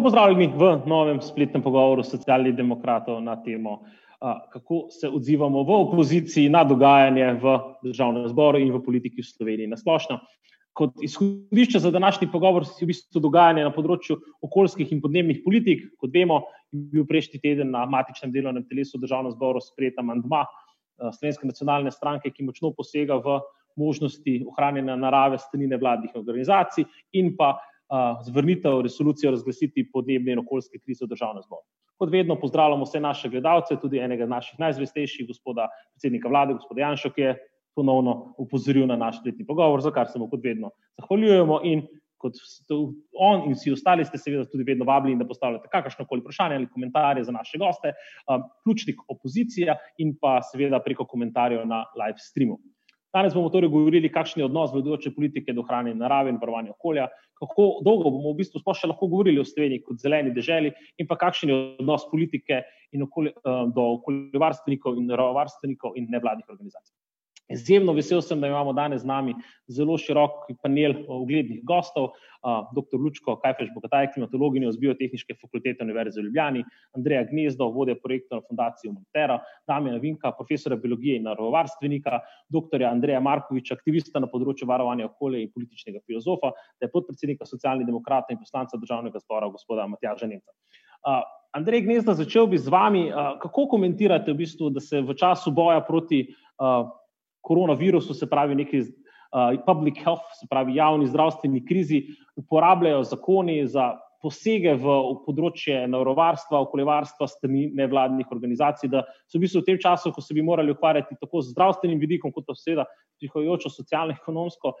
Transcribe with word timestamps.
lepo 0.00 0.08
pozdravljeni 0.08 0.52
v 0.56 0.80
novem 0.88 1.20
spletnem 1.20 1.62
pogovoru 1.62 2.02
socialnih 2.02 2.54
demokratov 2.56 3.20
na 3.20 3.36
temo, 3.36 3.82
kako 4.52 4.86
se 4.90 5.08
odzivamo 5.08 5.62
v 5.62 5.76
opoziciji 5.76 6.48
na 6.48 6.64
dogajanje 6.64 7.34
v 7.42 7.58
državnem 7.84 8.28
zboru 8.28 8.58
in 8.58 8.72
v 8.72 8.80
politiki 8.80 9.20
v 9.20 9.28
Sloveniji 9.28 9.68
na 9.68 9.76
splošno. 9.76 10.20
Kot 10.72 10.96
izhodišče 11.02 11.78
za 11.78 11.90
današnji 11.90 12.30
pogovor 12.32 12.64
je 12.64 12.86
v 12.86 12.88
bistvu 12.88 13.20
dogajanje 13.20 13.64
na 13.66 13.72
področju 13.74 14.16
okoljskih 14.40 14.88
in 14.92 15.02
podnebnih 15.04 15.42
politik. 15.44 15.84
Kot 16.00 16.14
vemo, 16.14 16.46
je 16.72 16.80
bil 16.80 17.04
prejšnji 17.04 17.40
teden 17.42 17.70
na 17.74 17.84
matičnem 17.84 18.32
delovnem 18.32 18.64
telesu 18.64 18.98
državnega 18.98 19.36
zbora 19.36 19.60
sprejet 19.60 19.98
amandma 20.00 20.46
Slovenske 20.96 21.48
nacionalne 21.48 21.90
stranke, 21.92 22.30
ki 22.30 22.44
močno 22.44 22.72
posega 22.72 23.20
v 23.20 23.40
možnosti 23.76 24.44
ohranjanja 24.48 24.96
narave 24.96 25.38
strani 25.40 25.68
nevladnih 25.68 26.16
organizacij 26.16 26.84
in 27.12 27.34
pa 27.36 27.58
zvrnitev 28.26 28.80
resolucije 28.80 29.28
o 29.28 29.34
razglasitvi 29.34 29.90
podnebne 29.92 30.32
in 30.32 30.42
okoljske 30.44 30.78
krize 30.78 31.04
v 31.04 31.10
državnem 31.10 31.42
zboru. 31.42 31.66
Kot 31.98 32.12
vedno 32.12 32.36
pozdravljamo 32.40 32.86
vse 32.86 33.00
naše 33.00 33.28
gledalce, 33.28 33.76
tudi 33.80 33.98
enega 33.98 34.26
naših 34.26 34.58
najzvestejših, 34.58 35.26
gospoda 35.26 35.68
predsednika 35.92 36.28
vlade, 36.28 36.54
gospoda 36.54 36.86
Janša, 36.86 37.10
ki 37.16 37.26
je 37.26 37.34
ponovno 37.76 38.34
upozoril 38.38 38.86
na 38.86 38.96
naš 38.96 39.20
letni 39.24 39.46
pogovor, 39.46 39.80
za 39.80 39.90
kar 39.90 40.08
se 40.08 40.18
mu 40.18 40.28
kot 40.30 40.40
vedno 40.44 40.70
zahvaljujemo 41.00 41.60
in 41.64 41.86
kot 42.20 42.36
on 43.16 43.46
in 43.48 43.54
vsi 43.56 43.72
ostali 43.72 44.04
ste 44.04 44.18
seveda 44.20 44.44
tudi 44.44 44.64
vedno 44.68 44.84
vabljeni, 44.84 45.18
da 45.18 45.28
postavljate 45.28 45.70
kakršno 45.72 46.04
koli 46.06 46.20
vprašanje 46.20 46.56
ali 46.56 46.68
komentarje 46.68 47.24
za 47.24 47.32
naše 47.32 47.58
goste, 47.58 47.94
ključnik 48.64 49.00
opozicija 49.08 49.76
in 49.98 50.12
pa 50.20 50.40
seveda 50.52 50.82
preko 50.84 51.06
komentarjev 51.08 51.64
na 51.66 51.84
live 51.96 52.18
streamu. 52.18 52.58
Danes 53.14 53.34
bomo 53.34 53.50
torej 53.50 53.70
govorili, 53.72 54.10
kakšen 54.12 54.40
je 54.40 54.46
odnos 54.46 54.70
vladajoče 54.70 55.10
politike 55.16 55.52
do 55.52 55.64
ohranjanja 55.64 55.98
narave 55.98 56.30
in 56.30 56.38
varovanja 56.38 56.70
okolja, 56.76 57.08
kako 57.40 57.66
dolgo 57.84 58.12
bomo 58.14 58.30
v 58.30 58.38
bistvu 58.42 58.62
sploh 58.62 58.76
še 58.78 58.90
lahko 58.92 59.08
govorili 59.10 59.42
o 59.42 59.46
Sloveniji 59.48 59.82
kot 59.86 59.98
zeleni 60.02 60.30
deželi 60.36 60.70
in 60.98 61.08
pa 61.10 61.18
kakšen 61.18 61.50
je 61.50 61.58
odnos 61.82 62.06
politike 62.12 62.62
in 62.94 63.06
okolje, 63.08 63.34
eh, 63.34 63.62
do 63.74 63.86
okoljevarstvenikov 63.98 64.98
in 65.00 65.10
naravovarstvenikov 65.10 65.98
in 65.98 66.06
nevladnih 66.12 66.46
organizacij. 66.48 66.99
Izjemno 67.50 67.92
vesel 67.92 68.20
sem, 68.22 68.40
da 68.40 68.46
imamo 68.46 68.72
danes 68.72 69.02
z 69.02 69.08
nami 69.10 69.34
zelo 69.66 69.96
širok 69.98 70.52
panel 70.62 70.94
uglednih 71.08 71.64
gostov, 71.66 72.12
dr. 72.74 72.96
Lučko 72.96 73.34
Kajfeš 73.42 73.72
Bogataj, 73.74 74.12
klimatologinjo 74.14 74.70
z 74.72 74.78
Biotehničke 74.80 75.34
fakultete 75.40 75.84
Univerze 75.84 76.20
v 76.20 76.28
Ljubljani, 76.28 76.62
Andreja 76.96 77.24
Gnezdo, 77.28 77.68
vodja 77.74 77.96
projekta 78.00 78.38
na 78.38 78.44
Fundaciji 78.48 78.92
Montera, 78.92 79.40
Damjana 79.68 79.98
Vinka, 79.98 80.32
profesora 80.38 80.76
biologije 80.76 81.18
in 81.18 81.26
naravovarstvenika, 81.28 82.20
dr. 82.48 82.86
Andreja 82.88 83.20
Markoviča, 83.20 83.74
aktivista 83.74 84.22
na 84.22 84.30
področju 84.30 84.68
varovanja 84.70 85.10
okolja 85.10 85.42
in 85.42 85.50
političnega 85.50 86.00
filozofa, 86.06 86.54
da 86.78 86.86
je 86.86 86.94
podpredsednika 86.94 87.48
socialnih 87.50 87.88
demokratov 87.88 88.36
in 88.36 88.40
poslanca 88.40 88.78
državnega 88.78 89.20
zbora 89.26 89.50
gospoda 89.50 89.90
Matjaža 89.90 90.30
Nemca. 90.30 90.54
Andrej 91.52 91.82
Gnezdo, 91.82 92.14
začel 92.14 92.46
bi 92.46 92.58
z 92.62 92.70
vami, 92.70 93.08
kako 93.42 93.66
komentirate 93.74 94.30
v 94.30 94.38
bistvu, 94.44 94.70
da 94.70 94.80
se 94.80 95.00
v 95.02 95.16
času 95.18 95.50
boja 95.50 95.80
proti 95.82 96.28
koronavirusu, 97.40 98.14
se 98.14 98.28
pravi 98.30 98.54
neki 98.54 98.80
uh, 98.80 99.56
public 99.66 99.98
health, 100.04 100.36
se 100.40 100.46
pravi 100.50 100.76
javni 100.76 101.06
zdravstveni 101.06 101.64
krizi, 101.66 102.04
uporabljajo 102.36 103.02
zakoni 103.14 103.62
za 103.66 103.94
posege 104.20 104.74
v 104.76 104.94
področje 105.24 105.86
naravovarstva, 105.88 106.60
okoljevarstva, 106.66 107.28
strani 107.30 107.68
nevladnih 107.76 108.28
organizacij, 108.32 108.90
da 108.92 109.04
so 109.24 109.38
v 109.38 109.46
bistvu 109.46 109.62
v 109.62 109.68
tem 109.70 109.78
času, 109.80 110.12
ko 110.12 110.20
se 110.20 110.36
bi 110.36 110.44
morali 110.44 110.74
ukvarjati 110.74 111.16
tako 111.20 111.40
z 111.40 111.54
zdravstvenim 111.54 112.00
vidikom, 112.02 112.32
kot 112.34 112.44
pa 112.48 112.56
seveda 112.56 112.84
prihajajočo 113.20 113.72
socialno-ekonomsko 113.72 114.74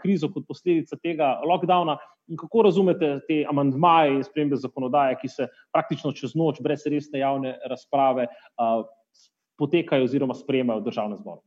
krizo 0.00 0.30
kot 0.32 0.46
posledica 0.48 0.96
tega 1.02 1.34
lockdowna. 1.44 1.98
In 2.32 2.40
kako 2.40 2.64
razumete 2.66 3.12
te 3.28 3.42
amandmaje 3.48 4.16
in 4.16 4.24
spremembe 4.24 4.58
zakonodaje, 4.58 5.18
ki 5.20 5.28
se 5.30 5.50
praktično 5.76 6.14
čez 6.16 6.34
noč, 6.34 6.62
brez 6.64 6.88
resne 6.88 7.20
javne 7.20 7.54
razprave, 7.68 8.26
uh, 8.56 8.80
potekajo 9.60 10.08
oziroma 10.08 10.34
sprejemajo 10.36 10.80
v 10.80 10.88
državnem 10.88 11.20
zboru? 11.20 11.44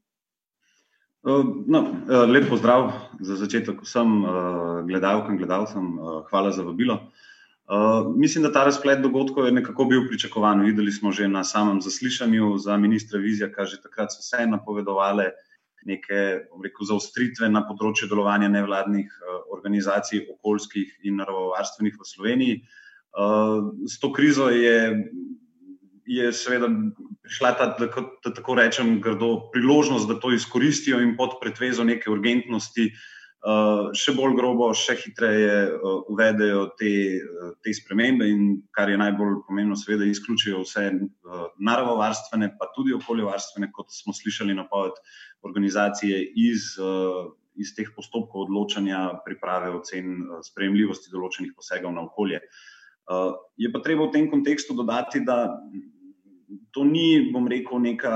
Eh, 1.28 1.44
no, 1.68 1.80
eh, 2.08 2.26
lep 2.32 2.48
pozdrav 2.48 2.92
za 3.20 3.36
začetek 3.36 3.82
vsem 3.84 4.24
eh, 4.24 4.30
gledalkam 4.88 5.36
in 5.36 5.42
gledalcem. 5.42 5.98
Hvala 6.30 6.52
za 6.52 6.64
vabilo. 6.64 7.12
Mislim, 8.18 8.44
da 8.44 8.50
ta 8.52 8.64
razplet 8.66 9.02
dogodkov 9.02 9.46
je 9.46 9.52
nekako 9.52 9.86
bil 9.86 10.08
pričakovan. 10.08 10.64
Videli 10.66 10.92
smo 10.92 11.12
že 11.12 11.28
na 11.28 11.44
samem 11.44 11.82
zaslišanju 11.82 12.58
za 12.58 12.78
ministra 12.78 13.20
Vizija, 13.20 13.52
kar 13.52 13.68
že 13.68 13.78
takrat 13.82 14.10
so 14.10 14.24
vse 14.24 14.48
napovedovali 14.48 15.28
neke 15.86 16.50
rekel, 16.64 16.88
zaostritve 16.90 17.50
na 17.50 17.62
področju 17.68 18.10
delovanja 18.10 18.50
nevladnih 18.50 19.14
organizacij, 19.54 20.26
okoljskih 20.34 21.06
in 21.06 21.22
naravovarstvenih 21.22 21.94
v 21.94 22.10
Sloveniji. 22.10 22.56
S 23.86 24.00
to 24.02 24.10
krizo 24.14 24.50
je 24.50 25.06
je 26.10 26.34
seveda 26.34 26.68
prišla 27.22 27.52
ta, 27.58 27.70
da, 27.78 27.88
da 28.26 28.34
tako 28.34 28.56
rečem, 28.58 28.98
grdo 29.02 29.52
priložnost, 29.54 30.08
da 30.10 30.18
to 30.20 30.34
izkoristijo 30.34 31.02
in 31.06 31.16
pod 31.18 31.38
pretvezo 31.42 31.86
neke 31.86 32.10
urgentnosti 32.10 32.88
uh, 32.90 33.92
še 33.94 34.16
bolj 34.18 34.34
grobo, 34.40 34.72
še 34.74 34.96
hitreje 35.04 35.60
uh, 35.70 36.00
uvedejo 36.10 36.66
te, 36.80 36.94
uh, 37.22 37.52
te 37.62 37.74
spremembe 37.78 38.26
in 38.26 38.48
kar 38.76 38.90
je 38.90 38.98
najbolj 38.98 39.44
pomembno, 39.48 39.78
seveda 39.78 40.08
izključijo 40.10 40.64
vse 40.66 40.88
uh, 40.90 41.46
naravovarstvene, 41.62 42.56
pa 42.58 42.72
tudi 42.74 42.98
okoljevarstvene, 42.98 43.70
kot 43.76 43.94
smo 43.94 44.16
slišali 44.18 44.58
napoved 44.58 44.98
organizacije 45.46 46.24
iz. 46.50 46.74
Uh, 46.80 47.36
Iz 47.60 47.74
teh 47.76 47.90
postopkov 47.92 48.46
odločanja, 48.46 49.20
priprave 49.26 49.74
ocen, 49.76 50.22
sprejemljivosti 50.46 51.10
določenih 51.12 51.50
posegov 51.58 51.92
na 51.92 52.06
okolje. 52.06 52.38
Je 53.60 53.72
pa 53.74 53.82
treba 53.84 54.06
v 54.06 54.14
tem 54.14 54.30
kontekstu 54.32 54.78
dodati, 54.78 55.20
da 55.28 55.58
to 56.72 56.84
ni, 56.84 57.32
bom 57.34 57.48
rekel, 57.48 57.82
neka, 57.84 58.14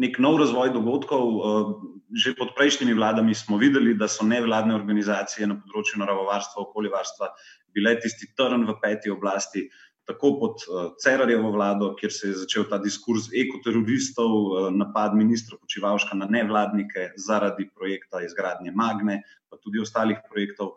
nek 0.00 0.18
nov 0.22 0.40
razvoj 0.42 0.74
dogodkov. 0.76 1.24
Eh, 1.24 1.72
že 2.10 2.34
pod 2.34 2.58
prejšnjimi 2.58 2.90
vladami 2.98 3.30
smo 3.38 3.54
videli, 3.54 3.94
da 3.94 4.10
so 4.10 4.26
nevladne 4.26 4.74
organizacije 4.74 5.46
na 5.46 5.54
področju 5.54 6.00
naravovarstva, 6.02 6.64
okoljevarstva 6.66 7.28
bile 7.70 7.92
tisti 8.02 8.26
trn 8.34 8.66
v 8.66 8.74
peti 8.82 9.12
oblasti, 9.14 9.68
tako 10.10 10.32
pod 10.40 10.64
eh, 10.66 10.90
Cerarjevo 10.98 11.52
vlado, 11.54 11.92
kjer 11.94 12.12
se 12.12 12.32
je 12.32 12.40
začel 12.42 12.66
ta 12.66 12.80
diskurs 12.82 13.30
ekoteroristov, 13.30 14.34
eh, 14.34 14.68
napad 14.74 15.14
ministra 15.14 15.60
Počivalška 15.60 16.18
na 16.18 16.26
nevladnike 16.26 17.12
zaradi 17.14 17.70
projekta 17.70 18.24
izgradnje 18.26 18.74
Magne, 18.74 19.22
pa 19.48 19.58
tudi 19.62 19.82
ostalih 19.82 20.18
projektov. 20.28 20.76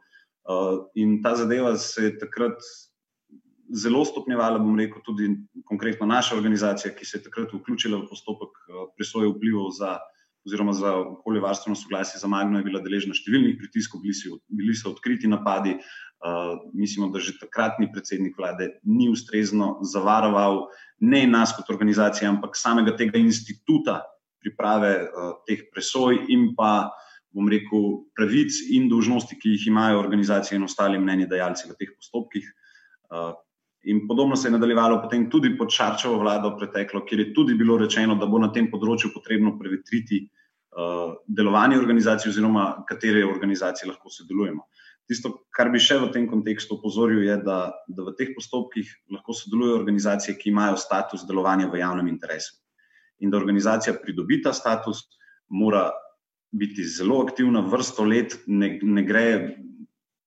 In 1.00 1.22
ta 1.24 1.38
zadeva 1.40 1.70
se 1.80 2.02
je 2.04 2.18
takrat 2.20 2.60
zelo 3.74 4.06
stopnjevala, 4.06 4.62
bom 4.62 4.78
rekel, 4.78 5.02
tudi 5.06 5.30
konkretno 5.66 6.06
naša 6.06 6.38
organizacija, 6.38 6.94
ki 6.94 7.06
se 7.06 7.18
je 7.18 7.24
takrat 7.26 7.54
vključila 7.54 7.98
v 8.04 8.10
postopek 8.10 8.54
eh, 8.62 8.88
presoje 8.98 9.32
vplivov 9.34 9.72
za, 9.80 9.98
oziroma 10.46 10.74
za 10.78 10.96
okoljevarstveno 11.00 11.76
soglasje 11.76 12.22
za 12.22 12.28
Magno, 12.28 12.60
je 12.60 12.68
bila 12.68 12.84
deležna 12.84 13.18
številnih 13.18 13.58
pritiskov, 13.58 14.04
bili 14.04 14.40
bili 14.48 14.76
so 14.78 14.94
odkriti 14.94 15.28
napadi. 15.28 15.78
Uh, 16.24 16.56
mislimo, 16.72 17.10
da 17.12 17.20
že 17.20 17.34
takratni 17.36 17.90
predsednik 17.92 18.38
vlade 18.40 18.70
ni 18.88 19.10
ustrezno 19.12 19.82
zavaroval 19.84 20.70
ne 21.04 21.26
nas 21.28 21.52
kot 21.52 21.68
organizacije, 21.68 22.30
ampak 22.30 22.56
samega 22.56 22.94
tega 22.96 23.20
instituta 23.20 23.98
priprave 24.40 24.92
uh, 25.04 25.34
teh 25.44 25.66
presoj 25.68 26.22
in 26.32 26.54
pa, 26.56 26.94
bom 27.36 27.50
rekel, 27.52 28.06
pravic 28.16 28.56
in 28.72 28.88
dožnosti, 28.88 29.36
ki 29.36 29.58
jih 29.58 29.68
imajo 29.74 30.00
organizacije 30.00 30.56
in 30.56 30.64
ostali 30.64 31.02
mnenji 31.02 31.28
dajalci 31.28 31.68
v 31.68 31.76
teh 31.76 31.92
postopkih. 31.92 32.48
In 33.84 34.08
podobno 34.08 34.36
se 34.36 34.48
je 34.48 34.52
nadaljevalo 34.52 35.02
potem 35.02 35.26
tudi 35.30 35.58
pod 35.58 35.72
Šarčevo 35.72 36.16
vlado 36.22 36.54
preteklo, 36.58 37.02
kjer 37.06 37.20
je 37.20 37.34
tudi 37.34 37.56
bilo 37.60 37.78
rečeno, 37.78 38.16
da 38.16 38.30
bo 38.32 38.40
na 38.40 38.48
tem 38.56 38.70
področju 38.72 39.12
potrebno 39.12 39.58
prevetriti 39.60 40.22
uh, 40.24 41.18
delovanje 41.28 41.82
organizacij 41.82 42.32
oziroma 42.32 42.86
katere 42.88 43.26
organizacije 43.28 43.90
lahko 43.92 44.14
sodelujemo. 44.14 44.64
Tisto, 45.04 45.34
kar 45.52 45.68
bi 45.74 45.84
še 45.84 45.98
v 46.00 46.14
tem 46.16 46.30
kontekstu 46.32 46.78
opozoril, 46.78 47.26
je, 47.28 47.36
da, 47.44 47.58
da 47.92 48.08
v 48.08 48.16
teh 48.16 48.32
postopkih 48.32 48.88
lahko 49.12 49.36
sodelujejo 49.36 49.82
organizacije, 49.82 50.38
ki 50.40 50.54
imajo 50.54 50.80
status 50.80 51.28
delovanja 51.28 51.68
v 51.68 51.84
javnem 51.84 52.08
interesu. 52.08 52.56
In 53.20 53.34
da 53.34 53.42
organizacija 53.42 53.98
pridobi 54.00 54.40
ta 54.48 54.56
status, 54.56 55.04
mora 55.52 55.90
biti 56.56 56.88
zelo 56.88 57.20
aktivna, 57.28 57.68
vrsto 57.68 58.08
let, 58.08 58.40
ne, 58.48 58.78
ne 58.80 59.04
gre, 59.04 59.28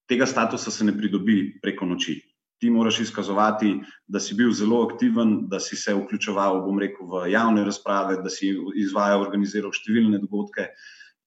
tega 0.04 0.28
statusa 0.28 0.70
se 0.70 0.84
ne 0.84 0.92
pridobi 0.92 1.56
preko 1.62 1.88
noči 1.88 2.20
ti 2.60 2.70
moraš 2.70 3.00
izkazovati, 3.00 3.74
da 4.06 4.20
si 4.20 4.34
bil 4.34 4.52
zelo 4.52 4.82
aktiven, 4.88 5.42
da 5.50 5.60
si 5.60 5.76
se 5.76 5.94
vključeval, 5.94 6.62
bom 6.64 6.78
rekel, 6.80 7.08
v 7.10 7.26
javne 7.32 7.64
razprave, 7.64 8.16
da 8.24 8.32
si 8.32 8.54
izvajal, 8.80 9.26
organiziral 9.26 9.74
številne 9.76 10.20
dogodke. 10.22 10.70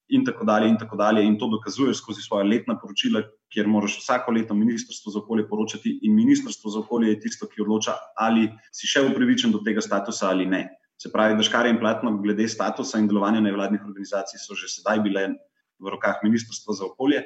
In 0.10 0.24
tako 0.26 0.48
dalje, 0.50 0.72
in 0.72 0.78
tako 0.82 0.98
dalje, 0.98 1.22
in 1.22 1.36
to 1.38 1.46
dokazuješ 1.52 2.00
skozi 2.02 2.24
svoje 2.26 2.48
letna 2.50 2.74
poročila, 2.82 3.22
kjer 3.54 3.68
moraš 3.70 4.00
vsako 4.00 4.34
leto 4.34 4.58
Ministrstvo 4.58 5.14
za 5.14 5.20
okolje 5.22 5.46
poročati, 5.50 6.00
in 6.02 6.16
Ministrstvo 6.18 6.74
za 6.74 6.82
okolje 6.82 7.14
je 7.14 7.20
tisto, 7.28 7.46
ki 7.46 7.62
odloča, 7.62 7.94
ali 8.18 8.48
si 8.74 8.90
še 8.90 9.06
upravičen 9.06 9.54
do 9.54 9.62
tega 9.66 9.86
statusa 9.86 10.32
ali 10.34 10.50
ne. 10.50 10.64
Se 11.00 11.14
pravi, 11.14 11.38
da 11.38 11.46
škare 11.46 11.70
in 11.70 11.78
platno 11.80 12.16
glede 12.24 12.50
statusa 12.50 13.00
in 13.00 13.06
delovanja 13.08 13.40
nevladnih 13.46 13.86
organizacij 13.86 14.42
so 14.42 14.58
že 14.58 14.68
sedaj 14.68 15.00
bile 15.06 15.30
v 15.80 15.94
rokah 15.94 16.26
Ministrstva 16.26 16.76
za 16.76 16.90
okolje. 16.90 17.22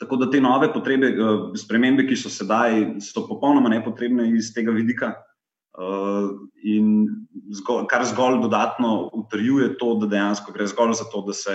Tako 0.00 0.16
da 0.16 0.30
te 0.30 0.40
nove 0.40 0.72
potrebe, 0.72 1.12
spremembe, 1.58 2.06
ki 2.08 2.16
so 2.16 2.30
sedaj, 2.32 3.00
so 3.04 3.26
popolnoma 3.28 3.68
nepotrebne 3.72 4.24
iz 4.36 4.52
tega 4.54 4.72
vidika. 4.72 5.12
In 6.68 7.06
zgolj, 7.56 7.86
kar 7.88 8.04
zgolj 8.04 8.40
dodatno 8.42 9.10
utrjuje 9.16 9.70
to, 9.80 9.94
da 10.02 10.06
dejansko 10.06 10.52
gre 10.52 10.66
zgolj 10.68 10.92
za 11.00 11.04
to, 11.12 11.22
da 11.24 11.32
se 11.36 11.54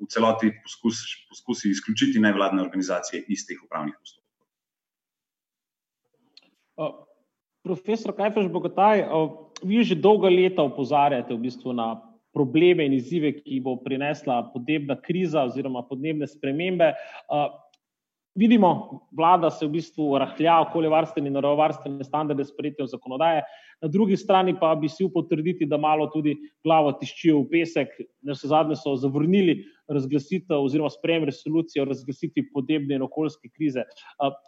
v 0.00 0.06
celoti 0.12 0.52
poskusi, 0.64 1.26
poskusi 1.28 1.70
izključiti 1.70 2.20
nevladne 2.20 2.62
organizacije 2.62 3.24
iz 3.28 3.46
teh 3.48 3.56
upravnih 3.64 3.94
postopkov. 3.96 4.26
Profesor 7.64 8.16
Kajfež 8.16 8.48
Bogataj, 8.48 9.04
vi 9.62 9.84
že 9.84 9.94
dolga 9.94 10.28
leta 10.32 10.62
opozarjate 10.64 11.34
v 11.34 11.44
bistvu 11.44 11.72
na 11.76 12.09
probleme 12.34 12.86
in 12.86 12.94
izzive, 12.96 13.32
ki 13.40 13.60
bo 13.64 13.76
prinesla 13.84 14.42
podnebna 14.54 15.00
kriza 15.02 15.46
oziroma 15.48 15.82
podnebne 15.88 16.28
spremembe. 16.30 16.92
Vidimo, 18.38 18.70
vlada 19.18 19.50
se 19.50 19.66
v 19.66 19.72
bistvu 19.74 20.12
rahlja 20.22 20.60
okoljevarstvene 20.62 21.26
in 21.28 21.34
naravovarstvene 21.34 22.04
standarde 22.06 22.44
s 22.44 22.52
sprejetjem 22.52 22.86
zakonodaje, 22.86 23.42
na 23.82 23.88
drugi 23.88 24.16
strani 24.16 24.54
pa 24.60 24.70
bi 24.78 24.88
si 24.88 25.02
upal 25.04 25.24
trditi, 25.26 25.66
da 25.66 25.76
malo 25.80 26.06
tudi 26.12 26.36
glavo 26.64 26.92
tiščijo 27.00 27.40
v 27.40 27.48
pesek, 27.50 27.96
navsezadnje 28.28 28.76
so 28.78 28.94
zavrnili 29.02 29.56
razglasitev 29.90 30.62
oziroma 30.62 30.92
sprejem 30.94 31.26
resolucije 31.26 31.82
o 31.82 31.88
razglasitvi 31.90 32.46
podnebne 32.54 33.00
in 33.00 33.06
okoljske 33.08 33.50
krize. 33.50 33.82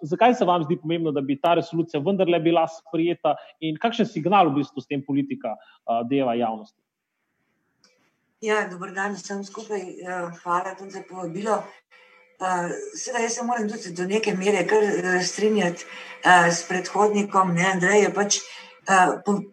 Zakaj 0.07 0.37
se 0.39 0.47
vam 0.47 0.63
zdi 0.69 0.79
pomembno, 0.79 1.11
da 1.11 1.21
bi 1.21 1.41
ta 1.41 1.57
resolucija 1.59 2.01
vendarle 2.07 2.39
bila 2.45 2.69
sprejeta 2.71 3.35
in 3.61 3.81
kakšen 3.83 4.07
signal 4.07 4.53
v 4.53 4.61
bistvu 4.61 4.85
s 4.85 4.87
tem 4.87 5.03
politika 5.03 5.57
deva 6.11 6.39
javnosti? 6.39 6.79
Ja, 8.43 8.65
dober 8.67 8.91
dan 8.91 9.13
vsem 9.15 9.45
skupaj, 9.47 9.83
hvala 10.43 10.73
tudi 10.75 10.91
za 10.91 11.01
povabilo. 11.07 11.61
Seveda, 12.99 13.21
jaz 13.23 13.35
se 13.37 13.43
moram 13.47 13.69
tudi 13.71 13.93
do 13.95 14.03
neke 14.11 14.33
mere 14.35 14.65
kar 14.67 14.83
strinjati 15.23 15.85
s 16.51 16.65
predhodnikom, 16.67 17.53
ne, 17.55 17.69
Andrej 17.71 18.01
je 18.03 18.09
pač 18.17 18.39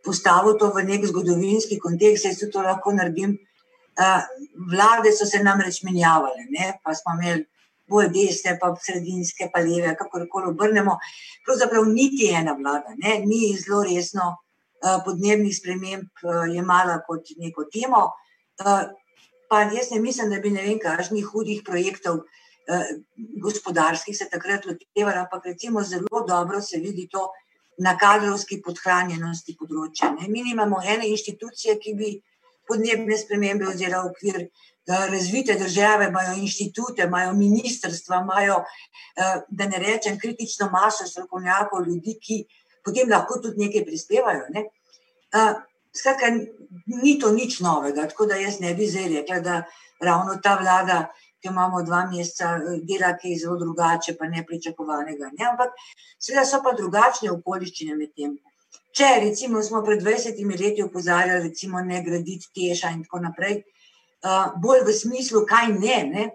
postavil 0.06 0.58
to 0.58 0.72
v 0.74 0.82
neki 0.88 1.12
zgodovinski 1.12 1.78
kontekst, 1.84 2.26
jaz 2.26 2.40
tudi 2.40 2.56
to 2.56 2.64
lahko 2.66 2.94
naredim. 2.98 3.36
Vlade 4.74 5.12
so 5.14 5.28
se 5.30 5.44
namreč 5.46 5.84
menjavale, 5.86 6.48
ne, 6.50 6.72
pa 6.82 6.96
smo 6.98 7.14
imeli 7.20 7.46
bolj 7.86 8.10
desne, 8.16 8.56
pa 8.58 8.72
sredinske, 8.74 9.52
pa 9.54 9.62
leve, 9.62 9.92
kakorkoli 10.00 10.50
obrnemo. 10.50 10.96
Pravzaprav 11.46 11.86
niti 11.94 12.32
ena 12.42 12.58
vlada, 12.58 12.98
ne, 12.98 13.20
ni 13.22 13.54
zelo 13.54 13.84
resno 13.86 14.32
podnebnih 15.06 15.54
sprememb 15.54 16.26
jemala 16.56 16.98
kot 17.06 17.30
neko 17.38 17.68
temo. 17.70 18.08
Pa 19.50 19.62
jaz 19.74 19.92
ne 19.92 20.00
mislim, 20.00 20.30
da 20.30 20.40
bi 20.40 20.52
ne 20.54 20.64
vem 20.64 20.80
kakšnih 20.80 21.26
hudih 21.26 21.64
projektov 21.66 22.20
gospodarskih 23.42 24.18
se 24.18 24.30
takrat 24.30 24.66
lotevali, 24.66 25.18
ampak 25.18 25.46
recimo 25.46 25.84
zelo 25.84 26.26
dobro 26.28 26.62
se 26.62 26.78
vidi 26.78 27.08
to 27.12 27.30
na 27.80 27.96
kadrovski 27.98 28.60
podhranjenosti 28.62 29.56
področja, 29.60 30.12
ne, 30.12 30.28
mi 30.28 30.44
nimamo 30.44 30.82
ene 30.84 31.08
inštitucije, 31.10 31.78
ki 31.80 31.94
bi 31.96 32.10
podnebne 32.70 33.18
spremembe 33.18 33.66
v 33.66 34.02
okvir, 34.04 34.42
razvite 34.90 35.56
države 35.56 36.10
imajo 36.10 36.36
inštitute, 36.42 37.08
imajo 37.08 37.34
ministrstva, 37.34 38.22
imajo, 38.24 38.60
da 39.50 39.68
ne 39.70 39.80
rečem 39.80 40.20
kritično 40.20 40.70
maso 40.70 41.08
strokovnjakov, 41.08 41.88
ljudi, 41.88 42.18
ki 42.22 42.44
potem 42.86 43.10
lahko 43.10 43.40
tudi 43.42 43.66
nekaj 43.66 43.86
prispevajo, 43.86 44.46
ne. 44.54 44.66
Skratka, 46.00 46.32
ni 47.04 47.18
to 47.20 47.32
nič 47.36 47.60
novega, 47.60 48.08
tako 48.08 48.30
da 48.30 48.38
jaz 48.40 48.60
ne 48.64 48.74
bi 48.74 48.88
zdaj 48.88 49.10
rekla, 49.16 49.40
da 49.44 49.56
ravno 50.02 50.38
ta 50.44 50.56
vlada, 50.62 51.00
ki 51.40 51.48
imamo 51.52 51.82
dva 51.88 52.04
meseca, 52.12 52.58
dela 52.88 53.14
kaj 53.20 53.38
zelo 53.42 53.58
drugače 53.60 54.16
pa 54.20 54.28
nepričakovanega, 54.28 55.32
ne, 55.38 55.46
ampak 55.52 55.76
seveda 56.20 56.46
so 56.46 56.60
pa 56.64 56.74
drugačne 56.76 57.32
okoliščine 57.32 57.96
medtem. 57.96 58.38
Če 58.96 59.10
recimo 59.24 59.62
smo 59.64 59.82
pred 59.86 60.02
dvajsetimi 60.04 60.58
leti 60.60 60.84
opozarjali 60.84 61.48
recimo 61.48 61.82
ne 61.86 62.02
graditi 62.04 62.50
TEŠ-a 62.56 62.92
in 62.96 63.06
tako 63.06 63.22
naprej, 63.28 63.62
bolj 64.64 64.84
v 64.88 64.96
smislu, 64.98 65.46
kaj 65.48 65.72
ne, 65.78 65.98
ne, 66.14 66.26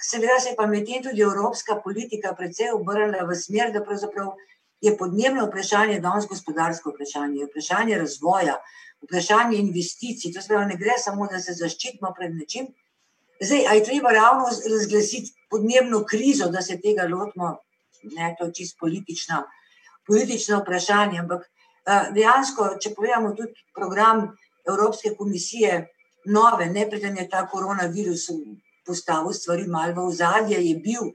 seveda 0.00 0.38
se 0.40 0.52
je 0.52 0.56
pa 0.56 0.66
medtem 0.66 1.02
tudi 1.02 1.24
evropska 1.26 1.80
politika 1.84 2.32
precej 2.38 2.72
obrnila 2.72 3.24
v 3.28 3.36
smer, 3.36 3.72
da 3.72 3.84
pravzaprav 3.84 4.32
je 4.80 4.96
podnebno 4.96 5.46
vprašanje 5.46 6.00
danes 6.00 6.26
gospodarsko 6.28 6.90
vprašanje, 6.90 7.46
vprašanje 7.50 7.98
razvoja, 7.98 8.56
vprašanje 9.04 9.58
investicij, 9.58 10.32
to 10.32 10.42
se 10.42 10.58
ne 10.72 10.76
gre 10.76 10.98
samo, 10.98 11.26
da 11.32 11.40
se 11.40 11.54
zaščitimo 11.54 12.12
pred 12.16 12.34
nečim. 12.34 12.66
Zdaj, 13.40 13.66
a 13.68 13.74
je 13.76 13.84
treba 13.84 14.12
ravno 14.12 14.48
razglasiti 14.70 15.34
podnebno 15.50 16.04
krizo, 16.04 16.48
da 16.48 16.62
se 16.62 16.80
tega 16.80 17.08
lotimo, 17.08 17.56
ne, 18.16 18.34
to 18.38 18.46
je 18.46 18.54
čisto 18.54 18.76
politična, 18.80 19.42
politično 20.06 20.60
vprašanje, 20.60 21.18
ampak 21.18 21.44
dejansko, 22.14 22.76
če 22.80 22.94
pogledamo 22.94 23.34
tudi 23.36 23.66
program 23.74 24.24
Evropske 24.68 25.14
komisije, 25.18 25.86
nove, 26.26 26.66
ne, 26.66 26.88
preden 26.90 27.16
je 27.16 27.28
ta 27.30 27.44
koronavirus 27.46 28.30
postavil 28.86 29.32
stvari 29.32 29.66
malo 29.66 29.94
v 29.94 30.06
ozadje, 30.06 30.58
je 30.62 30.74
bil 30.78 31.12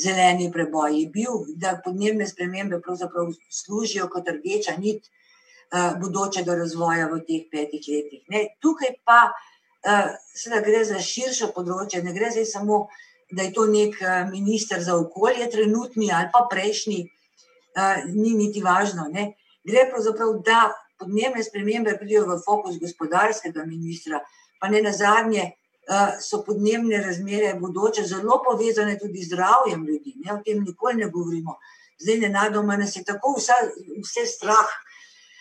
zeleni 0.00 0.50
preboj, 0.52 0.94
je 1.00 1.08
bil, 1.12 1.42
da 1.56 1.76
podnebne 1.84 2.26
spremembe 2.26 2.80
pravzaprav 2.80 3.32
služijo 3.50 4.08
kot 4.12 4.28
rdeča 4.28 4.76
nit 4.78 5.08
bodočega 6.00 6.54
razvoja 6.54 7.08
v 7.08 7.22
teh 7.24 7.48
petih 7.50 7.84
letih, 7.88 8.22
ne, 8.28 8.46
tukaj 8.60 8.96
pa 9.04 9.32
seveda 10.34 10.60
gre 10.62 10.84
za 10.84 11.00
širše 11.00 11.50
področje, 11.54 12.02
ne 12.04 12.12
gre 12.14 12.30
zdaj 12.30 12.46
samo, 12.46 12.86
da 13.32 13.46
je 13.46 13.52
to 13.56 13.64
neki 13.66 14.04
minister 14.30 14.82
za 14.84 14.96
okolje 15.00 15.48
trenutni 15.50 16.10
ali 16.12 16.28
pa 16.32 16.44
prejšnji, 16.50 17.00
ni 18.12 18.34
niti 18.36 18.60
važno, 18.62 19.08
ne. 19.08 19.32
Gre 19.64 19.86
pravzaprav, 19.90 20.36
da 20.44 20.60
podnebne 21.00 21.42
spremembe 21.42 21.96
pridejo 21.98 22.26
v 22.28 22.38
fokus 22.44 22.76
gospodarskega 22.78 23.64
ministra, 23.66 24.20
pa 24.60 24.68
nenazadnje 24.68 25.50
so 26.20 26.42
podnebne 26.46 27.02
razmere 27.02 27.54
bodoče 27.60 28.02
zelo 28.06 28.42
povezane 28.44 28.98
tudi 28.98 29.22
z 29.22 29.26
zdravjem 29.26 29.86
ljudi, 29.86 30.14
ne, 30.24 30.34
o 30.34 30.42
tem 30.44 30.62
nikoli 30.62 30.94
ne 30.94 31.08
govorimo. 31.10 31.58
Zdaj 31.98 32.16
nenadoma 32.18 32.76
nas 32.76 32.96
je 32.96 33.04
tako 33.04 33.34
vsa, 33.38 33.54
vse 34.02 34.26
strah 34.26 34.70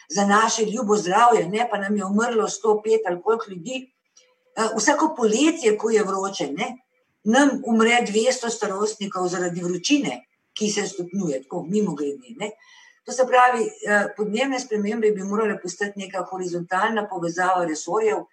za 0.10 0.26
naše 0.26 0.66
ljubo 0.66 0.96
zdravje, 0.98 1.48
ne, 1.50 1.68
pa 1.72 1.78
nam 1.78 1.98
je 1.98 2.06
umrlo 2.06 2.50
sto 2.50 2.82
pet 2.84 3.02
ali 3.08 3.22
koliko 3.22 3.52
ljudi. 3.52 3.92
Vsako 4.78 5.14
poletje, 5.18 5.78
ko 5.78 5.90
je 5.90 6.04
vroče, 6.04 6.52
ne, 6.52 6.78
nam 7.24 7.62
umre 7.66 8.02
dvesto 8.08 8.50
starostnikov 8.50 9.28
zaradi 9.28 9.64
vročine, 9.64 10.26
ki 10.54 10.70
se 10.70 10.88
stopnjuje, 10.88 11.44
tako 11.44 11.64
mimogrede, 11.70 12.36
ne. 12.40 12.52
To 13.06 13.12
se 13.12 13.26
pravi, 13.28 13.70
podnebne 14.18 14.60
spremembe 14.60 15.12
bi 15.12 15.24
morale 15.24 15.56
postati 15.62 16.00
neka 16.00 16.26
horizontalna 16.30 17.08
povezava 17.10 17.66
resorjev, 17.66 18.26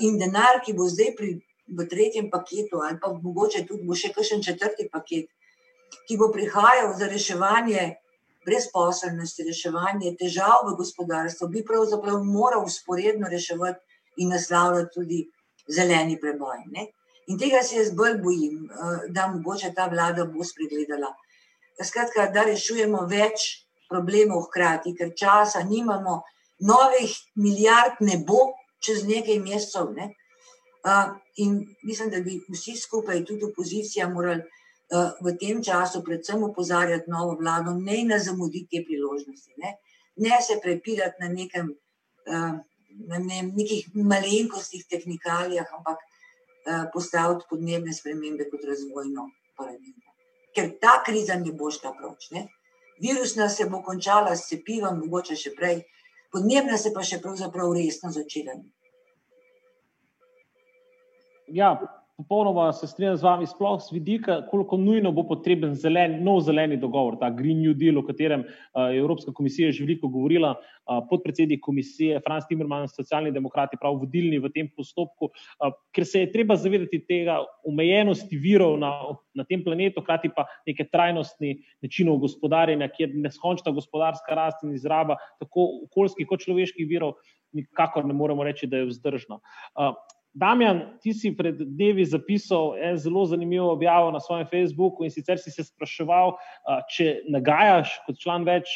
in 0.00 0.18
denar, 0.18 0.60
ki 0.64 0.74
bo 0.76 0.88
zdaj 0.88 1.14
pri, 1.16 1.30
v 1.66 1.86
tretjem 1.88 2.30
paketu 2.30 2.80
ali 2.84 2.98
pa 3.00 3.08
mogoče 3.12 3.64
tudi 3.66 3.86
bo 3.88 3.96
še 3.96 4.12
kakšen 4.12 4.42
četrti 4.44 4.88
paket, 4.92 5.30
ki 6.08 6.16
bo 6.20 6.28
prihajal 6.32 6.92
za 6.98 7.08
reševanje 7.08 7.94
brezposelnosti, 8.44 9.46
reševanje 9.48 10.12
težav 10.20 10.68
v 10.68 10.76
gospodarstvu, 10.76 11.48
bi 11.48 11.64
pravzaprav 11.64 12.20
moral 12.24 12.66
vzporedno 12.68 13.30
reševati 13.32 13.80
in 14.20 14.28
naslavljati 14.28 14.92
tudi 14.94 15.22
zeleni 15.68 16.18
preboj, 16.20 16.66
ne. 16.70 16.90
In 17.32 17.38
tega 17.40 17.62
se 17.64 17.78
jaz 17.78 17.94
bolj 17.96 18.18
bojim, 18.20 18.66
da 19.08 19.30
mogoče 19.32 19.72
ta 19.72 19.86
vlada 19.88 20.26
bo 20.28 20.44
spregledala. 20.44 21.08
Skratka, 21.80 22.28
da 22.34 22.44
rešujemo 22.44 23.06
več 23.08 23.64
problemov 23.88 24.44
hkrati, 24.50 24.92
ker 24.98 25.14
časa 25.16 25.62
nimamo, 25.64 26.20
novih 26.60 27.16
milijard 27.40 27.96
ne 28.00 28.20
bo 28.26 28.52
čez 28.84 29.04
nekaj 29.08 29.40
mesecev, 29.42 29.92
ne. 29.96 30.10
In 31.40 31.56
mislim, 31.82 32.10
da 32.12 32.20
bi 32.20 32.38
vsi 32.48 32.76
skupaj, 32.76 33.24
tudi 33.24 33.48
opozicija, 33.48 34.08
morali 34.08 34.42
v 35.24 35.32
tem 35.40 35.62
času 35.64 36.02
predvsem 36.04 36.42
opozarjati 36.44 37.10
novo 37.10 37.36
vlado, 37.40 37.72
ne 37.74 38.18
zamudi 38.18 38.66
te 38.70 38.84
priložnosti, 38.84 39.54
ne. 39.56 39.76
Ne 40.16 40.42
se 40.42 40.60
prepirati 40.62 41.22
na 41.22 41.28
nekem, 41.28 41.72
na 42.26 43.18
nekih 43.18 43.88
malenkostih, 43.94 44.84
tehnikalijah, 44.90 45.72
ampak 45.78 45.98
postaviti 46.92 47.48
podnebne 47.50 47.92
spremembe 47.92 48.46
kot 48.50 48.62
razvojno 48.64 49.30
paradigmo. 49.56 50.12
Ker 50.54 50.70
ta 50.80 51.00
kriza 51.06 51.34
ne 51.34 51.52
bo 51.52 51.70
šla 51.70 51.92
proč, 51.98 52.30
ne. 52.30 52.46
Virusna 53.02 53.48
se 53.48 53.66
bo 53.66 53.82
končala 53.82 54.36
s 54.36 54.46
cepivom, 54.48 55.00
mogoče 55.02 55.34
še 55.36 55.50
prej, 55.56 55.82
podnebna 56.34 56.78
se 56.80 56.92
pa 56.94 57.04
še 57.06 57.20
pravzaprav 57.24 57.72
resno 57.78 58.10
začela. 58.14 58.56
Ja, 61.54 61.74
popolnoma 62.16 62.72
se 62.72 62.86
strinjam 62.86 63.16
z 63.16 63.22
vami, 63.22 63.46
sploh 63.46 63.80
z 63.82 63.92
vidika, 63.92 64.36
koliko 64.50 64.76
nujno 64.78 65.10
bo 65.12 65.24
potreben 65.26 65.74
zelen, 65.74 66.20
nov 66.24 66.44
zeleni 66.46 66.76
dogovor, 66.78 67.16
ta 67.18 67.30
Green 67.30 67.62
New 67.62 67.74
Deal, 67.74 67.98
o 67.98 68.04
katerem 68.06 68.44
je 68.74 69.00
Evropska 69.00 69.32
komisija 69.32 69.72
že 69.72 69.84
veliko 69.84 70.08
govorila. 70.08 70.54
Podpredsednik 71.10 71.62
komisije 71.64 72.20
Franz 72.20 72.44
Timmermans, 72.48 72.94
socialni 72.96 73.32
demokrati, 73.32 73.78
prav 73.80 73.96
vodilni 73.98 74.38
v 74.38 74.50
tem 74.54 74.68
postopku, 74.76 75.30
ker 75.96 76.06
se 76.06 76.20
je 76.20 76.32
treba 76.32 76.56
zavedati 76.56 77.00
tega 77.08 77.38
omejenosti 77.64 78.36
virov 78.36 78.76
na, 78.78 78.92
na 79.34 79.44
tem 79.48 79.64
planetu, 79.64 80.04
hkrati 80.04 80.30
pa 80.36 80.44
neke 80.68 80.84
trajnostni 80.84 81.56
načinov 81.82 82.20
gospodarjenja, 82.26 82.90
kjer 82.92 83.16
neskončna 83.16 83.72
gospodarska 83.72 84.36
rast 84.36 84.62
in 84.62 84.76
izraba 84.76 85.16
tako 85.40 85.70
okoljskih 85.88 86.28
kot 86.28 86.44
človeških 86.44 86.86
virov 86.88 87.16
nikakor 87.54 88.04
ne 88.04 88.14
moremo 88.14 88.44
reči, 88.44 88.66
da 88.66 88.82
je 88.82 88.90
vzdržno. 88.90 89.40
Damjan, 90.34 90.80
ti 90.98 91.12
si 91.14 91.30
pred 91.36 91.60
dnevi 91.62 92.02
zapisal 92.10 92.72
en 92.82 92.96
zelo 92.98 93.22
zanimivo 93.26 93.68
objavo 93.72 94.10
na 94.10 94.20
svojem 94.20 94.46
Facebooku 94.50 95.04
in 95.06 95.10
sicer 95.10 95.38
si 95.38 95.52
se 95.54 95.62
spraševal, 95.62 96.34
če 96.90 97.20
nagajaš 97.30 97.92
kot 98.06 98.18
član 98.18 98.46
več 98.48 98.72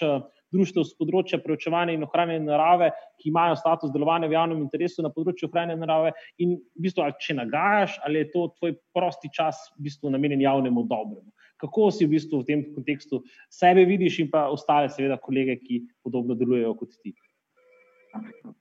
društev 0.55 0.87
z 0.87 0.95
področja 1.01 1.41
preučevanja 1.43 1.97
in 1.97 2.07
ohranjanja 2.07 2.47
narave, 2.47 2.93
ki 3.19 3.33
imajo 3.33 3.59
status 3.59 3.91
delovanja 3.93 4.31
v 4.31 4.39
javnem 4.39 4.63
interesu 4.63 5.03
na 5.03 5.11
področju 5.13 5.51
ohranjanja 5.51 5.83
narave 5.83 6.15
in 6.39 6.55
v 6.79 6.87
bistvu, 6.87 7.11
če 7.27 7.37
nagajaš, 7.41 7.99
ali 8.07 8.23
je 8.23 8.31
to 8.37 8.47
tvoj 8.61 8.79
prosti 8.95 9.35
čas 9.35 9.59
v 9.75 9.91
bistvu 9.91 10.15
namenjen 10.15 10.47
javnemu 10.47 10.87
dobremu. 10.87 11.27
Kako 11.59 11.91
si 11.91 12.07
v 12.07 12.15
bistvu 12.15 12.45
v 12.45 12.51
tem 12.53 12.67
kontekstu 12.71 13.25
sebe 13.51 13.83
vidiš 13.83 14.23
in 14.23 14.31
pa 14.31 14.47
ostale 14.47 14.95
seveda 14.95 15.19
kolege, 15.19 15.59
ki 15.59 15.83
podobno 16.07 16.39
delujejo 16.39 16.77
kot 16.79 16.95
ti? 17.03 17.19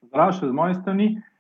Zdravo, 0.10 0.34
še 0.34 0.50
z 0.50 0.56
moje 0.58 0.82
strani. 0.82 1.14
Uh, 1.14 1.37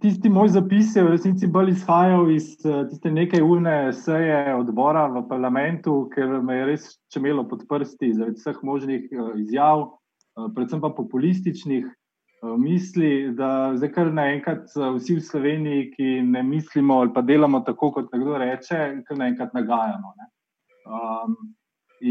tisti 0.00 0.28
moj 0.28 0.48
zapis 0.48 0.96
je 0.96 1.04
v 1.04 1.12
resnici 1.12 1.46
bolj 1.46 1.70
izhajal 1.70 2.30
iz 2.30 2.56
uh, 2.64 2.82
tiste 2.90 3.10
nekaj 3.10 3.42
urne 3.42 3.92
seje 3.94 4.54
odbora 4.56 5.06
v 5.06 5.22
parlamentu, 5.28 6.08
ker 6.14 6.40
me 6.42 6.56
je 6.56 6.66
res 6.72 6.88
čemelo 7.12 7.46
pod 7.48 7.62
prsti 7.70 8.12
zaradi 8.18 8.40
vseh 8.40 8.58
možnih 8.66 9.06
uh, 9.14 9.30
izjav, 9.38 9.86
uh, 9.86 10.50
predvsem 10.56 10.82
pa 10.82 10.90
populističnih 10.96 11.86
uh, 11.86 12.56
misli, 12.58 13.30
da 13.38 13.70
zdaj 13.78 13.92
kar 13.94 14.10
naenkrat 14.10 14.66
uh, 14.74 14.90
vsi 14.98 15.20
v 15.20 15.24
Sloveniji, 15.28 15.86
ki 15.94 16.10
ne 16.26 16.42
mislimo 16.42 16.98
ali 17.04 17.14
pa 17.14 17.22
delamo 17.22 17.62
tako, 17.62 17.92
kot 17.94 18.10
nekdo 18.12 18.42
reče, 18.42 19.04
kar 19.06 19.22
naenkrat 19.22 19.54
nagajamo. 19.54 20.14
Ne? 20.18 20.30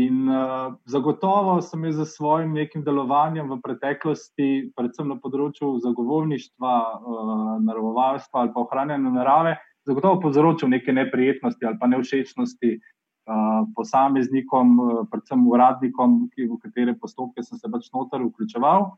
In 0.10 0.26
uh, 0.26 0.74
zagotovo 0.90 1.60
sem 1.62 1.84
jaz 1.86 2.00
za 2.02 2.06
svojim 2.06 2.54
nekim 2.58 2.84
delovanjem 2.84 3.50
v 3.52 3.60
preteklosti, 3.62 4.48
predvsem 4.78 5.10
na 5.12 5.18
področju 5.22 5.76
zagovorništva, 5.84 6.76
uh, 6.98 7.42
naravovarstva 7.68 8.42
ali 8.42 8.54
pa 8.56 8.64
ohranjanja 8.64 9.12
narave, 9.14 9.58
zagotovo 9.90 10.22
povzročil 10.24 10.72
neke 10.74 10.96
neprijetnosti 10.96 11.68
ali 11.68 11.78
pa 11.82 11.92
nevšečnosti 11.94 12.72
uh, 12.80 13.68
posameznikom, 13.78 14.74
uh, 14.80 15.04
predvsem 15.12 15.46
uradnikom, 15.46 16.18
ki, 16.34 16.50
v 16.50 16.58
katere 16.64 16.98
postopke 16.98 17.46
sem 17.46 17.62
se 17.62 17.70
pač 17.70 17.92
noter 17.94 18.26
vključeval. 18.26 18.90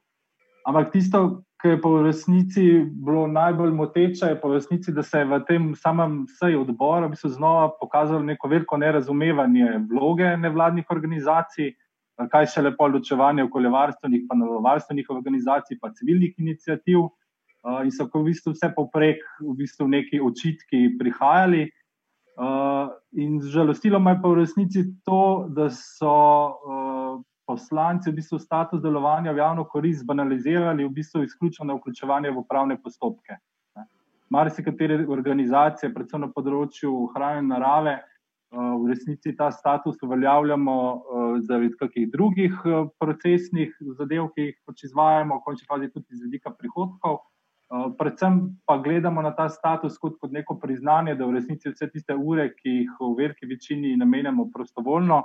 Ampak 0.70 0.94
tisto, 0.96 1.42
kar 1.62 1.72
je 1.72 1.82
po 1.82 2.02
resnici 2.02 2.64
bilo 3.06 3.28
najbolj 3.28 3.72
moteče, 3.72 4.26
je 4.26 4.40
po 4.42 4.54
resnici, 4.54 4.92
da 4.92 5.04
se 5.04 5.20
je 5.22 5.26
v 5.26 5.40
tem 5.48 5.72
samem 5.76 6.26
seji 6.40 6.58
odbora 6.58 7.06
v 7.06 7.14
bistvu 7.14 7.30
znova 7.30 7.70
pokazalo 7.80 8.24
neko 8.26 8.48
veliko 8.48 8.78
nerazumevanje 8.78 9.68
vloge 9.92 10.32
nevladnih 10.38 10.90
organizacij, 10.90 11.74
kaj 12.32 12.50
še 12.54 12.66
lepo 12.66 12.88
ločevanje 12.88 13.46
okoljevarstvenih, 13.46 14.26
pa 14.30 14.38
naravovarstvenih 14.38 15.10
organizacij, 15.10 15.78
pa 15.82 15.94
civilnih 15.94 16.34
inicijativ. 16.38 17.10
Uh, 17.62 17.84
in 17.86 17.92
so 17.94 18.08
v 18.10 18.24
bistvu 18.26 18.56
vse 18.56 18.72
poprek, 18.74 19.22
v 19.42 19.54
bistvu 19.60 19.86
neki 19.88 20.18
očitki 20.18 20.98
prihajali. 20.98 21.68
Uh, 22.42 22.90
in 23.22 23.38
žalostilo 23.54 24.00
me 24.02 24.16
je 24.16 24.22
pa 24.24 24.30
v 24.30 24.40
resnici 24.40 24.86
to, 25.06 25.46
da 25.54 25.70
so 25.70 26.10
uh, 26.10 26.81
poslanci 27.52 28.12
v 28.12 28.18
bistvu 28.20 28.40
status 28.40 28.82
delovanja 28.82 29.34
v 29.36 29.44
javno 29.44 29.66
korist 29.68 30.06
banalizirali, 30.08 30.86
v 30.88 30.96
bistvu 30.96 31.26
izključno 31.28 31.76
vključevanje 31.80 32.32
v 32.32 32.44
upravne 32.46 32.78
postopke. 32.82 33.40
Mari 34.32 34.50
se 34.50 34.64
katere 34.64 35.02
organizacije, 35.12 35.90
predvsem 35.92 36.22
na 36.24 36.30
področju 36.32 36.92
ohranjanja 37.06 37.50
narave, 37.50 37.96
eh, 38.00 38.56
v 38.56 38.88
resnici 38.88 39.34
ta 39.36 39.50
status 39.52 40.00
uveljavljamo 40.08 40.76
eh, 40.94 41.34
zaradi 41.50 41.76
kakih 41.82 42.06
drugih 42.14 42.62
eh, 42.64 42.86
procesnih 43.04 43.76
zadev, 44.00 44.30
ki 44.32 44.46
jih 44.46 44.56
pač 44.66 44.86
izvajamo, 44.88 45.42
v 45.42 45.46
končni 45.50 45.68
fazi 45.68 45.92
tudi 45.92 46.16
iz 46.16 46.24
vidika 46.24 46.56
prihodkov. 46.56 47.20
Predvsem 47.72 48.40
pa 48.68 48.76
gledamo 48.84 49.22
na 49.24 49.30
ta 49.32 49.46
status 49.50 49.94
kot, 49.98 50.18
kot 50.20 50.34
neko 50.36 50.58
priznanje, 50.60 51.14
da 51.16 51.24
v 51.24 51.38
resnici 51.38 51.72
vse 51.72 51.88
tiste 51.88 52.12
ure, 52.12 52.50
ki 52.58 52.74
jih 52.82 52.98
v 53.00 53.12
veliki 53.20 53.48
večini 53.48 53.94
namenjamo 53.96 54.50
prostovoljno, 54.52 55.22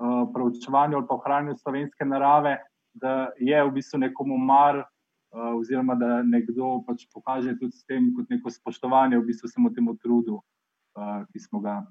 Eh, 0.00 0.32
preučevanju 0.34 0.96
ali 0.96 1.06
pa 1.08 1.14
ohranjanju 1.14 1.56
slovenske 1.56 2.04
narave, 2.04 2.56
da 2.94 3.30
je 3.38 3.64
v 3.64 3.70
bistvu 3.70 3.98
nekomu 3.98 4.38
mar, 4.38 4.78
uh, 4.78 5.58
oziroma 5.60 5.94
da 5.94 6.22
nekdo 6.22 6.70
pač 6.86 7.04
pokaže 7.14 7.52
tudi 7.58 7.76
s 7.76 7.84
tem 7.84 8.06
kot 8.16 8.30
neko 8.30 8.50
spoštovanje 8.50 9.18
v 9.18 9.26
bistvu 9.28 9.48
samo 9.48 9.70
temu 9.70 9.94
trudu, 10.00 10.40
uh, 10.40 11.20
ki 11.32 11.38
smo 11.38 11.60
ga 11.60 11.82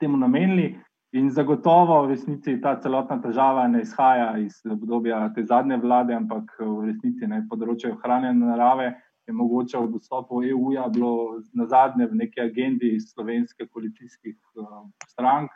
temu 0.00 0.16
namenili. 0.16 0.80
In 1.12 1.28
zagotovo 1.30 2.00
v 2.06 2.14
resnici 2.14 2.56
ta 2.60 2.74
celotna 2.80 3.20
težava 3.20 3.68
ne 3.68 3.84
izhaja 3.84 4.32
iz 4.38 4.64
obdobja 4.64 5.20
te 5.34 5.44
zadnje 5.44 5.76
vlade, 5.84 6.16
ampak 6.16 6.56
v 6.58 6.88
resnici 6.88 7.28
ne 7.28 7.44
področje 7.50 7.92
ohranjanja 7.92 8.56
narave. 8.56 8.90
Je 9.28 9.36
mogoče 9.36 9.76
od 9.76 10.00
vstopa 10.00 10.32
v 10.32 10.56
EU-ja 10.56 10.88
bilo 10.88 11.42
na 11.52 11.68
zadnje 11.68 12.08
v 12.08 12.24
neki 12.24 12.40
agendi 12.40 12.96
slovenskih 13.04 13.68
koalicijskih 13.68 14.36
uh, 14.56 14.88
strank, 15.12 15.52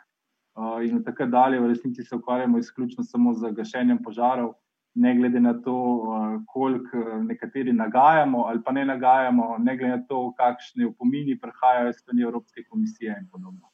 in 0.83 1.03
tako 1.03 1.25
dalje. 1.25 1.59
V 1.59 1.67
resnici 1.67 2.03
se 2.03 2.15
ukvarjamo 2.15 2.57
izključno 2.57 3.03
samo 3.03 3.33
z 3.33 3.51
gašenjem 3.51 4.03
požarov, 4.03 4.53
ne 4.95 5.15
glede 5.15 5.39
na 5.39 5.53
to, 5.61 5.75
koliko 6.47 6.97
nekateri 7.23 7.73
nagajamo 7.73 8.43
ali 8.47 8.63
pa 8.63 8.71
ne 8.71 8.85
nagajamo, 8.85 9.57
ne 9.57 9.77
glede 9.77 9.97
na 9.97 10.03
to, 10.07 10.33
kakšne 10.37 10.85
upomini 10.85 11.39
prihajajo 11.39 11.89
iz 11.89 11.95
strani 11.95 12.21
Evropske 12.21 12.63
komisije 12.69 13.15
in 13.21 13.29
podobno. 13.31 13.69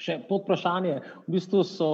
Še 0.00 0.20
pod 0.28 0.44
vprašanje. 0.44 1.00
V 1.26 1.32
bistvu 1.36 1.64
so 1.64 1.90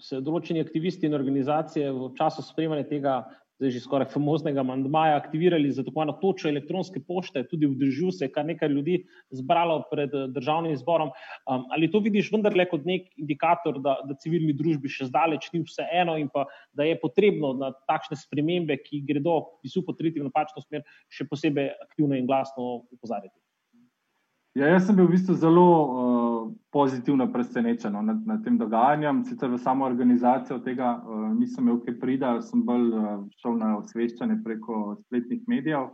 se 0.00 0.20
določeni 0.20 0.60
aktivisti 0.60 1.08
in 1.08 1.16
organizacije 1.16 1.92
v 1.92 2.10
času 2.16 2.44
spremljanja 2.44 2.88
tega 2.88 3.14
zdaj 3.56 3.72
že 3.72 3.80
skoraj 3.80 4.10
famoznega 4.12 4.62
mandmaja, 4.66 5.16
aktivirali 5.16 5.70
za 5.72 5.84
tako 5.84 6.04
eno 6.04 6.14
točo 6.20 6.48
elektronske 6.48 7.00
pošte, 7.00 7.42
tudi 7.48 7.66
v 7.66 7.78
državi 7.80 8.12
se 8.12 8.24
je 8.26 8.32
kar 8.32 8.44
nekaj 8.44 8.68
ljudi 8.68 8.98
zbralo 9.30 9.82
pred 9.90 10.12
eh, 10.14 10.26
državnim 10.34 10.76
zborom. 10.76 11.12
Um, 11.48 11.64
ali 11.72 11.90
to 11.90 12.02
vidiš 12.04 12.30
vendarle 12.32 12.68
kot 12.68 12.84
nek 12.84 13.08
indikator, 13.16 13.80
da, 13.80 13.96
da 14.04 14.18
civilni 14.20 14.52
družbi 14.56 14.92
še 14.92 15.08
zdaleč 15.08 15.48
ni 15.54 15.64
vse 15.64 15.88
eno 15.92 16.18
in 16.20 16.28
pa 16.32 16.44
da 16.76 16.84
je 16.84 16.98
potrebno 17.00 17.54
na 17.56 17.72
takšne 17.88 18.18
spremembe, 18.20 18.76
ki 18.84 19.04
gredo, 19.08 19.40
ki 19.62 19.72
so 19.72 19.84
potriti 19.86 20.20
v 20.20 20.28
napačno 20.28 20.64
smer, 20.66 20.84
še 21.08 21.28
posebej 21.28 21.72
aktivno 21.88 22.16
in 22.18 22.28
glasno 22.28 22.86
upozarjati? 22.92 23.45
Ja, 24.56 24.70
jaz 24.72 24.86
sem 24.88 24.96
bil 24.96 25.04
v 25.04 25.12
bistvu 25.12 25.34
zelo 25.36 25.62
uh, 25.68 26.44
pozitivno 26.72 27.26
presenečen 27.28 27.92
no, 27.92 28.00
nad, 28.00 28.22
nad 28.24 28.40
tem 28.40 28.54
dogajanjem. 28.56 29.18
Sicer 29.28 29.50
v 29.52 29.58
samo 29.60 29.84
organizacijo 29.84 30.56
tega 30.64 30.94
uh, 30.96 31.26
nisem 31.36 31.66
imel 31.66 31.82
kaj 31.84 31.98
prida, 32.00 32.30
sem 32.40 32.62
bolj 32.64 32.86
uh, 32.96 33.10
šel 33.42 33.58
na 33.60 33.74
osveščanje 33.82 34.38
preko 34.46 34.96
spletnih 35.02 35.42
medijev 35.44 35.90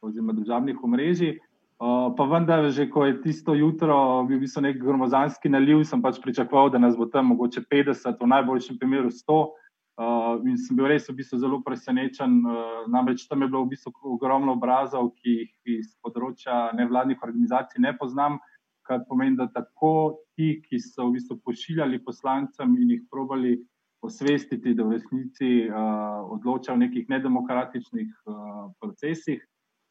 oziroma 0.00 0.32
državnih 0.32 0.80
omrežij. 0.88 1.34
Uh, 1.36 2.08
pa 2.16 2.24
vendar, 2.32 2.70
že 2.72 2.88
ko 2.88 3.04
je 3.04 3.18
tisto 3.20 3.52
jutro 3.52 4.24
bil 4.24 4.40
v 4.40 4.46
bistvu 4.46 4.64
nek 4.64 4.80
gromozanski 4.80 5.52
naliv, 5.52 5.84
sem 5.84 6.00
pač 6.00 6.16
pričakoval, 6.24 6.72
da 6.72 6.80
nas 6.80 6.96
bo 6.96 7.10
tam 7.12 7.28
mogoče 7.34 7.66
50, 7.68 8.16
v 8.24 8.32
najboljšem 8.32 8.80
primeru 8.80 9.12
100. 9.12 9.42
Uh, 9.98 10.38
in 10.46 10.54
sem 10.54 10.76
bil 10.78 10.86
res 10.86 11.08
v 11.10 11.16
bistvu 11.18 11.40
zelo 11.42 11.56
presenečen. 11.66 12.36
Uh, 12.46 12.84
namreč 12.86 13.24
tam 13.26 13.42
je 13.42 13.48
bilo 13.50 13.64
v 13.64 13.72
bistvu 13.72 13.90
ogromno 14.14 14.54
obrazov, 14.54 15.10
ki 15.18 15.32
jih 15.40 15.72
iz 15.80 15.88
področja 16.06 16.68
nevladnih 16.78 17.18
organizacij 17.26 17.82
ne 17.82 17.90
poznam, 17.98 18.36
kar 18.86 19.02
pomeni, 19.08 19.34
da 19.40 19.48
tako 19.50 20.22
ti, 20.38 20.60
ki 20.62 20.78
so 20.78 21.08
v 21.08 21.16
bistvu 21.16 21.40
pošiljali 21.42 21.98
poslancem 22.06 22.76
in 22.78 22.94
jih 22.94 23.02
probali 23.10 23.56
osvestiti, 24.06 24.76
da 24.78 24.86
v 24.86 24.94
resnici 25.00 25.50
uh, 25.66 26.22
odločajo 26.36 26.78
o 26.78 26.82
nekih 26.84 27.10
nedemokratičnih 27.10 28.14
uh, 28.30 28.70
procesih, 28.78 29.42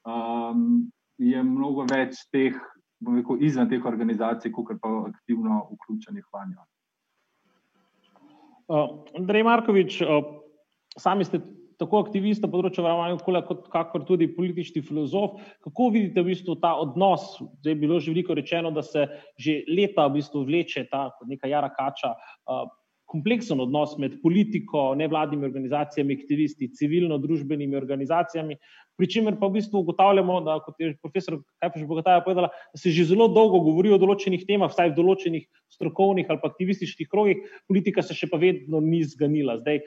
um, 0.08 0.88
je 1.20 1.44
mnogo 1.44 1.84
več 1.92 2.24
teh, 2.32 2.56
bom 3.04 3.20
rekel, 3.20 3.44
izven 3.44 3.68
teh 3.68 3.84
organizacij, 3.84 4.56
kot 4.56 4.80
pa 4.80 4.96
aktivno 5.12 5.66
vključenih 5.74 6.24
vanjo. 6.32 6.64
Uh, 8.68 9.04
Andrej 9.16 9.44
Markovič, 9.48 10.02
uh, 10.04 10.44
sami 11.00 11.24
ste 11.24 11.40
tako 11.78 12.02
aktivist 12.02 12.42
na 12.42 12.50
področju 12.52 12.84
varovanja 12.84 13.16
okolja, 13.20 13.44
kot 13.48 13.68
kakor 13.72 14.04
tudi 14.08 14.28
politični 14.34 14.82
filozof. 14.84 15.38
Kako 15.64 15.92
vidite 15.94 16.24
v 16.24 16.34
bistvu 16.34 16.58
ta 16.60 16.74
odnos? 16.82 17.38
Zdaj 17.62 17.72
je 17.72 17.80
bilo 17.80 18.00
že 18.02 18.12
veliko 18.12 18.36
rečeno, 18.36 18.74
da 18.74 18.84
se 18.84 19.06
že 19.38 19.62
leta 19.70 20.08
v 20.10 20.18
bistvu 20.18 20.44
vleče 20.50 20.88
ta 20.92 21.08
neka 21.30 21.48
jara 21.48 21.70
kača 21.70 22.12
uh, 22.18 22.66
kompleksen 23.08 23.60
odnos 23.64 23.96
med 24.02 24.18
politiko, 24.22 24.92
nevladnimi 25.00 25.48
organizacijami, 25.48 26.18
aktivisti, 26.20 26.68
civilno-družbenimi 26.76 27.78
organizacijami, 27.80 28.58
pri 28.98 29.08
čemer 29.14 29.36
pa 29.38 29.48
v 29.48 29.60
bistvu 29.60 29.84
ugotavljamo, 29.84 30.40
da, 30.42 30.58
kot 30.66 30.80
je 30.82 30.90
profesor 30.98 31.38
Kajpaš 31.62 31.86
Bogataj 31.88 32.24
povedala, 32.26 32.50
da 32.74 32.80
se 32.82 32.92
že 32.92 33.06
zelo 33.12 33.28
dolgo 33.30 33.62
govori 33.64 33.94
o 33.94 34.00
določenih 34.02 34.44
temah, 34.50 34.72
vsaj 34.74 34.90
v 34.92 34.98
določenih 34.98 35.46
strokovnih 35.78 36.32
ali 36.34 36.42
aktivističnih 36.50 37.10
krogih, 37.12 37.46
politika 37.70 38.02
se 38.02 38.18
še 38.18 38.30
pa 38.32 38.42
vedno 38.42 38.82
ni 38.82 39.04
zganila. 39.06 39.60
Zdaj, 39.62 39.84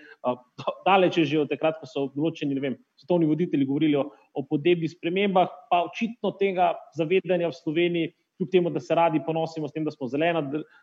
daleč 0.86 1.18
je 1.18 1.26
že 1.26 1.42
od 1.42 1.50
takrat, 1.50 1.80
ko 1.82 1.90
so 1.90 2.06
določeni, 2.14 2.54
ne 2.54 2.62
vem, 2.62 2.78
svetovni 3.02 3.26
voditelji 3.26 3.66
govorili 3.66 3.98
o, 3.98 4.06
o 4.38 4.46
podnebnih 4.46 4.94
spremembah, 4.94 5.50
pa 5.72 5.84
očitno 5.90 6.36
tega 6.38 6.72
zavedanja 6.94 7.50
v 7.50 7.58
Sloveniji 7.58 8.14
kljub 8.40 8.50
temu, 8.52 8.72
da 8.72 8.80
se 8.80 8.96
radi 8.96 9.20
ponosimo 9.26 9.68
s 9.68 9.76
tem, 9.76 9.84
da 9.84 9.92
smo 9.92 10.08
zelena 10.08 10.40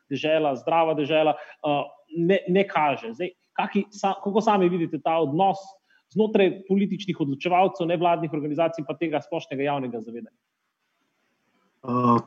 država, 0.09 0.53
zdrava 0.61 0.93
država, 0.93 1.33
ne, 2.17 2.39
ne 2.47 2.67
kaže. 2.69 3.11
Zdaj, 3.17 3.33
kaki, 3.57 3.83
sa, 3.91 4.13
kako 4.23 4.41
sami 4.45 4.69
vidite 4.69 5.01
ta 5.01 5.17
odnos 5.25 5.57
znotraj 6.13 6.61
političnih 6.67 7.19
odločevalcev, 7.19 7.87
nevladnih 7.87 8.33
organizacij 8.33 8.83
in 8.85 8.99
tega 8.99 9.21
splošnega 9.25 9.63
javnega 9.63 10.01
zavedanja? 10.01 10.37
Uh, 11.87 12.19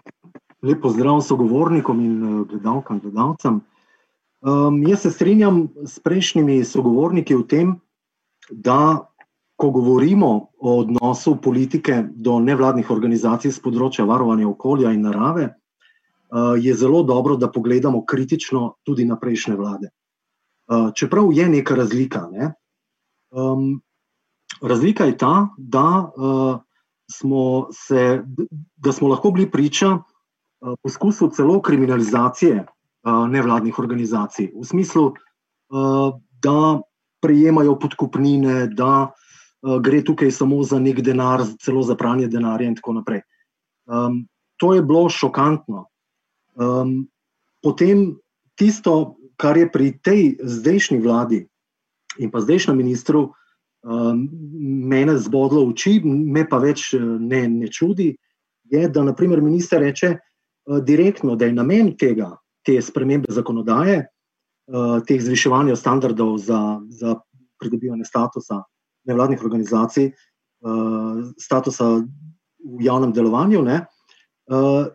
lepo 0.62 0.92
zdrav 0.92 1.20
sogovornikom 1.24 2.00
in 2.04 2.16
uh, 2.22 2.46
gledalkam, 2.48 3.00
gledalcem. 3.00 3.60
Um, 4.40 4.82
jaz 4.88 5.04
se 5.04 5.10
strinjam 5.10 5.68
s 5.84 6.00
prejšnjimi 6.00 6.64
sogovorniki 6.64 7.36
v 7.36 7.46
tem, 7.48 7.74
da 8.50 9.09
ko 9.60 9.70
govorimo 9.70 10.48
o 10.58 10.78
odnosu 10.80 11.36
politike 11.36 12.04
do 12.16 12.38
nevladnih 12.40 12.88
organizacij 12.90 13.52
z 13.52 13.60
področja 13.60 14.06
varovanja 14.08 14.48
okolja 14.48 14.92
in 14.96 15.04
narave, 15.04 15.50
eh, 15.50 16.54
je 16.64 16.74
zelo 16.74 17.02
dobro, 17.04 17.36
da 17.36 17.50
pogledamo 17.52 18.04
kritično 18.04 18.80
tudi 18.88 19.04
na 19.04 19.18
prejšnje 19.20 19.56
vlade. 19.56 19.90
Eh, 19.90 20.90
čeprav 20.96 21.32
je 21.32 21.48
neka 21.48 21.74
razlika. 21.76 22.28
Ne? 22.32 22.54
Um, 23.30 23.82
razlika 24.62 25.04
je 25.04 25.16
ta, 25.18 25.48
da, 25.58 26.10
uh, 26.16 26.58
smo 27.10 27.68
se, 27.70 28.22
da 28.76 28.92
smo 28.92 29.08
lahko 29.08 29.30
bili 29.30 29.50
priča 29.50 29.92
uh, 29.98 30.74
poskusu 30.82 31.30
celo 31.30 31.60
kriminalizacije 31.62 32.64
uh, 32.64 33.28
nevladnih 33.28 33.78
organizacij, 33.78 34.50
v 34.56 34.66
smislu, 34.66 35.04
uh, 35.06 36.18
da 36.42 36.80
prejemajo 37.22 37.78
podkupnine, 37.78 38.66
da 38.74 39.10
uh, 39.10 39.29
gre 39.62 40.04
tukaj 40.04 40.30
samo 40.30 40.62
za 40.62 40.78
nek 40.78 41.00
denar, 41.04 41.44
celo 41.60 41.82
za 41.82 41.94
pranje 41.94 42.28
denarja 42.28 42.68
in 42.68 42.76
tako 42.76 42.92
naprej. 42.92 43.20
Um, 43.86 44.26
to 44.56 44.74
je 44.74 44.82
bilo 44.82 45.08
šokantno. 45.08 45.86
Um, 46.54 47.08
potem 47.62 48.16
tisto, 48.54 49.16
kar 49.36 49.56
je 49.56 49.70
pri 49.72 49.92
tej 50.04 50.36
zdajšnji 50.42 51.00
vladi 51.00 51.46
in 52.18 52.30
pa 52.30 52.40
zdajšnjem 52.40 52.76
ministru 52.76 53.32
um, 53.82 54.28
mene 54.88 55.16
zbodlo 55.18 55.64
oči, 55.70 56.00
me 56.04 56.44
pa 56.48 56.58
več 56.60 56.92
eh, 56.94 57.00
ne, 57.00 57.46
ne 57.48 57.68
čudi, 57.72 58.12
je, 58.70 58.88
da 58.88 59.04
naprimer 59.04 59.40
minister 59.40 59.80
reče 59.80 60.16
uh, 60.16 60.78
direktno, 60.84 61.36
da 61.36 61.48
je 61.48 61.56
namen 61.56 61.94
tega, 61.96 62.34
te 62.66 62.76
spremembe 62.82 63.32
zakonodaje, 63.32 64.02
uh, 64.04 65.00
teh 65.08 65.22
zviševanja 65.22 65.76
standardov 65.76 66.36
za, 66.38 66.60
za 66.88 67.16
pridobivanje 67.60 68.04
statusa 68.04 68.60
nevladnih 69.10 69.42
organizacij, 69.44 70.10
uh, 70.10 71.22
statusa 71.40 72.00
v 72.60 72.84
javnem 72.84 73.12
delovanju, 73.16 73.62
ne, 73.66 73.80
uh, 74.52 74.86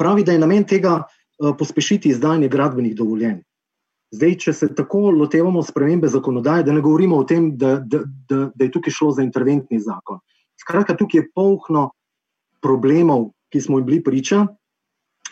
pravi, 0.00 0.24
da 0.24 0.34
je 0.34 0.42
namen 0.42 0.66
tega 0.68 1.00
uh, 1.02 1.54
pospešiti 1.58 2.12
izdajanje 2.14 2.48
gradbenih 2.48 2.96
dovoljenj. 2.96 3.42
Zdaj, 4.14 4.34
če 4.38 4.52
se 4.54 4.68
tako 4.78 5.10
lotevamo 5.10 5.62
spremembe 5.66 6.08
zakonodaje, 6.08 6.62
da 6.62 6.74
ne 6.74 6.82
govorimo 6.84 7.18
o 7.18 7.24
tem, 7.26 7.50
da, 7.58 7.76
da, 7.82 8.04
da, 8.30 8.44
da 8.54 8.66
je 8.66 8.70
tukaj 8.70 8.94
šlo 8.94 9.10
za 9.16 9.24
interventni 9.26 9.80
zakon. 9.82 10.20
Skratka, 10.60 10.94
tukaj 10.94 11.24
je 11.24 11.30
polno 11.34 11.88
problemov, 12.62 13.32
ki 13.50 13.60
smo 13.60 13.80
jim 13.80 13.88
bili 13.88 14.02
priča, 14.06 14.44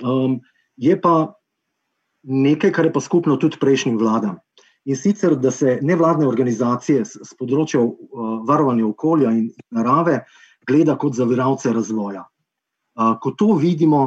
um, 0.03 0.41
je 0.77 0.97
pa 1.01 1.35
nekaj, 2.23 2.73
kar 2.75 2.89
je 2.89 2.93
pa 2.93 3.03
skupno 3.03 3.37
tudi 3.39 3.61
prejšnjim 3.61 3.99
vladam 3.99 4.41
in 4.85 4.97
sicer, 4.97 5.37
da 5.37 5.51
se 5.51 5.79
nevladne 5.83 6.27
organizacije 6.27 7.05
z 7.05 7.37
področja 7.39 7.83
uh, 7.83 8.41
varovanja 8.49 8.87
okolja 8.87 9.31
in 9.37 9.51
narave 9.71 10.23
gleda 10.67 10.97
kot 10.99 11.15
zaviralce 11.15 11.73
razvoja. 11.75 12.25
Uh, 12.99 13.15
ko 13.23 13.35
to 13.39 13.55
vidimo, 13.61 14.03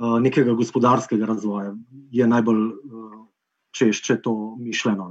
uh, 0.00 0.16
nekega 0.22 0.56
gospodarskega 0.56 1.28
razvoja, 1.28 1.74
je 2.10 2.26
najbolj 2.26 2.64
češče 3.78 4.20
to 4.22 4.56
mišljeno. 4.58 5.10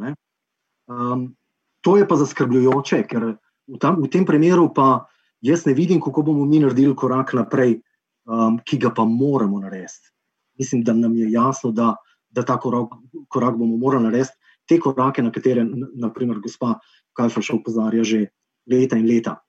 Um, 0.87 1.35
to 1.81 1.97
je 1.97 2.07
pa 2.07 2.15
zaskrbljujoče, 2.15 3.03
ker 3.07 3.25
v, 3.67 3.79
tam, 3.79 4.01
v 4.01 4.09
tem 4.11 4.25
primeru 4.25 4.69
pa 4.73 5.07
jaz 5.41 5.65
ne 5.65 5.73
vidim, 5.77 6.01
kako 6.01 6.25
bomo 6.31 6.45
mi 6.45 6.59
naredili 6.59 6.95
korak 6.95 7.33
naprej, 7.37 7.79
um, 8.25 8.59
ki 8.65 8.81
ga 8.81 8.91
pa 8.95 9.05
moramo 9.05 9.59
narediti. 9.59 10.11
Mislim, 10.59 10.83
da 10.83 10.93
nam 10.93 11.15
je 11.15 11.29
jasno, 11.31 11.71
da, 11.71 11.93
da 12.29 12.43
ta 12.43 12.57
korak, 12.59 12.97
korak 13.29 13.57
bomo 13.57 13.77
morali 13.77 14.09
narediti 14.09 14.36
te 14.67 14.79
korake, 14.79 15.23
na 15.23 15.31
katere, 15.31 15.65
naprimer, 15.95 16.39
gospa 16.43 16.77
Kajfaš 17.17 17.53
opozarja 17.57 18.03
že 18.03 18.27
leta 18.69 18.97
in 18.97 19.07
leta. 19.07 19.39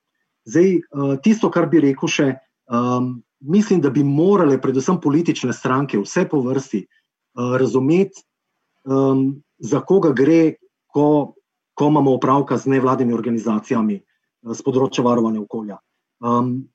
Zdaj, 0.49 0.69
eh, 0.77 1.17
tisto, 1.23 1.51
kar 1.51 1.69
bi 1.69 1.83
rekel 1.85 2.09
še, 2.09 2.29
um, 2.73 3.19
mislim, 3.41 3.83
da 3.85 3.91
bi 3.91 4.05
morale, 4.05 4.61
predvsem 4.61 5.01
politične 5.01 5.53
stranke, 5.53 5.99
vse 6.01 6.25
po 6.31 6.41
vrsti, 6.41 6.87
uh, 6.87 7.57
razumeti, 7.61 8.25
um, 8.89 9.43
za 9.59 9.81
koga 9.81 10.15
gre, 10.17 10.57
ko, 10.89 11.35
ko 11.75 11.91
imamo 11.93 12.15
opravka 12.17 12.57
z 12.57 12.73
nevladnimi 12.73 13.13
organizacijami 13.13 14.01
z 14.43 14.65
področja 14.65 15.05
varovanja 15.05 15.43
okolja. 15.43 15.79
Um, 16.25 16.69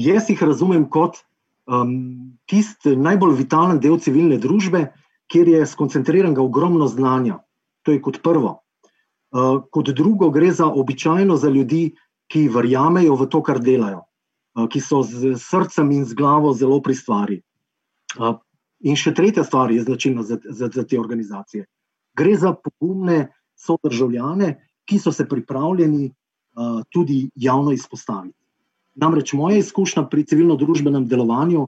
jaz 0.00 0.30
jih 0.30 0.40
razumem 0.42 0.88
kot 0.90 1.20
um, 1.68 2.32
tisti 2.50 2.96
najbolj 2.96 3.36
vitalen 3.38 3.80
del 3.82 4.00
civilne 4.02 4.40
družbe, 4.40 4.88
kjer 5.30 5.52
je 5.52 5.66
skoncentriranega 5.68 6.42
ogromno 6.42 6.88
znanja. 6.90 7.38
To 7.90 7.94
je 7.94 8.02
kot 8.02 8.20
prvo. 8.22 8.62
Uh, 9.34 9.64
kot 9.66 9.88
drugo, 9.90 10.28
gre 10.30 10.52
za 10.54 10.68
običajno 10.70 11.34
za 11.36 11.50
ljudi, 11.50 11.90
ki 12.30 12.46
verjamejo 12.54 13.16
v 13.18 13.26
to, 13.26 13.40
kar 13.42 13.58
delajo, 13.58 14.04
uh, 14.54 14.68
ki 14.70 14.78
so 14.78 15.00
z 15.02 15.34
srcem 15.42 15.90
in 15.90 16.04
z 16.06 16.14
glavo 16.14 16.52
zelo 16.54 16.78
pri 16.78 16.94
stvari. 16.94 17.38
Uh, 18.14 18.38
in 18.86 18.94
še 18.94 19.10
tretja 19.10 19.42
stvar 19.42 19.74
je 19.74 19.82
značilna 19.82 20.22
za, 20.22 20.38
za, 20.38 20.70
za 20.70 20.84
te 20.86 21.00
organizacije. 21.00 21.66
Gre 22.14 22.36
za 22.38 22.54
pogumne 22.54 23.32
sodržavljane, 23.58 24.52
ki 24.86 25.00
so 25.02 25.10
se 25.10 25.26
pripravljeni 25.26 26.12
tudi 26.90 27.30
javno 27.38 27.70
izpostaviti. 27.72 28.34
Namreč 28.98 29.32
moja 29.38 29.58
izkušnja 29.58 30.08
pri 30.10 30.24
civilno-družbenem 30.26 31.06
delovanju 31.06 31.66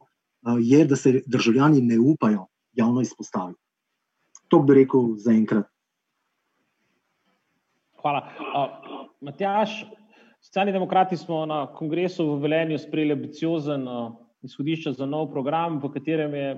je, 0.59 0.81
da 0.87 0.97
se 0.99 1.21
državljani 1.27 1.81
ne 1.87 2.01
upajo 2.01 2.49
javno 2.75 3.03
izpostaviti. 3.03 3.61
To 4.51 4.59
bi 4.59 4.83
rekel 4.83 5.15
za 5.23 5.31
enkrat. 5.31 5.72
Hvala. 8.03 8.21
Uh, 8.27 9.07
Matjaš, 9.21 9.85
socialni 10.43 10.73
demokrati 10.75 11.17
smo 11.17 11.45
na 11.47 11.67
kongresu 11.71 12.25
v 12.33 12.41
Velenju 12.43 12.79
sprejeli 12.83 13.15
ambiciozen 13.15 13.85
uh, 13.87 14.09
izhodišče 14.43 14.97
za 14.99 15.07
nov 15.07 15.29
program, 15.31 15.79
v 15.79 15.91
katerem 15.95 16.35
je 16.35 16.49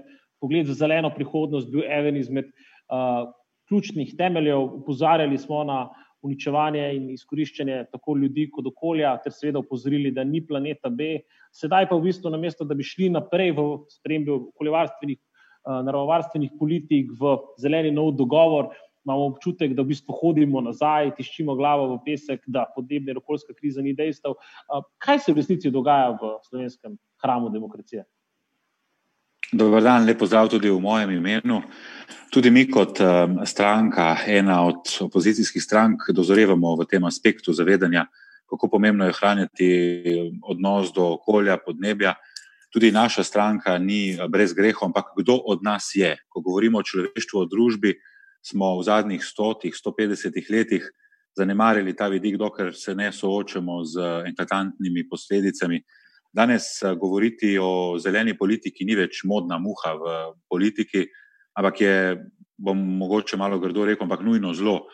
pogled 0.41 0.67
za 0.67 0.77
zeleno 0.79 1.11
prihodnost 1.13 1.69
bil 1.73 1.85
eden 1.85 2.17
izmed 2.17 2.49
uh, 2.49 3.29
ključnih 3.69 4.15
temeljev. 4.17 4.63
Upozarjali 4.81 5.39
smo 5.39 5.61
na 5.69 5.83
uničevanje 6.25 6.87
in 6.97 7.11
izkoriščanje 7.13 7.83
tako 7.93 8.17
ljudi 8.17 8.49
kot 8.53 8.73
okolja, 8.73 9.13
ter 9.21 9.37
seveda 9.37 9.61
upozorili, 9.61 10.15
da 10.17 10.25
ni 10.25 10.41
planeta 10.47 10.89
B. 10.89 11.19
Sedaj 11.53 11.91
pa 11.91 11.99
v 12.01 12.09
bistvu 12.09 12.33
namesto, 12.33 12.65
da 12.65 12.73
bi 12.75 12.89
šli 12.89 13.11
naprej 13.13 13.53
v 13.59 13.67
spremembo 13.93 14.41
okoljevarstvenih, 14.55 15.21
uh, 15.21 15.85
naravovarstvenih 15.85 16.57
politik, 16.57 17.13
v 17.21 17.37
zeleni 17.61 17.93
nov 17.93 18.15
dogovor, 18.17 18.73
imamo 19.05 19.27
občutek, 19.27 19.75
da 19.75 19.83
v 19.83 19.93
bistvu 19.93 20.17
hodimo 20.21 20.61
nazaj, 20.65 21.13
tiščimo 21.17 21.55
glavo 21.57 21.91
v 21.95 22.01
pesek, 22.07 22.43
da 22.47 22.65
podnebna 22.75 23.13
in 23.13 23.21
okoljska 23.21 23.55
kriza 23.55 23.83
ni 23.85 23.95
dejstev. 23.95 24.39
Kaj 24.99 25.19
se 25.19 25.33
v 25.33 25.43
resnici 25.43 25.71
dogaja 25.71 26.17
v 26.17 26.35
slovenskem 26.49 26.97
hramu 27.23 27.53
demokracije? 27.53 28.05
Dobar 29.53 29.85
dan, 29.85 30.07
lepo 30.09 30.27
zdrav 30.27 30.49
tudi 30.51 30.71
v 30.73 30.81
mojem 30.81 31.11
imenu. 31.19 31.61
Tudi 32.33 32.51
mi, 32.51 32.65
kot 32.67 32.99
stranka, 33.47 34.17
ena 34.27 34.65
od 34.67 34.97
opozicijskih 35.05 35.63
strank, 35.63 36.09
dozorevamo 36.11 36.75
v 36.81 36.87
tem 36.91 37.05
aspektu 37.05 37.53
zavedanja, 37.53 38.07
kako 38.51 38.69
pomembno 38.73 39.07
je 39.07 39.15
hraniti 39.15 39.69
odnos 40.43 40.93
do 40.93 41.13
okolja, 41.19 41.59
podnebja. 41.61 42.17
Tudi 42.73 42.91
naša 42.91 43.23
stranka 43.23 43.79
ni 43.79 44.17
brez 44.29 44.57
grehov, 44.57 44.89
ampak 44.91 45.13
kdo 45.15 45.37
od 45.47 45.63
nas 45.63 45.93
je? 45.95 46.17
Ko 46.29 46.41
govorimo 46.41 46.81
o 46.81 46.83
človeštvu, 46.83 47.39
o 47.39 47.47
družbi, 47.47 47.95
smo 48.45 48.79
v 48.79 48.85
zadnjih 48.85 49.23
100-150 49.25 50.53
letih 50.53 50.85
zanemarili 51.37 51.97
ta 51.97 52.09
vidik, 52.09 52.37
dokler 52.37 52.75
se 52.75 52.95
ne 52.95 53.13
soočamo 53.13 53.85
z 53.85 54.01
eklatantnimi 54.31 55.09
posledicami. 55.09 55.83
Danes 56.33 56.83
eh, 56.83 56.95
govoriti 56.95 57.59
o 57.59 57.99
zeleni 57.99 58.37
politiki 58.39 58.85
ni 58.85 58.97
več 58.99 59.23
modna 59.25 59.59
muha 59.59 59.95
v 59.95 60.15
politiki, 60.51 61.07
ampak 61.55 61.81
je 61.81 61.97
bom 62.59 62.79
mogoče 62.99 63.37
malo 63.37 63.59
grdo 63.59 63.87
rekel, 63.87 64.07
ampak 64.07 64.23
nujno 64.23 64.55
zlo. 64.55 64.85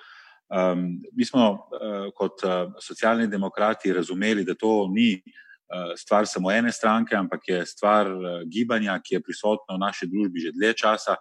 Um, 0.51 0.99
mi 1.15 1.25
smo 1.25 1.45
uh, 1.53 2.09
kot 2.17 2.43
uh, 2.43 2.73
socialni 2.83 3.29
demokrati 3.31 3.93
razumeli, 3.93 4.45
da 4.45 4.57
to 4.59 4.89
ni 4.91 5.13
uh, 5.15 5.93
stvar 5.97 6.27
samo 6.27 6.51
ene 6.51 6.73
stranke, 6.73 7.15
ampak 7.17 7.49
je 7.49 7.61
stvar 7.67 8.11
uh, 8.11 8.41
gibanja, 8.51 8.97
ki 8.99 9.15
je 9.15 9.23
prisotno 9.23 9.77
v 9.77 9.83
naši 9.85 10.09
družbi 10.11 10.43
že 10.43 10.53
dlje 10.57 10.73
časa. 10.83 11.17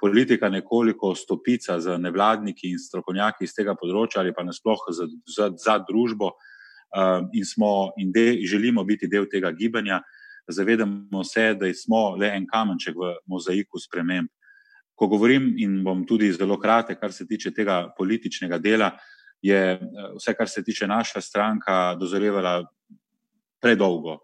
Politika 0.00 0.48
nekoliko 0.48 1.14
stopica 1.14 1.78
za 1.80 1.96
nevladniki 1.98 2.70
in 2.70 2.78
strokovnjaki 2.78 3.44
iz 3.44 3.54
tega 3.54 3.76
področja 3.78 4.20
ali 4.20 4.34
pa 4.34 4.44
nasploh 4.44 4.82
za, 4.90 5.06
za, 5.26 5.50
za 5.56 5.78
družbo 5.86 6.32
um, 6.34 7.28
in, 7.32 7.44
smo, 7.46 7.92
in 7.96 8.12
de, 8.12 8.40
želimo 8.44 8.84
biti 8.84 9.08
del 9.08 9.28
tega 9.30 9.52
gibanja. 9.52 10.02
Zavedamo 10.50 11.24
se, 11.24 11.54
da 11.56 11.70
smo 11.72 12.16
le 12.20 12.28
en 12.36 12.46
kamenček 12.46 12.98
v 12.98 13.14
mozaiku 13.30 13.80
sprememb 13.80 14.28
ko 14.94 15.08
govorim, 15.10 15.54
in 15.58 15.82
bom 15.84 16.04
tudi 16.06 16.30
zelo 16.32 16.56
kratek, 16.60 17.00
kar 17.00 17.12
se 17.12 17.26
tiče 17.26 17.50
tega 17.54 17.88
političnega 17.98 18.58
dela, 18.58 18.92
je 19.42 19.60
eh, 19.74 19.80
vse, 20.16 20.34
kar 20.34 20.48
se 20.48 20.62
tiče 20.64 20.86
naša 20.86 21.20
stranka, 21.20 21.94
dozorevala 22.00 22.62
predolgo 23.60 24.18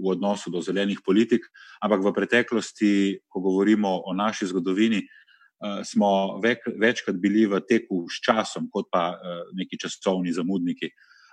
v 0.00 0.04
odnosu 0.12 0.50
do 0.50 0.62
zelenih 0.62 1.00
politik, 1.04 1.46
ampak 1.82 2.02
v 2.04 2.12
preteklosti, 2.16 2.92
ko 3.28 3.40
govorimo 3.40 4.02
o 4.06 4.14
naši 4.14 4.50
zgodovini, 4.50 5.02
eh, 5.04 5.84
smo 5.84 6.40
vek, 6.42 6.66
večkrat 6.80 7.16
bili 7.16 7.46
v 7.46 7.60
teku 7.60 8.06
s 8.10 8.20
časom, 8.20 8.70
kot 8.72 8.90
pa 8.92 9.14
neki 9.54 9.78
časovni 9.78 10.32
zamudniki. 10.32 10.90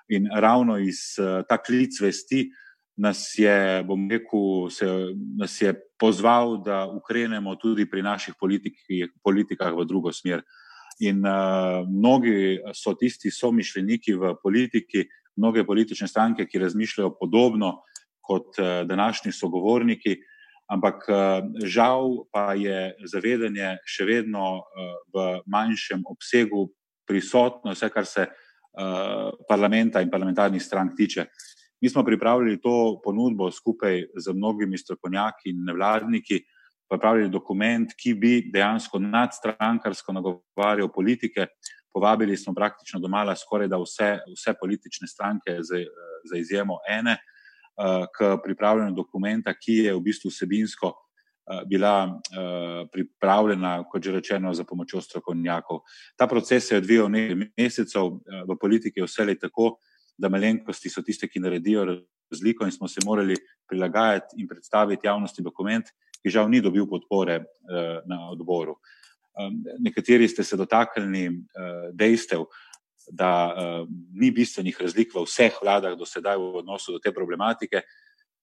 In 0.10 0.30
ravno 0.32 0.78
iz 0.80 1.19
ta 1.19 1.58
klic 1.60 2.00
vesti, 2.00 2.47
nas 2.97 3.34
je, 3.38 3.84
bom 3.84 4.10
rekel, 4.10 4.69
se, 4.69 4.86
nas 5.38 5.62
je 5.62 5.73
pozval, 6.00 6.58
da 6.65 6.88
ukrenemo 6.89 7.56
tudi 7.56 7.86
pri 7.86 8.02
naših 8.02 8.34
politikih, 8.39 9.13
politikah 9.23 9.73
v 9.73 9.86
drugo 9.86 10.12
smer. 10.13 10.41
In 11.00 11.21
uh, 11.21 11.86
mnogi 11.86 12.58
so 12.73 12.95
tisti 12.97 13.30
somišljeniki 13.32 14.17
v 14.17 14.34
politiki, 14.41 15.06
mnoge 15.38 15.65
politične 15.65 16.08
stranke, 16.08 16.47
ki 16.50 16.60
razmišljajo 16.60 17.13
podobno 17.19 17.84
kot 18.27 18.59
uh, 18.59 18.83
današnji 18.87 19.31
sogovorniki, 19.31 20.17
ampak 20.67 21.07
uh, 21.07 21.17
žal 21.63 22.27
pa 22.31 22.51
je 22.59 22.91
zavedanje 23.07 23.77
še 23.87 24.05
vedno 24.05 24.47
uh, 24.59 24.91
v 25.13 25.27
manjšem 25.47 26.03
obsegu 26.05 26.67
prisotno, 27.07 27.71
vse 27.71 27.89
kar 27.89 28.05
se 28.05 28.27
uh, 28.27 29.31
parlamenta 29.47 30.03
in 30.03 30.11
parlamentarnih 30.11 30.63
strank 30.63 30.97
tiče. 30.97 31.25
Mi 31.81 31.89
smo 31.89 32.03
pripravili 32.03 32.57
to 32.61 32.99
ponudbo 33.03 33.51
skupaj 33.51 34.03
z 34.17 34.33
mnogimi 34.33 34.77
strokovnjaki 34.77 35.51
in 35.53 35.65
nevladniki, 35.65 36.41
pripravili 36.89 37.29
dokument, 37.29 37.91
ki 37.93 38.13
bi 38.13 38.33
dejansko 38.51 38.99
nadstrankarsko 38.99 40.13
nagovarjal 40.13 40.89
politike. 40.93 41.47
Povabili 41.93 42.37
smo 42.37 42.53
praktično 42.53 42.99
domala 42.99 43.35
skoraj 43.35 43.67
da 43.67 43.77
vse, 43.81 44.09
vse 44.33 44.53
politične 44.59 45.07
stranke, 45.07 45.57
za, 45.59 45.81
za 46.29 46.37
izjemo 46.37 46.79
ene, 46.89 47.11
eh, 47.11 47.37
k 48.17 48.37
pripravljanju 48.43 48.95
dokumenta, 48.95 49.53
ki 49.53 49.73
je 49.85 49.93
v 49.93 50.01
bistvu 50.01 50.31
vsebinsko 50.31 50.89
eh, 50.89 51.61
bila 51.69 52.07
eh, 52.09 52.85
pripravljena, 52.91 53.83
kot 53.91 54.03
že 54.03 54.11
rečeno, 54.11 54.53
za 54.53 54.63
pomočjo 54.63 55.01
strokovnjakov. 55.01 55.83
Ta 56.17 56.27
proces 56.27 56.67
se 56.67 56.75
je 56.75 56.81
odvijal 56.81 57.09
nekaj 57.11 57.49
mesecev, 57.57 58.19
v 58.49 58.57
politiki 58.61 58.99
je 58.99 59.05
vse 59.05 59.25
le 59.25 59.35
tako 59.35 59.77
da 60.17 60.29
malenkosti 60.29 60.89
so 60.89 61.01
tiste, 61.05 61.27
ki 61.27 61.39
naredijo 61.39 61.85
razliko, 61.85 62.65
in 62.65 62.71
smo 62.71 62.87
se 62.87 62.99
morali 63.05 63.35
prilagajati 63.69 64.41
in 64.41 64.47
predstaviti 64.47 65.07
javnosti 65.07 65.43
dokument, 65.43 65.85
ki 66.23 66.29
žal 66.33 66.49
ni 66.49 66.61
dobil 66.61 66.87
podpore 66.89 67.43
na 68.09 68.17
odboru. 68.31 68.73
Nekateri 69.79 70.27
ste 70.27 70.43
se 70.43 70.57
dotaknili 70.57 71.29
dejstev, 71.93 72.47
da 73.07 73.31
uh, 73.47 73.87
ni 74.13 74.31
bistvenih 74.31 74.77
razlik 74.81 75.15
v 75.15 75.23
vseh 75.23 75.55
vladah 75.61 75.95
do 75.97 76.05
sedaj 76.05 76.37
v 76.37 76.61
odnosu 76.63 76.97
do 76.97 76.99
te 76.99 77.11
problematike, 77.11 77.81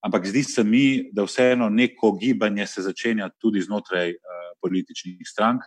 ampak 0.04 0.26
zdi 0.26 0.42
se 0.44 0.64
mi, 0.64 1.10
da 1.12 1.24
vseeno 1.24 1.68
neko 1.68 2.12
gibanje 2.16 2.66
se 2.66 2.82
začenja 2.82 3.28
tudi 3.38 3.60
znotraj 3.60 4.16
uh, 4.16 4.44
političnih 4.60 5.20
strank. 5.24 5.62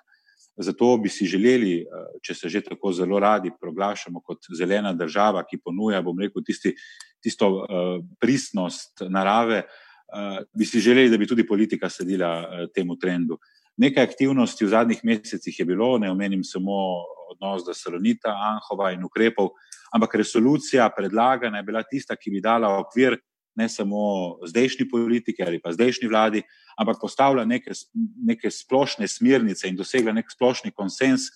Zato 0.58 0.98
bi 0.98 1.10
si 1.10 1.26
želeli, 1.30 1.82
eh, 1.82 2.06
če 2.22 2.34
se 2.34 2.50
že 2.50 2.64
tako 2.66 2.92
zelo 2.92 3.20
radi 3.20 3.52
proglašamo 3.62 4.24
kot 4.26 4.50
zelena 4.58 4.94
država, 4.94 5.44
ki 5.46 5.60
ponuja, 5.62 6.02
bom 6.02 6.18
rekel, 6.20 6.42
tisti, 6.42 6.74
tisto 7.22 7.50
uh, 7.50 8.00
pristnost 8.20 9.04
narave, 9.10 9.62
uh, 9.68 10.40
bi 10.58 10.66
si 10.66 10.80
želeli, 10.82 11.10
da 11.14 11.18
bi 11.18 11.28
tudi 11.28 11.46
politika 11.48 11.90
sledila 11.90 12.32
uh, 12.42 12.66
temu 12.74 12.98
trendu. 12.98 13.38
Nekaj 13.78 14.04
aktivnosti 14.04 14.66
v 14.66 14.70
zadnjih 14.74 15.04
mesecih 15.04 15.60
je 15.60 15.66
bilo, 15.66 15.98
ne 16.02 16.12
omenim 16.12 16.44
samo 16.44 17.06
odnos 17.32 17.66
do 17.66 17.74
Salonita, 17.74 18.34
Anhova 18.34 18.92
in 18.92 19.04
ukrepov, 19.04 19.52
ampak 19.94 20.16
resolucija 20.16 20.90
predlagana 20.96 21.62
je 21.62 21.64
bila 21.64 21.84
tista, 21.84 22.16
ki 22.16 22.32
bi 22.32 22.42
dala 22.42 22.74
okvir 22.80 23.20
ne 23.58 23.70
samo 23.70 24.38
zdajšnji 24.46 24.90
politiki 24.90 25.44
ali 25.44 25.60
pa 25.62 25.72
zdajšnji 25.74 26.08
vladi, 26.08 26.42
ampak 26.78 26.98
postavlja 27.02 27.46
neke, 27.46 27.74
neke 28.26 28.52
splošne 28.52 29.08
smernice 29.08 29.70
in 29.70 29.78
dosegla 29.78 30.14
nek 30.14 30.30
splošni 30.32 30.72
konsens, 30.72 31.30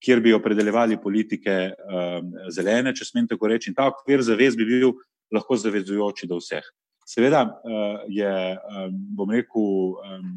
kjer 0.00 0.20
bi 0.24 0.32
opredeljevali 0.32 0.96
politike 1.02 1.56
um, 1.70 2.30
zelene, 2.52 2.94
če 2.96 3.04
smem 3.04 3.28
tako 3.28 3.50
reči. 3.52 3.68
In 3.68 3.76
ta 3.76 3.90
okvir 3.90 4.24
zavez 4.24 4.56
bi 4.56 4.64
bil 4.64 4.94
lahko 5.32 5.56
zavezujoči 5.60 6.28
do 6.28 6.40
vseh. 6.40 6.64
Seveda 7.04 7.42
uh, 7.44 8.00
je, 8.08 8.30
um, 8.56 8.96
bom 9.18 9.32
rekel, 9.34 9.68
um, 10.00 10.32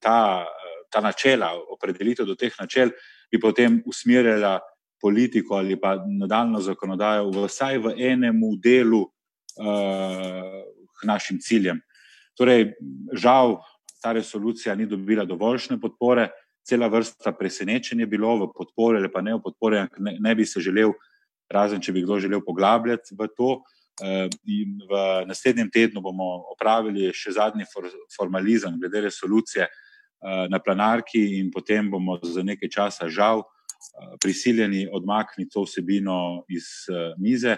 ta, 0.00 0.44
ta 0.92 1.00
načela, 1.00 1.52
opredelitev 1.72 2.26
do 2.26 2.34
teh 2.34 2.54
načel, 2.60 2.90
bi 3.32 3.40
potem 3.40 3.82
usmerjala 3.86 4.60
politiko 5.00 5.54
ali 5.54 5.76
pa 5.80 5.96
nadaljno 6.06 6.60
zakonodajo 6.60 7.30
vsaj 7.30 7.78
v 7.78 7.94
enemu 8.12 8.56
delu 8.62 9.02
uh, 9.02 10.62
k 11.00 11.06
našim 11.06 11.38
ciljem. 11.40 11.80
Torej, 12.36 12.72
žal, 13.12 13.58
ta 14.02 14.12
resolucija 14.12 14.74
ni 14.74 14.86
dobila 14.86 15.24
dovoljšne 15.24 15.80
podpore, 15.80 16.28
cela 16.66 16.88
vrsta 16.88 17.32
presenečenj 17.32 18.00
je 18.00 18.06
bilo 18.06 18.34
v 18.36 18.50
podpore 18.54 18.98
ali 18.98 19.12
pa 19.12 19.20
ne 19.22 19.36
v 19.36 19.42
podpore, 19.44 19.86
ne, 19.98 20.16
ne 20.20 20.34
bi 20.34 20.46
se 20.46 20.60
želel, 20.60 20.92
razen 21.52 21.80
če 21.80 21.92
bi 21.92 22.02
kdo 22.02 22.18
želel 22.20 22.42
poglabljati 22.44 23.14
v 23.18 23.28
to. 23.36 23.50
Uh, 23.96 24.26
v 24.90 24.92
naslednjem 25.28 25.70
tednu 25.72 26.02
bomo 26.04 26.44
opravili 26.52 27.12
še 27.16 27.32
zadnji 27.32 27.64
for, 27.72 27.86
formalizem 28.16 28.80
glede 28.80 29.06
resolucije 29.06 29.68
na 30.50 30.58
plenarki, 30.58 31.38
in 31.38 31.50
potem 31.52 31.90
bomo 31.90 32.18
za 32.22 32.42
nekaj 32.42 32.70
časa, 32.72 33.08
žal, 33.08 33.44
uh, 33.44 34.14
prisiljeni 34.22 34.86
odmakniti 34.92 35.50
to 35.52 35.62
vsebino 35.66 36.44
iz 36.48 36.88
uh, 36.90 37.12
mize. 37.18 37.56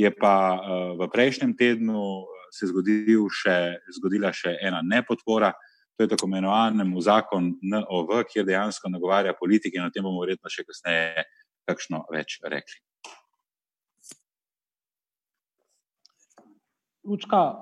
Je 0.00 0.08
pa 0.08 0.56
v 0.96 1.08
prejšnjem 1.12 1.52
tednu 1.56 2.24
se 2.50 2.66
zgodil 2.70 3.26
še, 3.28 3.82
zgodila 3.92 4.32
še 4.32 4.54
ena 4.62 4.80
nepodpora, 4.80 5.52
to 5.96 6.06
je 6.06 6.10
tako 6.14 6.26
imenovanemu 6.30 7.00
zakon 7.04 7.50
NOV, 7.60 8.22
kjer 8.30 8.46
dejansko 8.48 8.88
nagovarja 8.88 9.36
politike 9.36 9.76
in 9.76 9.84
o 9.84 9.92
tem 9.92 10.06
bomo 10.06 10.22
verjetno 10.22 10.48
še 10.48 10.64
kasneje 10.64 11.26
kakšno 11.68 12.06
več 12.08 12.38
rekli. 12.40 12.80
Lučka, 17.04 17.60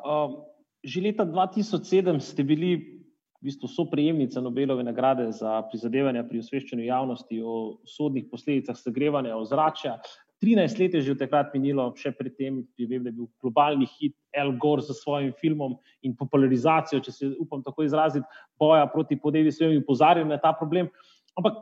že 0.83 1.03
leta 1.03 1.27
2007 1.27 2.23
ste 2.23 2.47
bili 2.47 2.98
v 3.39 3.47
bistvu 3.47 3.69
soprejemnica 3.71 4.41
Nobelove 4.41 4.83
nagrade 4.83 5.29
za 5.33 5.63
prizadevanja 5.71 6.25
pri 6.27 6.41
osveščanju 6.43 6.85
javnosti 6.85 7.39
o 7.43 7.79
sodnih 7.87 8.27
posledicah 8.31 8.77
segrevanja 8.77 9.37
ozračja. 9.39 9.99
13 10.43 10.79
let 10.79 10.95
je 10.95 11.01
že 11.03 11.13
od 11.13 11.19
takrat 11.19 11.55
minilo, 11.55 11.89
še 11.99 12.13
predtem 12.15 12.63
je 12.79 12.87
bil, 12.87 13.27
globalni 13.43 13.89
hit 13.99 14.15
Al 14.39 14.53
Gore 14.55 14.83
z 14.87 14.95
svojim 14.95 15.33
filmom 15.41 15.75
in 16.03 16.15
popularizacijo, 16.15 17.01
če 17.03 17.13
se 17.13 17.31
upam 17.43 17.63
tako 17.63 17.83
izraziti, 17.83 18.27
boja 18.59 18.87
proti 18.87 19.19
podnebju, 19.19 19.53
svojim 19.53 19.79
in 19.79 19.83
upozarjanjem 19.83 20.31
na 20.31 20.39
ta 20.39 20.53
problem. 20.55 20.91
Ampak 21.39 21.59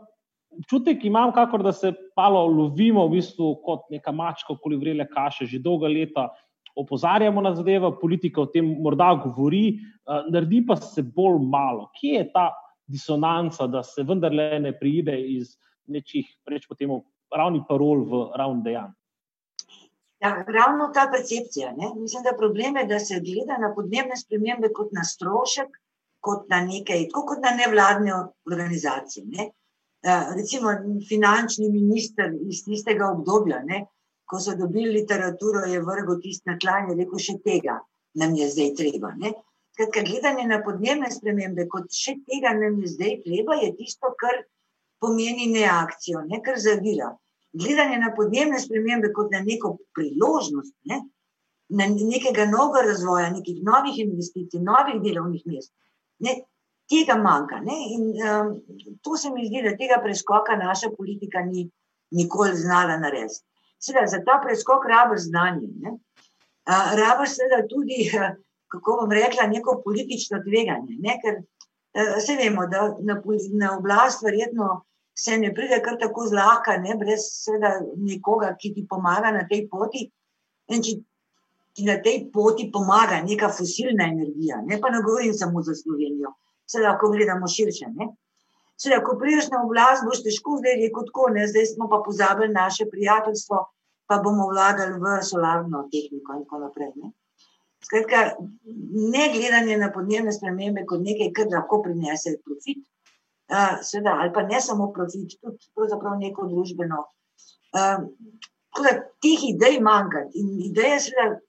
čutek 0.68 1.04
imam, 1.04 1.32
kakor 1.32 1.62
da 1.64 1.72
se 1.72 1.92
malo 2.16 2.44
lovimo 2.46 3.06
v 3.08 3.16
bistvu 3.16 3.54
kot 3.64 3.88
neka 3.92 4.12
mačka, 4.12 4.52
okoli 4.52 4.76
vrele 4.76 5.08
kaše, 5.08 5.48
že 5.48 5.60
dolga 5.60 5.88
leta. 5.88 6.28
Opozarjamo 6.76 7.40
na 7.40 7.54
zadeve, 7.56 7.88
politika 8.00 8.42
o 8.42 8.50
tem 8.52 8.66
morda 8.84 9.14
govori, 9.24 9.78
uh, 10.04 10.26
naredi 10.32 10.60
pa 10.66 10.76
se 10.76 11.02
bolj 11.02 11.40
malo. 11.48 11.90
Kje 11.96 12.18
je 12.18 12.26
ta 12.32 12.50
disonanca, 12.86 13.66
da 13.66 13.82
se 13.82 14.04
vendarle 14.06 14.58
ne 14.60 14.72
pride 14.78 15.16
iz 15.20 15.56
nečih, 15.86 16.28
rečemo 16.46 16.76
temu, 16.78 17.00
ravni 17.32 17.62
parol 17.68 18.04
v 18.10 18.22
ravni 18.38 18.62
dejanj. 18.62 18.92
Ja, 20.22 20.44
ravno 20.48 20.90
ta 20.94 21.08
percepcija. 21.12 21.72
Ne? 21.76 21.90
Mislim, 21.96 22.22
da 22.22 22.36
problem 22.38 22.76
je, 22.76 22.86
da 22.86 22.98
se 22.98 23.20
gleda 23.20 23.58
na 23.60 23.72
podnebne 23.74 24.16
spremembe 24.16 24.72
kot 24.72 24.92
na 24.96 25.04
strošek, 25.04 25.76
kot 26.20 26.48
na 26.48 26.62
nekaj, 26.64 27.08
kot 27.12 27.42
na 27.44 27.52
nevladne 27.56 28.14
organizacije. 28.46 29.26
Ne? 29.26 29.50
Uh, 30.06 30.32
recimo, 30.38 30.72
finančni 31.08 31.68
minister 31.72 32.32
iz 32.48 32.64
tistega 32.64 33.10
obdobja, 33.12 33.60
ne? 33.64 33.84
Ko 34.26 34.40
so 34.42 34.56
dobili 34.58 34.92
literaturo, 34.92 35.64
je 35.70 35.82
vrgel 35.82 36.20
tisti 36.22 36.50
na 36.50 36.56
tla 36.58 36.80
in 36.82 36.96
rekel: 36.98 37.22
še 37.28 37.38
tega 37.44 37.78
nam 38.20 38.34
je 38.34 38.48
zdaj 38.50 38.72
treba. 38.80 39.12
Skratka, 39.76 40.02
gledanje 40.08 40.46
na 40.48 40.62
podnebne 40.64 41.10
spremembe, 41.12 41.66
kot 41.72 41.92
še 41.92 42.16
tega 42.28 42.54
nam 42.56 42.78
je 42.82 42.94
zdaj 42.94 43.18
treba, 43.26 43.58
je 43.60 43.74
tisto, 43.76 44.12
kar 44.20 44.40
pomeni 45.04 45.50
neakcijo, 45.52 46.24
ne 46.30 46.40
kar 46.42 46.56
zavira. 46.60 47.10
Gledanje 47.56 47.98
na 48.00 48.12
podnebne 48.16 48.60
spremembe 48.60 49.12
kot 49.16 49.30
na 49.32 49.42
neko 49.44 49.76
priložnost, 49.96 50.74
ne, 50.90 51.02
na 51.68 51.88
nekega 51.92 52.46
novega 52.48 52.86
razvoja, 52.88 53.28
nekih 53.34 53.62
novih 53.64 53.98
investicij, 54.00 54.62
novih 54.64 55.00
delovnih 55.04 55.44
mest. 55.52 55.72
Ne, 56.24 56.38
tega 56.88 57.16
manjka. 57.20 57.60
Ne, 57.64 57.76
in 57.96 58.04
um, 58.16 58.52
to 59.04 59.16
se 59.20 59.30
mi 59.34 59.46
zdi, 59.48 59.62
da 59.66 59.76
tega 59.76 60.00
preskoka 60.02 60.56
naša 60.56 60.92
politika 60.96 61.44
ni 61.44 61.68
nikoli 62.16 62.56
znala 62.56 62.96
narediti. 63.02 63.42
Seveda, 63.82 64.06
za 64.06 64.22
ta 64.26 64.40
preskok 64.44 64.84
rabiš 64.88 65.28
znanje. 65.28 65.68
Ne. 65.82 65.96
Rabiš 67.00 67.36
seveda 67.36 67.62
tudi, 67.70 68.06
uh, 68.10 68.32
kako 68.72 68.98
bom 69.02 69.12
rekla, 69.12 69.46
neko 69.46 69.80
politično 69.84 70.40
tveganje. 70.46 70.96
Ne, 70.98 71.18
ker 71.22 71.42
Vse 71.96 72.32
eh, 72.32 72.36
vemo, 72.36 72.66
da 72.66 72.94
na, 73.00 73.22
na 73.52 73.78
oblast 73.78 74.22
verjetno 74.22 74.84
se 75.18 75.38
ne 75.38 75.54
pride 75.54 75.80
kar 75.84 75.96
tako 76.00 76.26
zlahka, 76.28 76.76
ne, 76.76 76.96
brez 77.00 77.24
seveda 77.44 77.70
nekoga, 77.96 78.52
ki 78.60 78.74
ti 78.74 78.86
pomaga 78.88 79.30
na 79.32 79.46
tej 79.48 79.64
poti. 79.70 80.04
In 80.76 80.82
če 80.84 80.96
ti 81.76 81.86
na 81.86 81.96
tej 82.04 82.26
poti 82.32 82.68
pomaga 82.72 83.22
neka 83.24 83.48
fosilna 83.48 84.10
energija, 84.12 84.60
ne 84.66 84.80
pa 84.80 84.90
ne 84.92 85.00
govorim 85.04 85.32
samo 85.34 85.62
za 85.62 85.74
Slovenijo, 85.74 86.34
se 86.68 86.82
lahko 86.84 87.08
gledamo 87.14 87.48
širše. 87.48 87.88
Ne. 87.94 88.10
Seveda, 88.76 89.02
ko 89.04 89.16
prideš 89.20 89.48
na 89.52 89.62
oblast, 89.64 90.04
boš 90.04 90.22
težko 90.24 90.58
zdaj 90.60 90.76
rekel 90.82 91.06
tako, 91.08 91.28
ne, 91.36 91.46
zdaj 91.48 91.70
smo 91.72 91.88
pa 91.92 92.02
pozabili 92.04 92.52
naše 92.52 92.86
prijateljstvo, 92.92 93.60
pa 94.06 94.18
bomo 94.24 94.48
vlagali 94.50 94.98
v 95.00 95.14
solarno 95.24 95.86
tehniko 95.92 96.36
in 96.36 96.42
tako 96.44 96.60
naprej. 96.66 96.90
Ne. 96.96 97.12
Skratka, 97.86 98.20
ne 99.14 99.30
gledanje 99.32 99.78
na 99.78 99.88
podnebne 99.94 100.32
spremembe 100.32 100.84
kot 100.90 101.00
nekaj, 101.04 101.32
kar 101.38 101.48
lahko 101.52 101.80
prinese 101.86 102.36
profit, 102.44 102.82
uh, 103.52 103.78
seveda, 103.82 104.18
ali 104.20 104.34
pa 104.34 104.44
ne 104.44 104.60
samo 104.60 104.90
profit, 104.92 105.38
tudi 105.40 106.12
neko 106.26 106.48
družbeno. 106.52 107.04
Uh, 107.76 108.04
teh 109.24 109.48
idej 109.48 109.80
manjka 109.80 110.26
in 110.34 110.52
ideje 110.68 111.00
seveda, 111.08 111.40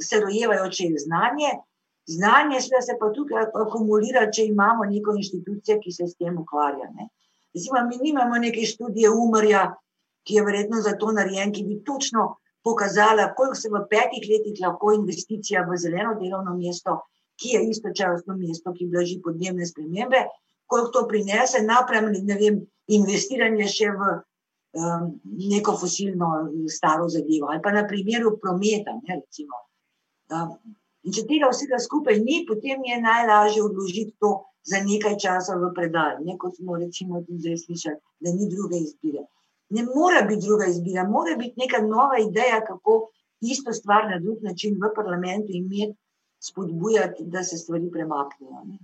se 0.00 0.20
rojevajo, 0.20 0.70
če 0.70 0.88
je 0.88 1.04
znanje. 1.04 1.52
Znanje 2.06 2.60
se 2.60 2.96
pa 3.00 3.10
tukaj 3.14 3.46
akumulira, 3.54 4.26
če 4.30 4.46
imamo 4.50 4.84
neko 4.90 5.14
inštitucijo, 5.16 5.78
ki 5.80 5.92
se 5.92 6.08
s 6.08 6.16
tem 6.18 6.38
ukvarja. 6.38 6.88
Recimo, 7.54 7.84
mi 7.86 7.98
nimamo 8.02 8.38
neke 8.42 8.66
študije 8.66 9.10
umrja, 9.10 9.68
ki 10.26 10.34
je 10.34 10.44
verjetno 10.44 10.80
za 10.82 10.96
to 10.98 11.12
narejen, 11.12 11.52
ki 11.52 11.64
bi 11.64 11.78
točno 11.84 12.36
pokazala, 12.64 13.32
koliko 13.36 13.54
se 13.54 13.70
v 13.70 13.84
petih 13.90 14.26
letih 14.30 14.58
lahko 14.62 14.92
investicija 14.94 15.62
v 15.68 15.78
zeleno 15.78 16.14
delovno 16.18 16.56
mesto, 16.58 17.00
ki 17.38 17.56
je 17.56 17.62
istočasno 17.70 18.36
mesto, 18.38 18.74
ki 18.74 18.90
blaži 18.90 19.20
podnebne 19.22 19.66
spremembe, 19.66 20.26
koliko 20.66 20.90
to 20.90 21.06
prinese, 21.08 21.62
napram 21.62 22.10
ne 22.12 22.36
vem, 22.38 22.60
investiranje 22.92 23.66
še 23.70 23.90
v 23.94 24.12
um, 24.78 25.08
neko 25.50 25.74
fosilno 25.78 26.30
staro 26.70 27.08
zadevo 27.08 27.50
ali 27.52 27.62
pa 27.62 27.72
na 27.74 27.84
primeru 27.88 28.36
prometa. 28.42 28.94
Ne, 29.06 29.20
um, 30.32 30.54
in 31.02 31.14
če 31.14 31.26
tega 31.28 31.50
vsega 31.50 31.78
skupaj 31.82 32.18
ni, 32.22 32.44
potem 32.48 32.84
je 32.86 33.02
najlažje 33.02 33.62
odložiti 33.62 34.16
to 34.20 34.32
za 34.62 34.78
nekaj 34.84 35.18
časa 35.18 35.58
v 35.58 35.72
predal, 35.74 36.22
ne 36.26 36.36
kot 36.38 36.56
smo 36.56 36.78
recimo 36.78 37.22
tudi 37.26 37.42
zdaj 37.42 37.62
slišali, 37.66 38.00
da 38.22 38.34
ni 38.34 38.50
druge 38.50 38.78
izbire 38.78 39.26
ne 39.72 39.82
more 39.82 40.22
biti 40.28 40.46
druga 40.46 40.66
izbira, 40.66 41.08
mora 41.08 41.36
biti 41.36 41.54
neka 41.56 41.78
nova 41.86 42.18
ideja, 42.18 42.60
kako 42.66 43.08
isto 43.40 43.72
stvar 43.72 44.10
na 44.10 44.18
drug 44.18 44.38
način 44.42 44.74
v 44.82 44.94
parlamentu 44.94 45.48
imeti, 45.52 45.96
spodbujati, 46.40 47.24
da 47.24 47.44
se 47.44 47.56
stvari 47.58 47.90
premaknejo. 47.90 48.64
Ne. 48.64 48.78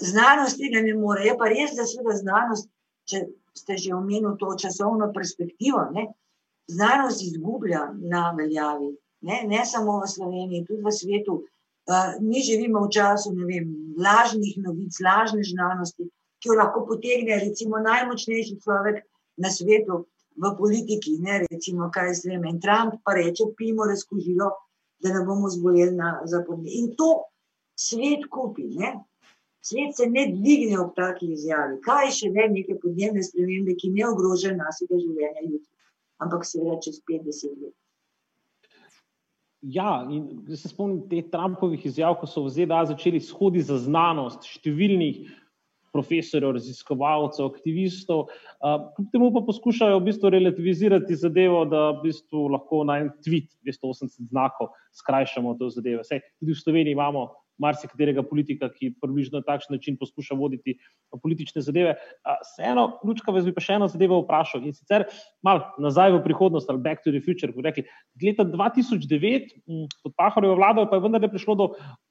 Znanost 0.00 0.58
tega 0.62 0.80
ne 0.86 0.94
more. 0.94 1.24
Je 1.26 1.34
pa 1.38 1.48
res, 1.52 1.74
da 1.76 1.86
se 1.86 2.16
znanost, 2.22 2.70
če 3.04 3.24
ste 3.54 3.76
že 3.76 3.94
omenili 3.94 4.36
to 4.38 4.54
časovno 4.62 5.10
perspektivo, 5.14 5.84
ne, 5.92 6.06
znanost 6.66 7.22
izgublja 7.22 7.82
na 8.14 8.30
veljavi. 8.38 8.92
Ne, 9.22 9.42
ne 9.46 9.64
samo 9.66 10.00
v 10.00 10.08
Sloveniji, 10.08 10.64
tudi 10.68 10.82
v 10.84 10.92
svetu. 10.92 11.34
Uh, 11.90 12.16
mi 12.20 12.40
živimo 12.44 12.84
v 12.86 12.92
času 12.94 13.32
vem, 13.34 13.66
lažnih 13.98 14.56
novic, 14.64 14.96
lažne 15.02 15.42
znanosti, 15.44 16.06
ki 16.40 16.48
jo 16.48 16.56
lahko 16.56 16.84
potegne, 16.88 17.40
recimo, 17.40 17.80
najmočnejši 17.82 18.60
človek, 18.64 19.02
na 19.40 19.50
svetu, 19.50 20.06
v 20.36 20.56
politiki, 20.56 21.18
ne 21.20 21.44
recimo, 21.44 21.90
kaj 21.92 22.14
se 22.14 22.30
vem. 22.30 22.44
In 22.48 22.60
Trump 22.60 23.00
pa 23.04 23.16
reče, 23.16 23.50
pimo 23.56 23.84
razkožilo, 23.84 24.48
da 25.02 25.12
ne 25.12 25.24
bomo 25.24 25.48
zboleli 25.48 25.96
za 26.24 26.44
podnebje. 26.46 26.78
In 26.80 26.94
to 26.96 27.10
svet 27.76 28.28
kupi. 28.30 28.68
Ne? 28.76 29.00
Svet 29.60 29.96
se 29.96 30.06
ne 30.06 30.26
dvigne 30.32 30.78
ob 30.80 30.94
taki 30.96 31.32
izjavi. 31.32 31.80
Kaj 31.84 32.12
še 32.16 32.30
ne 32.36 32.48
neke 32.54 32.78
podnebne 32.80 33.24
spremembe, 33.24 33.76
ki 33.80 33.92
ne 33.96 34.06
ogrožajo 34.08 34.56
našega 34.56 35.00
življenja 35.00 35.44
jutri, 35.44 35.68
ampak 36.24 36.46
se 36.48 36.62
reče 36.64 36.88
čez 36.88 37.02
50 37.10 37.60
let. 37.60 37.74
Ja, 39.60 40.06
in 40.08 40.56
se 40.56 40.70
spomnim 40.70 41.02
teh 41.10 41.26
Trumpovih 41.28 41.82
izjav, 41.84 42.14
ko 42.16 42.28
so 42.28 42.46
v 42.46 42.52
ZDA 42.54 42.80
začeli 42.88 43.20
shodi 43.20 43.60
za 43.60 43.76
znanost, 43.82 44.46
številnih 44.48 45.26
profesorjev, 45.92 46.54
raziskovalcev, 46.54 47.50
aktivistov, 47.50 48.30
kljub 48.96 49.10
temu 49.12 49.30
pa 49.34 49.42
poskušajo 49.48 49.98
v 49.98 50.06
bistvu 50.06 50.30
relativizirati 50.32 51.18
zadevo, 51.18 51.64
da 51.68 51.90
v 51.90 52.06
bistvu 52.06 52.46
lahko 52.54 52.84
na 52.88 53.00
en 53.02 53.10
tweet 53.26 53.50
280 53.66 54.30
znakov 54.30 54.70
skrajšamo 55.02 55.56
to 55.58 55.70
zadevo. 55.74 56.04
Vse, 56.06 56.22
tudi 56.38 56.54
v 56.54 56.62
Sloveniji 56.62 56.96
imamo 56.96 57.26
marsikaterega 57.60 58.24
politika, 58.26 58.70
ki 58.72 58.94
približno 59.00 59.40
na 59.40 59.46
takšen 59.46 59.76
način 59.76 59.98
poskuša 60.00 60.36
voditi 60.38 60.76
politične 61.22 61.62
zadeve. 61.62 61.94
Vseeno, 62.42 62.86
ključka 63.02 63.34
vas 63.34 63.46
bi 63.46 63.54
pa 63.56 63.62
še 63.64 63.78
eno 63.78 63.88
zadevo 63.92 64.22
vprašal 64.24 64.64
in 64.66 64.76
sicer 64.76 65.06
malo 65.46 65.66
nazaj 65.82 66.14
v 66.16 66.22
prihodnost 66.24 66.70
ali 66.70 66.82
back 66.82 67.04
to 67.04 67.12
the 67.14 67.22
future. 67.24 67.52
Rekli, 67.52 67.84
leta 68.22 68.46
2009 68.48 69.54
pod 70.02 70.16
Pahorjevo 70.16 70.56
vlado 70.58 70.86
pa 70.90 70.98
je 70.98 71.04
vendarle 71.06 71.30
prišlo 71.30 71.58
do 71.60 71.70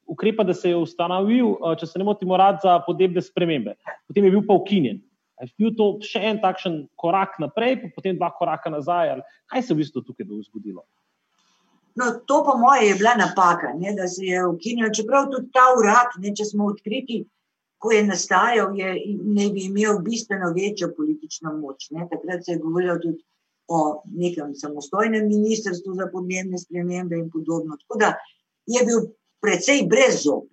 ukrepa, 0.10 0.44
da 0.44 0.54
se 0.54 0.74
je 0.74 0.78
ustanovil, 0.78 1.54
če 1.80 1.90
se 1.90 2.00
ne 2.02 2.08
motim, 2.08 2.32
urad 2.34 2.62
za 2.64 2.80
podnebne 2.86 3.22
spremembe. 3.22 3.78
Potem 4.10 4.26
je 4.26 4.34
bil 4.34 4.46
pa 4.48 4.58
ukinjen. 4.58 5.02
Je 5.40 5.54
bil 5.62 5.76
to 5.78 5.92
še 6.04 6.20
en 6.34 6.42
takšen 6.44 6.82
korak 7.00 7.38
naprej, 7.40 7.78
pa 7.84 7.94
potem 7.96 8.18
dva 8.18 8.32
koraka 8.36 8.72
nazaj? 8.74 9.22
Kaj 9.52 9.64
se 9.64 9.72
je 9.72 9.78
v 9.78 9.84
bistvu 9.84 10.04
tukaj 10.04 10.28
zgodilo? 10.50 10.84
No, 12.00 12.12
to, 12.26 12.44
po 12.48 12.56
mojem, 12.58 12.86
je 12.88 12.96
bila 12.96 13.16
napaka, 13.20 13.74
ne, 13.76 13.94
da 13.98 14.08
se 14.08 14.24
je 14.26 14.46
ukinil. 14.48 14.94
Čeprav 14.96 15.28
tudi 15.32 15.52
ta 15.56 15.66
urad, 15.80 16.16
ne, 16.24 16.32
če 16.36 16.46
smo 16.48 16.70
odkriti, 16.72 17.24
ko 17.80 17.92
je 17.92 18.04
nastajal, 18.08 18.76
je, 18.76 18.94
ne 19.38 19.48
bi 19.54 19.66
imel 19.68 20.00
bistveno 20.04 20.52
večjo 20.56 20.92
politično 20.96 21.54
moč. 21.58 21.90
Ne. 21.96 22.08
Takrat 22.12 22.46
se 22.46 22.56
je 22.56 22.62
govorilo 22.64 22.98
tudi 23.04 23.24
o 23.70 24.02
nekem 24.16 24.56
samostojnem 24.56 25.28
ministrstvu 25.28 25.96
za 25.96 26.08
podnebne 26.14 26.58
spremembe 26.58 27.18
in 27.18 27.30
podobno. 27.32 27.78
Tako 27.84 28.00
da 28.00 28.14
je 28.66 28.86
bil 28.86 29.12
precej 29.42 29.86
brez 29.90 30.24
zob 30.24 30.48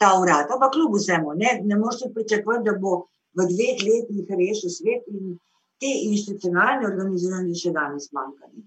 ta 0.00 0.10
urad. 0.22 0.50
Ampak 0.52 0.72
kljub 0.72 0.96
vsemu, 0.96 1.36
ne, 1.36 1.60
ne 1.64 1.76
morete 1.78 2.10
pričakovati, 2.14 2.64
da 2.64 2.78
bo 2.80 3.04
v 3.36 3.46
dveh 3.52 3.84
letih 3.86 4.32
rešil 4.40 4.72
svet 4.72 5.06
in 5.12 5.36
te 5.80 5.90
institucionalne 6.10 6.88
organizacije 6.88 7.62
še 7.62 7.72
danes 7.76 8.08
manjkali. 8.16 8.64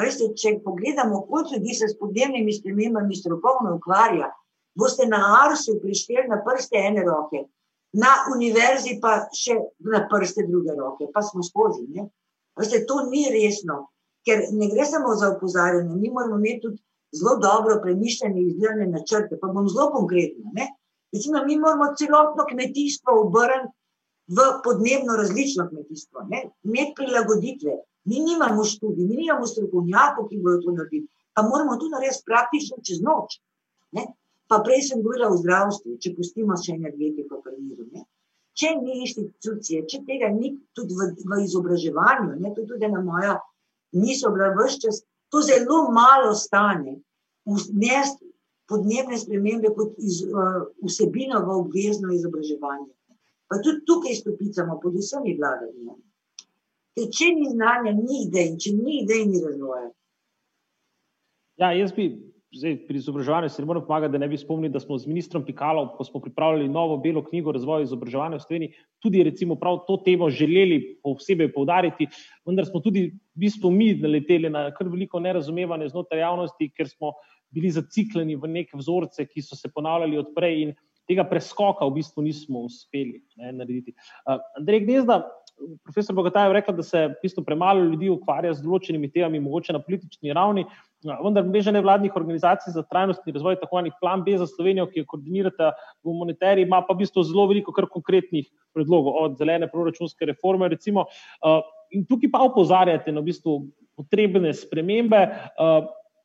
Veste, 0.00 0.30
če 0.38 0.54
pogledamo, 0.64 1.22
koliko 1.28 1.54
ljudi 1.56 1.74
se 1.76 1.88
s 1.88 1.98
podnebnimi 1.98 2.54
spremembami 2.56 3.16
strokovno 3.16 3.74
ukvarja, 3.76 4.30
boste 4.78 5.06
na 5.06 5.20
Arsu 5.42 5.76
prišli 5.82 6.24
na 6.30 6.40
prste 6.46 6.80
ene 6.80 7.04
roke, 7.04 7.44
na 7.92 8.12
univerzi 8.34 8.96
pa 9.02 9.18
še 9.36 9.58
na 9.92 10.06
prste 10.08 10.46
druge 10.48 10.76
roke, 10.78 11.10
pa 11.12 11.20
smo 11.22 11.44
skozi. 11.44 12.06
Veste, 12.56 12.84
to 12.88 13.02
ni 13.10 13.26
resno, 13.34 13.82
ker 14.24 14.46
ne 14.56 14.70
gre 14.72 14.88
samo 14.88 15.12
za 15.20 15.34
opozarjanje, 15.36 15.98
mi 15.98 16.10
moramo 16.10 16.40
imeti 16.40 16.64
tudi 16.64 16.80
zelo 17.12 17.36
dobro 17.36 17.78
premišljene 17.82 18.40
izdelane 18.40 18.86
načrte. 18.86 19.36
Pa 19.40 19.52
bom 19.52 19.68
zelo 19.68 19.90
konkretna. 19.92 20.68
Recimo, 21.12 21.44
mi 21.44 21.58
moramo 21.60 21.92
celotno 21.98 22.48
kmetijstvo 22.48 23.20
obrniti 23.26 23.76
v 24.32 24.44
podnebno 24.64 25.16
različno 25.16 25.68
kmetijstvo, 25.68 26.24
imeti 26.64 26.92
prilagoditve. 26.96 27.74
Mi 28.04 28.20
nimamo 28.20 28.64
študij, 28.64 29.06
mi 29.06 29.16
nimamo 29.22 29.46
strokovnjakov, 29.46 30.28
ki 30.28 30.40
bodo 30.42 30.62
to 30.64 30.74
naredili. 30.78 31.06
Pa 31.34 31.42
moramo 31.46 31.76
to 31.80 31.88
narediti 31.92 32.26
praktično 32.26 32.80
čez 32.86 33.00
noč. 33.02 33.38
Ne? 33.96 34.06
Pa 34.50 34.58
prej 34.64 34.82
sem 34.88 35.02
govorila 35.04 35.30
o 35.30 35.38
zdravstvu, 35.38 35.96
če 36.02 36.14
pustimo 36.16 36.58
še 36.58 36.74
energetiko, 36.74 37.40
pa 37.44 37.54
miru. 37.54 37.86
Ne? 37.92 38.04
Če 38.58 38.74
ni 38.82 38.98
institucije, 39.06 39.86
če 39.88 40.02
tega 40.08 40.28
ni 40.34 40.52
tudi 40.76 40.98
v, 40.98 41.12
v 41.24 41.40
izobraževanju, 41.46 42.36
ne? 42.42 42.52
to 42.56 42.66
tudi 42.68 42.90
na 42.90 43.00
moja 43.00 43.38
niso 43.92 44.32
bila 44.34 44.50
vse 44.56 44.80
čas, 44.80 45.00
to 45.30 45.40
zelo 45.40 45.86
malo 45.92 46.34
stane. 46.34 46.98
Vnesti 47.46 48.28
podnebne 48.68 49.18
spremembe 49.18 49.72
kot 49.76 49.96
iz, 49.98 50.22
uh, 50.24 50.62
vsebino 50.86 51.42
v 51.46 51.56
obvezno 51.64 52.12
izobraževanje. 52.14 52.92
Pa 53.48 53.58
tudi 53.60 53.84
tukaj 53.88 54.14
stopicamo 54.14 54.78
pod 54.80 54.94
vsemi 54.96 55.34
vladami. 55.36 55.90
Ker 56.96 57.08
če 57.08 57.30
ni 57.36 57.48
znanja, 57.54 57.94
ni 57.96 58.26
idej, 58.26 58.52
če 58.60 58.74
ni 58.76 59.00
idej, 59.02 59.24
ni 59.30 59.40
razvoja. 59.44 59.88
Ja, 61.60 61.72
jaz 61.76 61.92
bi 61.96 62.10
zdaj, 62.52 62.76
pri 62.86 62.98
izobraževanju 63.00 63.48
se 63.48 63.62
ne 63.62 63.66
morem 63.66 63.84
pomagati, 63.86 64.12
da 64.12 64.18
ne 64.18 64.28
bi 64.28 64.36
spomnili, 64.36 64.72
da 64.72 64.80
smo 64.80 64.98
z 64.98 65.08
ministrom 65.08 65.44
Pikalo, 65.44 65.86
ko 65.96 66.04
smo 66.04 66.20
pripravljali 66.20 66.68
novo 66.68 66.98
belo 67.00 67.22
knjigo 67.24 67.52
razvoja 67.52 67.86
izobraževanja 67.86 68.36
v 68.36 68.44
Sloveniji, 68.44 68.74
tudi 69.02 69.22
recimo 69.24 69.56
prav 69.56 69.80
to 69.88 69.96
temo 70.04 70.28
želeli 70.30 70.98
posebej 71.02 71.52
povdariti, 71.54 72.08
vendar 72.46 72.68
smo 72.68 72.80
tudi 72.84 73.06
v 73.08 73.44
bistvu 73.46 73.70
mi 73.70 73.92
naleteli 73.96 74.50
na 74.52 74.68
kar 74.76 74.88
veliko 74.92 75.20
nerazumevanje 75.20 75.88
znotraj 75.94 76.20
javnosti, 76.20 76.70
ker 76.76 76.88
smo 76.88 77.14
bili 77.52 77.70
zacikleni 77.72 78.36
v 78.36 78.48
neke 78.48 78.76
vzorce, 78.76 79.26
ki 79.28 79.42
so 79.42 79.56
se 79.56 79.72
ponavljali 79.72 80.20
odprej 80.20 80.62
in 80.62 80.74
tega 81.08 81.24
preskoka 81.28 81.86
v 81.88 81.96
bistvu 81.98 82.24
nismo 82.24 82.66
uspeli 82.68 83.22
ne, 83.40 83.52
narediti. 83.62 83.94
Uh, 84.26 84.38
Andrej 84.60 84.84
Gnezda, 84.84 85.22
profesor 85.84 86.16
Bogataj 86.16 86.48
je 86.48 86.54
rekel, 86.56 86.76
da 86.76 86.82
se 86.82 87.06
v 87.08 87.18
bistvu 87.22 87.44
premalo 87.44 87.84
ljudi 87.84 88.10
ukvarja 88.12 88.54
z 88.54 88.64
določenimi 88.64 89.10
temami, 89.12 89.40
mogoče 89.42 89.76
na 89.76 89.80
politični 89.82 90.34
ravni, 90.36 90.64
vendar 91.02 91.46
mreža 91.48 91.74
nevladnih 91.74 92.14
organizacij 92.16 92.74
za 92.76 92.84
trajnostni 92.86 93.34
razvoj, 93.34 93.58
tako 93.60 93.80
imenovani 93.80 94.00
plan 94.00 94.22
B 94.24 94.36
za 94.38 94.46
Slovenijo, 94.46 94.86
ki 94.86 95.02
jo 95.02 95.08
koordinirata 95.08 95.72
v 96.04 96.14
monetariji, 96.18 96.66
ima 96.66 96.82
pa 96.82 96.94
v 96.94 97.02
bistvu 97.02 97.24
zelo 97.26 97.46
veliko 97.50 97.72
kar 97.72 97.88
konkretnih 97.90 98.46
predlogov, 98.74 99.18
od 99.24 99.38
zelene 99.38 99.68
proračunske 99.70 100.26
reforme, 100.26 100.68
recimo. 100.68 101.06
In 101.92 102.06
tukaj 102.08 102.30
pa 102.32 102.44
opozarjate 102.46 103.12
na 103.12 103.20
v 103.20 103.30
bistvu 103.32 103.58
potrebne 103.96 104.54
spremembe. 104.54 105.26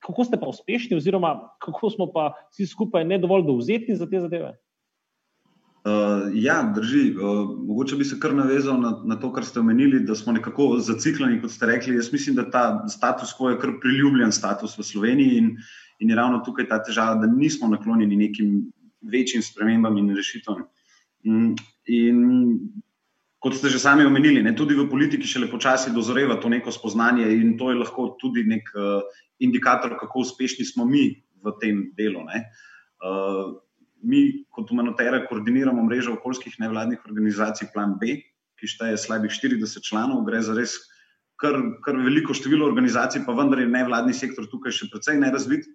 Kako 0.06 0.24
ste 0.24 0.38
pa 0.38 0.48
uspešni, 0.48 0.98
oziroma 0.98 1.50
kako 1.60 1.90
smo 1.90 2.06
pa 2.14 2.32
vsi 2.54 2.70
skupaj 2.70 3.04
ne 3.04 3.18
dovolj 3.18 3.48
dovzetni 3.48 3.98
za 3.98 4.06
te 4.08 4.22
zadeve? 4.22 4.54
Uh, 5.86 6.32
ja, 6.34 6.74
drži. 6.76 7.16
Uh, 7.16 7.50
mogoče 7.68 7.96
bi 7.96 8.06
se 8.06 8.20
kar 8.20 8.34
navezal 8.36 8.80
na, 8.82 8.92
na 9.06 9.16
to, 9.20 9.30
kar 9.34 9.46
ste 9.46 9.60
omenili, 9.60 10.00
da 10.00 10.16
smo 10.16 10.34
nekako 10.34 10.80
zacikleni, 10.84 11.42
kot 11.42 11.52
ste 11.52 11.70
rekli. 11.70 11.96
Jaz 11.96 12.12
mislim, 12.12 12.36
da 12.36 12.50
ta 12.52 12.64
status 12.90 13.32
quo 13.38 13.52
je 13.54 13.60
kar 13.62 13.78
priljubljen 13.82 14.32
status 14.32 14.78
v 14.78 14.84
Sloveniji 14.84 15.38
in, 15.38 15.54
in 16.00 16.10
je 16.10 16.16
ravno 16.16 16.42
tukaj 16.46 16.68
ta 16.68 16.82
težava, 16.84 17.16
da 17.22 17.30
nismo 17.32 17.70
naklonjeni 17.72 18.18
nekim 18.18 18.66
večjim 19.02 19.42
spremembam 19.42 19.98
in 19.98 20.12
rešitvam. 20.16 20.66
In, 21.24 21.56
in 21.86 22.20
kot 23.40 23.56
ste 23.56 23.70
že 23.70 23.80
sami 23.80 24.06
omenili, 24.06 24.44
ne, 24.44 24.56
tudi 24.58 24.76
v 24.76 24.90
politiki 24.90 25.30
še 25.30 25.46
lepo 25.46 25.60
časi 25.62 25.94
dozoreva 25.96 26.40
to 26.42 26.50
neko 26.50 26.74
spoznanje 26.74 27.30
in 27.38 27.56
to 27.58 27.72
je 27.72 27.80
lahko 27.80 28.10
tudi 28.20 28.44
nek 28.44 28.68
uh, 28.76 29.06
indikator, 29.40 29.96
kako 30.00 30.26
uspešni 30.26 30.66
smo 30.66 30.86
mi 30.86 31.14
v 31.44 31.54
tem 31.62 31.86
delu. 31.96 32.26
Mi 34.04 34.44
kot 34.54 34.70
Humanotera 34.70 35.24
koordiniramo 35.28 35.84
mrežo 35.88 36.14
okoljskih 36.18 36.60
nevladnih 36.60 37.02
organizacij 37.06 37.72
Plan 37.74 37.98
B, 38.02 38.20
ki 38.58 38.70
šteje 38.70 38.98
slabih 38.98 39.32
40 39.32 39.84
članov, 39.86 40.24
gre 40.26 40.42
za 40.42 40.56
res 40.58 40.78
kar, 41.42 41.58
kar 41.86 41.98
veliko 42.02 42.34
število 42.34 42.66
organizacij, 42.66 43.24
pa 43.26 43.36
vendar 43.38 43.62
je 43.62 43.70
nevladni 43.70 44.16
sektor 44.18 44.48
tukaj 44.50 44.74
še 44.74 44.90
precej 44.94 45.20
nerazvit. 45.22 45.68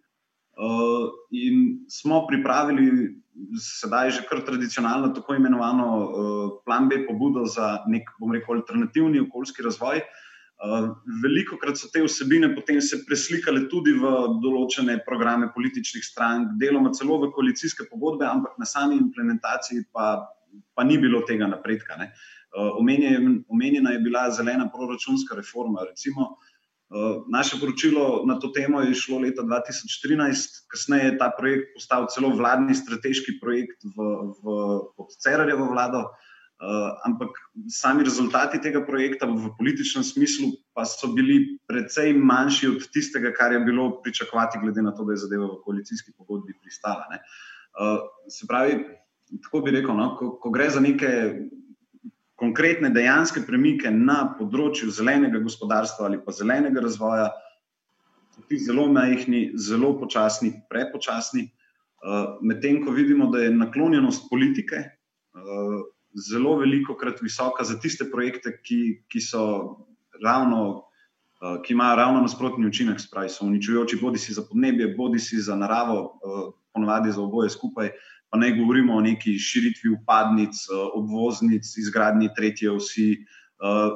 Uh, 0.52 1.08
in 1.32 1.86
smo 1.88 2.26
pripravili 2.28 3.14
sedaj 3.56 4.10
že 4.18 4.24
kar 4.28 4.42
tradicionalno 4.44 5.08
tako 5.16 5.38
imenovano 5.38 5.86
uh, 5.96 6.50
Plan 6.66 6.90
B 6.90 7.00
pobudo 7.06 7.46
za 7.48 7.78
nek, 7.88 8.10
bom 8.20 8.34
rekel, 8.34 8.60
alternativni 8.60 9.22
okoljski 9.24 9.64
razvoj. 9.64 10.02
Uh, 10.02 10.31
Veliko 11.22 11.56
krat 11.58 11.80
so 11.80 11.88
te 11.90 11.98
vsebine 12.04 12.52
potem 12.54 12.78
se 12.80 13.00
preslikale 13.06 13.64
tudi 13.70 13.96
v 13.98 14.12
določene 14.44 15.00
programe 15.06 15.48
političnih 15.54 16.04
strank, 16.06 16.52
deloma 16.60 16.92
celo 16.94 17.18
v 17.24 17.32
koalicijske 17.34 17.88
pogodbe, 17.90 18.28
ampak 18.28 18.54
na 18.62 18.68
sami 18.68 18.94
implementaciji 19.00 19.88
pa, 19.90 20.14
pa 20.74 20.86
ni 20.86 21.00
bilo 21.02 21.24
tega 21.26 21.50
napredka. 21.50 21.98
Ne. 21.98 22.12
Omenjena 22.54 23.96
je 23.96 24.04
bila 24.04 24.28
zelena 24.30 24.68
proračunska 24.70 25.34
reforma. 25.34 25.82
Recimo, 25.88 26.36
naše 27.28 27.58
poročilo 27.60 28.22
na 28.26 28.38
to 28.38 28.48
temo 28.54 28.80
je 28.80 28.90
išlo 28.90 29.18
leta 29.18 29.42
2013, 29.42 30.62
kasneje 30.68 31.04
je 31.04 31.18
ta 31.18 31.32
projekt 31.38 31.74
postal 31.74 32.06
celo 32.06 32.30
vladni 32.36 32.74
strateški 32.74 33.40
projekt 33.40 33.82
v, 33.82 33.96
v, 34.44 34.44
pod 34.96 35.16
Cerarjevo 35.18 35.72
vlado. 35.72 36.06
Uh, 36.62 36.94
ampak 37.02 37.34
sami 37.66 38.04
rezultati 38.06 38.60
tega 38.62 38.84
projekta 38.86 39.26
v 39.26 39.50
političnem 39.58 40.04
smislu 40.06 40.52
pa 40.70 40.84
so 40.86 41.08
bili 41.10 41.58
precej 41.66 42.14
manjši 42.14 42.68
od 42.70 42.84
tistega, 42.94 43.32
kar 43.34 43.50
je 43.50 43.58
bilo 43.66 43.98
pričakovati, 43.98 44.60
glede 44.62 44.82
na 44.82 44.92
to, 44.94 45.02
da 45.02 45.16
je 45.16 45.24
zadeva 45.24 45.48
v 45.50 45.58
koalicijski 45.64 46.14
pogodbi 46.14 46.54
pristala. 46.62 47.08
Uh, 47.10 48.06
se 48.30 48.46
pravi, 48.46 48.78
tako 49.42 49.64
bi 49.66 49.74
rekel, 49.74 49.90
no, 49.98 50.14
ko, 50.14 50.36
ko 50.38 50.52
gre 50.54 50.70
za 50.70 50.78
neke 50.80 51.10
konkretne 52.38 52.92
dejanske 52.94 53.42
premike 53.42 53.90
na 53.90 54.20
področju 54.38 54.94
zelenega 54.94 55.42
gospodarstva 55.42 56.06
ali 56.06 56.22
pa 56.22 56.30
zelenega 56.30 56.78
razvoja, 56.78 57.26
so 58.38 58.46
ti 58.46 58.62
zelo 58.62 58.86
majhni, 58.86 59.48
zelo 59.58 59.96
počasni, 59.98 60.54
prepočasni. 60.70 61.48
Uh, 62.06 62.38
Medtem 62.38 62.84
ko 62.86 62.94
vidimo, 62.94 63.32
da 63.34 63.48
je 63.48 63.50
naklonjenost 63.50 64.30
politike. 64.30 64.86
Zelo 66.12 66.56
veliko 66.60 66.96
krat 66.96 67.22
visoka 67.22 67.64
za 67.64 67.78
tiste 67.80 68.04
projekte, 68.10 68.52
ki, 68.62 69.02
ki, 69.08 69.20
ravno, 70.24 70.62
uh, 71.40 71.60
ki 71.64 71.72
imajo 71.72 71.96
ravno 71.96 72.20
nasprotni 72.20 72.66
učinek, 72.66 73.00
spravi, 73.00 73.30
so 73.32 73.46
uničujoči, 73.46 73.98
bodi 74.00 74.18
si 74.18 74.34
za 74.34 74.44
podnebje, 74.48 74.94
bodi 74.96 75.18
si 75.18 75.40
za 75.40 75.56
naravo, 75.56 76.00
uh, 76.02 76.54
ponovadi 76.72 77.12
za 77.12 77.22
oboje 77.22 77.50
skupaj. 77.50 77.92
Pa 78.32 78.38
ne 78.38 78.50
govorimo 78.56 78.94
o 78.96 79.00
neki 79.00 79.38
širitvi 79.38 79.90
upadnic, 79.92 80.56
uh, 80.68 80.88
obvoznic, 80.94 81.76
izgradnji 81.76 82.30
tretje 82.36 82.70
osi, 82.70 83.24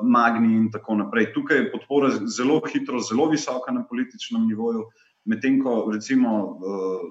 magni 0.03 0.53
in 0.55 0.69
tako 0.71 0.95
naprej. 0.95 1.33
Tukaj 1.35 1.57
je 1.59 1.71
podpora 1.73 2.11
zelo 2.31 2.61
hitro, 2.71 3.01
zelo 3.03 3.25
visoka 3.27 3.73
na 3.75 3.83
političnem 3.83 4.45
nivoju. 4.47 4.85
Medtem 5.27 5.59
ko 5.59 5.91
recimo 5.91 6.59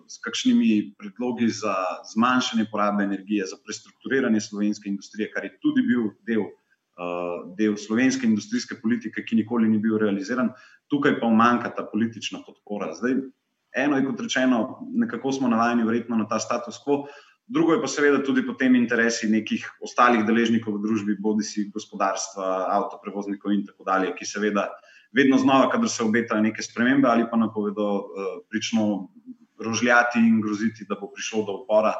s 0.07 0.21
kakšnimi 0.23 0.95
predlogi 0.95 1.49
za 1.51 1.75
zmanjšanje 2.13 2.65
porabe 2.71 3.03
energije, 3.03 3.43
za 3.49 3.59
prestrukturiranje 3.59 4.39
slovenske 4.41 4.89
industrije, 4.89 5.31
kar 5.33 5.43
je 5.43 5.57
tudi 5.59 5.83
bil 5.83 6.07
del, 6.27 6.45
del 7.59 7.75
slovenske 7.75 8.27
industrijske 8.27 8.79
politike, 8.79 9.25
ki 9.27 9.41
nikoli 9.41 9.67
ni 9.67 9.81
bil 9.83 9.99
realiziran, 9.99 10.53
tukaj 10.87 11.19
pa 11.19 11.27
manjka 11.27 11.73
ta 11.75 11.83
politična 11.91 12.39
podpora. 12.47 12.93
Zdaj, 12.95 13.19
eno 13.83 13.99
je 13.99 14.07
kot 14.07 14.23
rečeno, 14.23 14.63
nekako 14.95 15.35
smo 15.35 15.51
navajeni 15.51 15.83
verjetno 15.83 16.15
na 16.15 16.27
ta 16.31 16.39
status 16.39 16.79
quo. 16.87 17.03
Drugo 17.51 17.75
je 17.75 17.81
pa 17.83 17.87
seveda 17.91 18.23
tudi 18.23 18.41
potem 18.47 18.79
interesi 18.79 19.27
nekih 19.29 19.67
ostalih 19.83 20.23
deležnikov 20.25 20.79
v 20.79 20.87
družbi, 20.87 21.19
bodi 21.19 21.43
si 21.43 21.67
gospodarstva, 21.69 22.47
avtoprevoznikov 22.79 23.53
in 23.53 23.67
tako 23.67 23.85
dalje, 23.85 24.15
ki 24.15 24.25
seveda 24.25 24.69
uh, 24.71 24.84
vedno 25.15 25.37
znova, 25.37 25.69
kadar 25.71 25.89
se 25.89 26.03
obetajo 26.03 26.41
neke 26.41 26.63
spremembe 26.63 27.07
ali 27.07 27.25
pa 27.31 27.37
napovedo, 27.37 27.87
uh, 27.95 28.03
prično 28.49 29.07
rožljati 29.63 30.19
in 30.19 30.41
groziti, 30.41 30.85
da 30.89 30.97
bo 30.99 31.11
prišlo 31.13 31.45
do 31.45 31.57
upora. 31.63 31.95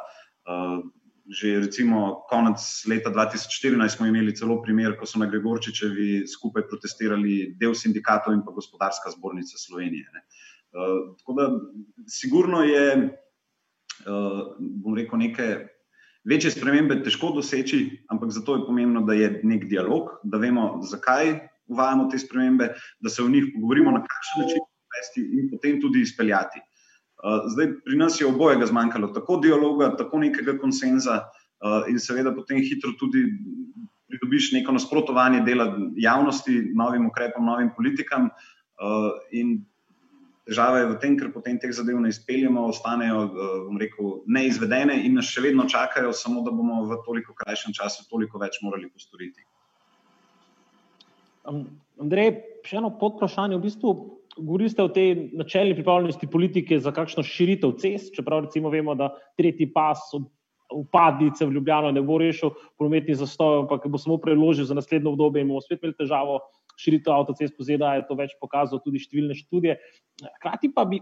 Uh, 0.46 0.84
že 1.26 1.58
recimo 1.58 2.22
konec 2.30 2.62
leta 2.86 3.10
2014 3.10 3.96
smo 3.96 4.06
imeli 4.06 4.34
celo 4.36 4.60
primer, 4.62 4.94
ko 4.98 5.06
so 5.06 5.18
na 5.18 5.26
Gregorčičevi 5.26 6.22
skupaj 6.30 6.68
protestirali 6.70 7.56
del 7.58 7.74
sindikatov 7.74 8.34
in 8.34 8.44
pa 8.46 8.54
gospodarska 8.54 9.10
zbornica 9.10 9.58
Slovenije. 9.58 10.06
Uh, 10.06 11.16
tako 11.18 11.34
da 11.34 11.48
sigurno 12.06 12.62
je, 12.62 12.86
uh, 14.06 14.54
bom 14.60 14.94
rekel, 14.94 15.18
neke. 15.18 15.48
Večje 16.26 16.50
spremembe 16.50 16.96
težko 17.06 17.28
doseči, 17.30 18.02
ampak 18.10 18.32
zato 18.34 18.56
je 18.56 18.64
pomembno, 18.66 19.04
da 19.06 19.14
je 19.14 19.28
nek 19.46 19.68
dialog, 19.70 20.08
da 20.26 20.40
vemo, 20.42 20.80
zakaj 20.82 21.36
uvajamo 21.66 22.08
te 22.10 22.18
spremembe, 22.18 22.70
da 23.00 23.10
se 23.10 23.22
o 23.22 23.28
njih 23.28 23.50
pogovorimo, 23.54 23.90
na 23.90 24.02
kakšen 24.04 24.42
način 24.42 24.64
uvesti 24.64 25.26
in 25.38 25.50
potem 25.50 25.80
tudi 25.80 26.00
izpeljati. 26.00 26.60
Uh, 27.16 27.46
zdaj, 27.52 27.70
pri 27.84 27.96
nas 27.96 28.20
je 28.20 28.26
obojega 28.26 28.66
zmanjkalo, 28.66 29.08
tako 29.16 29.38
dialoga, 29.42 29.88
tako 29.96 30.18
nekega 30.18 30.58
konsenza, 30.58 31.22
uh, 31.22 31.88
in 31.88 31.98
seveda 32.00 32.34
potem 32.34 32.60
hitro 32.60 32.92
tudi 33.00 33.24
pridobiš 34.06 34.52
neko 34.52 34.76
nasprotovanje 34.76 35.40
dela 35.46 35.70
javnosti, 35.96 36.60
novim 36.74 37.08
ukrepom, 37.08 37.46
novim 37.46 37.72
politikam. 37.76 38.30
Uh, 38.76 39.16
Težava 40.46 40.78
je 40.78 40.90
v 40.92 40.98
tem, 41.02 41.16
ker 41.18 41.32
potem 41.34 41.56
teh 41.58 41.72
zadev 41.74 41.96
ne 41.98 42.12
izpeljemo, 42.12 42.68
ostanejo 42.70 43.24
rekel, 43.80 44.20
neizvedene 44.30 44.94
in 45.02 45.16
nas 45.18 45.26
še 45.26 45.42
vedno 45.42 45.64
čakajo, 45.66 46.12
samo 46.14 46.44
da 46.46 46.52
bomo 46.54 46.84
v 46.86 47.00
toliko 47.02 47.34
krajšem 47.34 47.74
času 47.74 48.06
toliko 48.06 48.38
več 48.38 48.60
morali 48.62 48.86
postoriti. 48.86 49.42
Andrej, 51.46 52.32
še 52.66 52.80
eno 52.80 52.92
podprašanje. 53.00 53.58
V 53.58 53.66
bistvu 53.66 53.92
govorite 54.36 54.84
o 54.84 54.92
tej 54.92 55.30
načelni 55.36 55.76
pripravljenosti 55.78 56.28
politike 56.30 56.80
za 56.82 56.92
kakšno 56.92 57.24
širitev 57.24 57.76
cest, 57.80 58.12
čeprav 58.16 58.44
recimo 58.46 58.72
vemo, 58.72 58.94
da 58.98 59.12
tretji 59.38 59.70
pas 59.72 60.02
upadnice 60.74 61.46
v 61.46 61.54
Ljubljano 61.54 61.92
ne 61.94 62.02
bo 62.02 62.18
rešil 62.18 62.50
prometni 62.78 63.14
zastoj, 63.14 63.62
ampak 63.64 63.86
bo 63.88 63.98
samo 64.02 64.18
preložil 64.18 64.66
za 64.66 64.74
naslednjo 64.74 65.14
obdobje 65.14 65.44
in 65.44 65.52
bomo 65.52 65.62
spet 65.62 65.82
imeli 65.82 65.94
težavo 65.94 66.40
širitev 66.76 67.14
avtocest 67.14 67.54
po 67.56 67.64
ZDA, 67.64 67.94
je 67.96 68.08
to 68.08 68.16
več 68.18 68.34
pokazalo 68.42 68.82
tudi 68.84 69.00
številne 69.00 69.36
študije. 69.38 69.78
Hkrati 70.40 70.72
pa 70.74 70.84
bi 70.84 71.00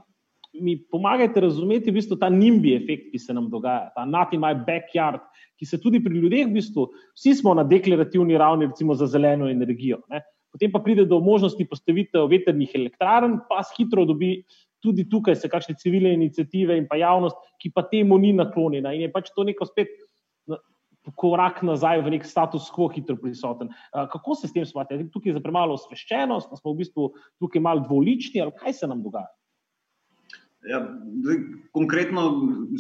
mi 0.61 0.77
pomagajte 0.79 1.41
razumeti 1.41 1.91
v 1.91 1.99
bistvu 1.99 2.19
ta 2.21 2.29
nimbi 2.31 2.77
efekt, 2.77 3.09
ki 3.11 3.19
se 3.19 3.35
nam 3.35 3.49
dogaja, 3.51 3.89
ta 3.97 4.05
not 4.07 4.31
in 4.37 4.43
my 4.45 4.53
backyard, 4.55 5.25
ki 5.59 5.67
se 5.67 5.81
tudi 5.83 5.99
pri 6.03 6.15
ljudeh 6.15 6.47
v 6.47 6.61
bistvu, 6.61 6.87
vsi 7.19 7.35
smo 7.41 7.57
na 7.59 7.65
deklarativni 7.67 8.39
ravni, 8.39 8.69
recimo 8.71 8.95
za 8.95 9.09
zeleno 9.11 9.49
energijo. 9.51 9.99
Ne? 10.13 10.23
Potem 10.55 10.71
pa 10.71 10.79
pride 10.79 11.05
do 11.11 11.19
možnosti 11.21 11.67
postavitev 11.67 12.29
veternih 12.31 12.71
elektrarn, 12.79 13.41
pa 13.51 13.65
hitro 13.75 14.07
dobi 14.07 14.39
tudi 14.85 15.09
tukaj 15.11 15.35
se 15.41 15.49
kakšne 15.51 15.75
civilne 15.81 16.13
inicijative 16.15 16.77
in 16.79 16.87
pa 16.87 17.01
javnost, 17.01 17.37
ki 17.59 17.73
pa 17.75 17.83
temu 17.89 18.19
ni 18.21 18.35
naklonjena 18.37 18.93
in 18.95 19.07
je 19.07 19.13
pač 19.13 19.33
to 19.35 19.47
neko 19.49 19.67
spet 19.67 19.91
korak 21.21 21.61
nazaj 21.67 22.01
v 22.01 22.15
nek 22.17 22.25
status 22.25 22.71
quo 22.73 22.89
hitro 22.89 23.17
prisoten. 23.21 23.69
Kako 23.93 24.37
se 24.41 24.49
s 24.49 24.55
tem 24.55 24.65
smate? 24.65 24.97
Tukaj 25.13 25.35
je 25.35 25.37
za 25.37 25.43
premalo 25.45 25.77
osveščenost, 25.77 26.55
smo 26.57 26.73
v 26.73 26.81
bistvu 26.81 27.09
tukaj 27.43 27.61
malo 27.61 27.85
dvolični 27.85 28.41
ali 28.41 28.55
kaj 28.57 28.79
se 28.81 28.89
nam 28.89 29.03
dogaja? 29.05 29.29
Ja, 30.65 30.81
zdaj, 30.81 31.43
konkretno 31.77 32.23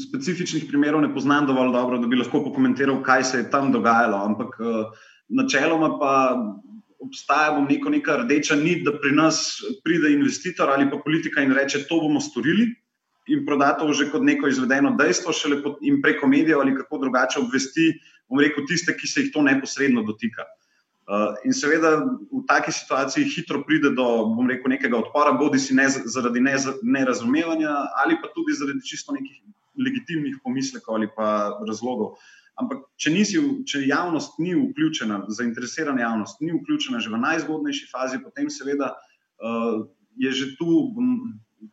specifičnih 0.00 0.64
primerov 0.70 1.02
ne 1.04 1.10
poznam 1.12 1.44
dovolj 1.44 1.74
dobro, 1.74 1.98
da 2.00 2.08
bi 2.08 2.16
lahko 2.16 2.40
pokomentiral, 2.46 3.02
kaj 3.04 3.24
se 3.28 3.42
je 3.42 3.50
tam 3.52 3.74
dogajalo. 3.74 4.22
Ampak 4.24 4.56
načeloma 5.28 5.90
pa 6.00 6.14
obstaja 7.04 7.60
neko, 7.60 7.90
neka 7.90 8.16
rdeča 8.22 8.56
nit, 8.56 8.84
da 8.84 8.92
pri 8.98 9.12
nas 9.12 9.60
pride 9.84 10.12
investitor 10.12 10.70
ali 10.70 10.88
pa 10.90 10.98
politika 11.04 11.42
in 11.42 11.52
reče: 11.52 11.84
To 11.88 12.00
bomo 12.00 12.20
storili 12.20 12.72
in 13.28 13.46
proda 13.46 13.72
to 13.78 13.92
že 13.92 14.10
kot 14.12 14.22
neko 14.22 14.48
izvedeno 14.48 14.96
dejstvo, 14.98 15.32
šele 15.32 15.62
in 15.80 16.02
preko 16.02 16.28
medijev 16.28 16.60
ali 16.60 16.76
kako 16.76 16.98
drugače 16.98 17.40
obvesti, 17.40 17.92
bom 18.28 18.40
rekel, 18.40 18.66
tiste, 18.68 18.96
ki 18.96 19.08
se 19.08 19.20
jih 19.20 19.32
to 19.32 19.42
neposredno 19.42 20.02
dotika. 20.02 20.44
Uh, 21.04 21.36
in 21.44 21.52
seveda 21.52 21.98
v 22.00 22.40
taki 22.48 22.72
situaciji 22.72 23.28
hitro 23.28 23.60
pride 23.64 23.90
do, 23.92 24.04
bom 24.36 24.48
rekel, 24.48 24.72
nekega 24.72 24.96
odpora, 24.96 25.34
bodi 25.36 25.60
si 25.60 25.76
ne, 25.76 25.84
zaradi 25.88 26.40
ne, 26.40 26.54
nerazumevanja 26.82 27.74
ali 28.04 28.16
pa 28.22 28.30
tudi 28.32 28.56
zaradi 28.56 28.80
čisto 28.88 29.12
nekih 29.12 29.42
legitimnih 29.76 30.38
pomislekov 30.44 30.96
ali 30.96 31.08
pa 31.16 31.58
razlogov. 31.68 32.16
Ampak, 32.60 32.84
če, 33.00 33.10
nisi, 33.10 33.40
če 33.66 33.82
javnost 33.88 34.38
ni 34.38 34.54
vključena, 34.54 35.24
zainteresirana 35.34 36.04
javnost 36.04 36.42
ni 36.44 36.52
vključena 36.54 37.00
že 37.02 37.10
v 37.10 37.18
najzgodnejši 37.24 37.88
fazi, 37.90 38.20
potem 38.22 38.50
seveda 38.52 38.92
uh, 38.94 39.82
je 40.14 40.30
že 40.30 40.52
tu 40.58 40.94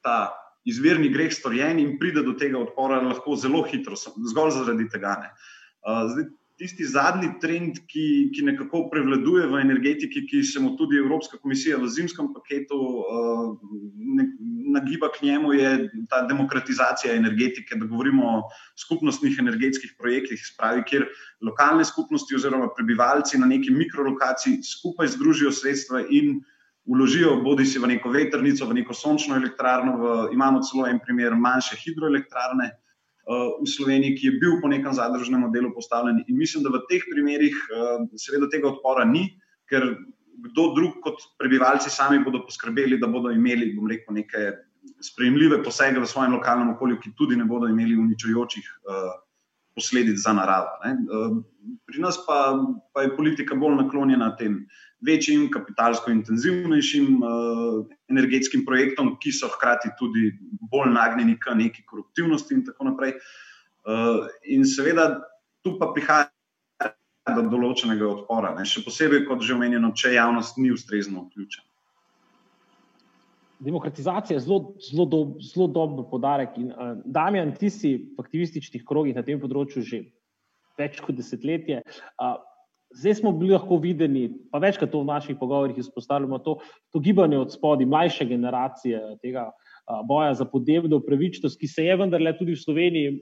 ta 0.01 0.33
izvirni 0.65 1.09
greh 1.13 1.33
storjen 1.33 1.79
in 1.81 1.97
pride 2.01 2.23
do 2.25 2.33
tega 2.37 2.59
odpora 2.61 3.01
lahko 3.01 3.35
zelo 3.37 3.63
hitro, 3.69 3.97
zgolj 3.97 4.55
zaradi 4.57 4.87
tega. 4.89 5.15
Zdaj, 5.81 6.27
tisti 6.61 6.85
zadnji 6.85 7.31
trend, 7.41 7.79
ki, 7.89 8.29
ki 8.35 8.43
nekako 8.45 8.83
prevladuje 8.91 9.47
v 9.49 9.61
energetiki, 9.63 10.21
ki 10.29 10.43
se 10.45 10.61
mu 10.61 10.75
tudi 10.77 10.99
Evropska 11.01 11.39
komisija 11.41 11.79
v 11.81 11.89
zimskem 11.89 12.27
paketu 12.35 12.77
ne, 14.17 14.27
nagiba 14.75 15.09
k 15.09 15.25
njemu, 15.25 15.53
je 15.57 15.71
ta 16.09 16.21
demokratizacija 16.29 17.15
energetike, 17.17 17.79
da 17.81 17.89
govorimo 17.89 18.27
o 18.29 18.43
skupnostnih 18.77 19.39
energetskih 19.41 19.95
projektih, 19.97 20.43
spravi, 20.53 20.85
kjer 20.85 21.07
lokalne 21.41 21.85
skupnosti 21.85 22.37
oziroma 22.37 22.69
prebivalci 22.77 23.41
na 23.41 23.49
neki 23.49 23.73
mikrolokaciji 23.73 24.61
skupaj 24.61 25.15
združijo 25.17 25.51
sredstva 25.51 26.05
in 26.09 26.43
vložijo, 26.85 27.39
bodi 27.41 27.65
si 27.65 27.81
v 27.81 27.89
neko 27.95 28.13
veternico, 28.13 28.69
v 28.69 28.77
neko 28.81 28.93
sončno 28.93 29.35
elektrarno. 29.41 29.97
V, 29.97 30.13
imamo 30.37 30.61
celo 30.65 30.85
en 30.89 31.01
primer 31.01 31.33
manjše 31.37 31.77
hidroelektrarne 31.81 32.69
uh, 32.69 32.90
v 33.27 33.67
Sloveniji, 33.69 34.15
ki 34.17 34.27
je 34.27 34.39
bil 34.41 34.57
po 34.61 34.67
nekem 34.71 34.93
zadružnem 34.93 35.45
modelu 35.45 35.71
postavljen. 35.73 36.23
In 36.27 36.37
mislim, 36.37 36.63
da 36.63 36.73
v 36.73 36.81
teh 36.89 37.03
primerih, 37.11 37.55
uh, 37.69 38.05
seveda, 38.17 38.49
tega 38.49 38.71
odpora 38.71 39.05
ni, 39.05 39.27
ker 39.69 39.85
kdo 40.41 40.71
drug 40.75 40.99
kot 41.05 41.21
prebivalci 41.37 41.91
sami 41.93 42.19
bodo 42.23 42.41
poskrbeli, 42.47 42.97
da 42.99 43.07
bodo 43.07 43.29
imeli, 43.29 43.73
bom 43.75 43.89
rekel, 43.89 44.15
neke 44.17 44.53
sprejemljive 45.05 45.61
posege 45.63 46.01
v 46.01 46.09
svojem 46.09 46.33
lokalnem 46.33 46.73
okolju, 46.73 46.97
ki 47.01 47.13
tudi 47.17 47.37
ne 47.37 47.45
bodo 47.45 47.69
imeli 47.69 47.97
uničujočih. 47.97 48.71
Uh, 48.85 49.11
Posledic 49.71 50.17
za 50.19 50.33
naravo. 50.35 50.67
Pri 51.87 52.01
nas 52.03 52.17
pa, 52.25 52.59
pa 52.91 53.05
je 53.05 53.13
politika 53.15 53.55
bolj 53.55 53.77
naklonjena 53.77 54.33
tem 54.35 54.57
večjim, 55.01 55.47
kapitalsko 55.51 56.11
intenzivnejšim 56.11 57.23
uh, 57.23 57.85
energetskim 58.09 58.65
projektom, 58.65 59.15
ki 59.21 59.33
so 59.33 59.49
hkrati 59.51 59.93
tudi 59.99 60.31
bolj 60.71 60.93
nagnjeni 60.93 61.37
k 61.39 61.55
neki 61.57 61.85
koruptivnosti 61.89 62.53
in 62.53 62.65
tako 62.65 62.91
naprej. 62.91 63.17
Uh, 63.81 64.29
in 64.45 64.65
seveda 64.65 65.23
tu 65.65 65.77
pa 65.79 65.89
prihaja 65.95 66.29
do 67.35 67.47
določenega 67.49 68.05
odpora, 68.07 68.53
ne? 68.57 68.65
še 68.65 68.83
posebej, 68.85 69.25
kot 69.29 69.43
že 69.45 69.55
omenjeno, 69.57 69.93
če 69.97 70.15
javnost 70.15 70.57
ni 70.61 70.71
ustrezno 70.73 71.25
vključena. 71.27 71.67
Demokratizacija 73.61 74.39
je 74.39 74.41
zelo, 74.41 74.73
zelo, 74.81 75.05
do, 75.05 75.19
zelo 75.45 75.67
dober 75.69 76.07
podarek. 76.09 76.57
In, 76.57 76.71
uh, 76.73 76.95
Damjan, 77.05 77.53
ti 77.57 77.69
si 77.69 77.93
v 77.97 78.23
aktivističnih 78.23 78.85
krogih 78.85 79.17
na 79.17 79.25
tem 79.25 79.41
področju 79.41 79.85
že 79.85 80.05
več 80.81 80.97
kot 81.05 81.17
desetletje. 81.17 81.81
Uh, 82.17 82.39
Zdaj 82.93 83.15
smo 83.21 83.31
bili 83.31 83.53
lahko 83.53 83.77
videni, 83.79 84.29
pa 84.51 84.59
večkrat 84.59 84.91
to 84.91 84.99
v 85.01 85.07
naših 85.07 85.37
pogovorih 85.39 85.77
izpostavljamo, 85.79 86.39
to, 86.43 86.57
to 86.91 86.99
gibanje 86.99 87.39
od 87.39 87.53
spodaj, 87.53 87.87
mlajše 87.87 88.25
generacije 88.25 88.99
tega 89.21 89.47
a, 89.51 90.01
boja 90.07 90.33
za 90.33 90.45
podnebno 90.45 90.99
pravičnost, 90.99 91.59
ki 91.59 91.67
se 91.67 91.85
je 91.85 91.95
vendarle 91.95 92.33
tudi 92.37 92.55
v 92.55 92.63
Sloveniji 92.63 93.13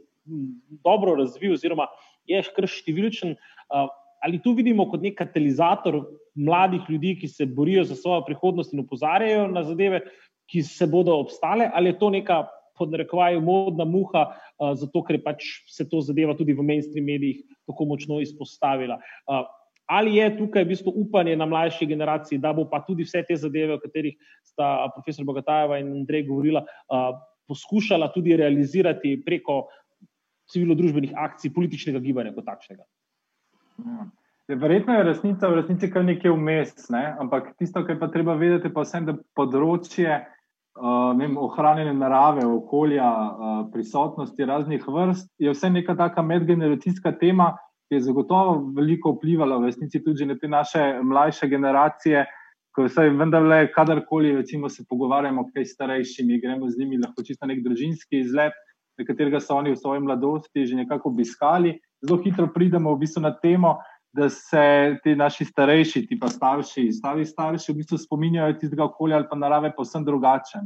dobro 0.84 1.16
razvil, 1.20 1.54
oziroma 1.54 1.88
je 2.30 2.42
kar 2.56 2.68
številčen. 2.70 3.36
A, 3.70 3.88
ali 4.26 4.42
tu 4.44 4.56
vidimo 4.58 4.88
kot 4.90 5.04
nek 5.06 5.18
katalizator 5.20 6.02
mladih 6.36 6.90
ljudi, 6.90 7.16
ki 7.22 7.30
se 7.32 7.46
borijo 7.46 7.86
za 7.88 7.96
svojo 7.96 8.26
prihodnost 8.28 8.74
in 8.74 8.84
opozarjajo 8.84 9.48
na 9.54 9.64
zadeve, 9.64 10.02
ki 10.50 10.64
se 10.66 10.88
bodo 10.90 11.16
obstale, 11.20 11.70
ali 11.74 11.94
je 11.94 12.00
to 12.00 12.14
neka. 12.16 12.48
Podnarekovajo 12.80 13.42
modna 13.44 13.84
muha, 13.84 14.22
uh, 14.32 14.70
zato 14.80 15.02
ker 15.04 15.18
pač 15.20 15.44
se 15.68 15.84
to 15.92 16.00
zadeva 16.00 16.32
tudi 16.40 16.54
v 16.56 16.64
mainstream 16.64 17.10
medijih 17.12 17.42
tako 17.68 17.90
močno 17.90 18.22
izpostavila. 18.24 18.96
Ali 19.90 20.20
je 20.20 20.28
tukaj 20.38 20.64
v 20.64 20.70
bistvu 20.70 20.94
upanje 21.02 21.34
na 21.36 21.48
mlajši 21.50 21.88
generaciji, 21.90 22.38
da 22.40 22.54
bo 22.54 22.68
pa 22.70 22.84
tudi 22.86 23.08
vse 23.08 23.24
te 23.26 23.36
zadeve, 23.36 23.74
o 23.74 23.82
katerih 23.82 24.14
sta 24.46 24.90
profesor 24.94 25.26
Bogatajeva 25.26 25.80
in 25.82 25.90
Andrej 26.04 26.28
govorila, 26.28 26.62
poskušala 27.50 28.12
tudi 28.14 28.38
realizirati 28.38 29.16
preko 29.26 29.64
civilno-družbenih 30.54 31.14
akcij 31.18 31.54
političnega 31.54 32.02
gibanja 32.04 32.34
kot 32.36 32.46
takšnega. 32.46 32.84
Ja, 34.50 34.58
verjetno 34.58 34.94
je 34.94 35.04
resnica 35.04 35.50
v 35.50 35.60
resnici 35.62 35.90
kar 35.94 36.06
nekaj 36.06 36.34
vmes, 36.34 36.74
ne? 36.94 37.04
ampak 37.22 37.54
tisto, 37.58 37.84
kar 37.86 38.00
pa 38.02 38.10
treba 38.14 38.36
vedeti, 38.38 38.72
pa 38.74 38.86
vsem, 38.86 39.06
da 39.10 39.16
področje 39.38 40.10
uh, 40.10 41.18
vem, 41.18 41.38
ohranjene 41.38 41.94
narave, 41.98 42.46
okolja, 42.50 43.10
uh, 43.10 43.58
prisotnosti 43.74 44.50
raznih 44.50 44.86
vrst 44.86 45.30
je 45.42 45.54
vse 45.54 45.70
neka 45.74 45.96
taka 45.98 46.26
medgeneracijska 46.26 47.14
tema, 47.22 47.54
ki 47.90 47.98
je 47.98 48.06
zagotovo 48.06 48.72
veliko 48.78 49.16
vplivala 49.18 49.58
v 49.58 49.72
resnici 49.72 50.04
tudi 50.06 50.26
na 50.30 50.38
te 50.38 50.48
naše 50.48 51.02
mlajše 51.04 51.50
generacije. 51.50 52.26
Ko 52.76 52.86
se 52.88 53.10
vendarle, 53.10 53.72
kadarkoli 53.74 54.36
recimo, 54.36 54.70
se 54.70 54.86
pogovarjamo, 54.90 55.48
kaj 55.54 55.66
starejšimi, 55.66 56.38
gremo 56.40 56.70
z 56.70 56.78
njimi 56.80 57.00
lahko 57.02 57.26
čisto 57.26 57.50
nek 57.50 57.64
družinski 57.66 58.22
izlet, 58.22 58.54
na 59.00 59.06
katerega 59.08 59.40
so 59.42 59.58
oni 59.58 59.74
v 59.74 59.80
svoji 59.80 60.04
mladosti 60.06 60.66
že 60.68 60.76
nekako 60.76 61.10
obiskali, 61.10 61.80
zelo 62.06 62.20
hitro 62.22 62.48
pridemo 62.54 62.94
v 62.94 63.00
bistvu 63.02 63.24
na 63.26 63.34
temo, 63.34 63.80
da 64.14 64.30
se 64.30 64.98
ti 65.04 65.16
naši 65.16 65.46
starejši, 65.46 66.06
ti 66.08 66.18
pa 66.20 66.30
starši, 66.30 66.92
stari 66.94 67.26
starši, 67.26 67.72
v 67.72 67.82
bistvu 67.82 67.98
spominjajo 67.98 68.58
tistega 68.62 68.86
okolja 68.86 69.18
ali 69.18 69.28
pa 69.30 69.38
narave 69.38 69.74
povsem 69.76 70.06
drugače. 70.06 70.62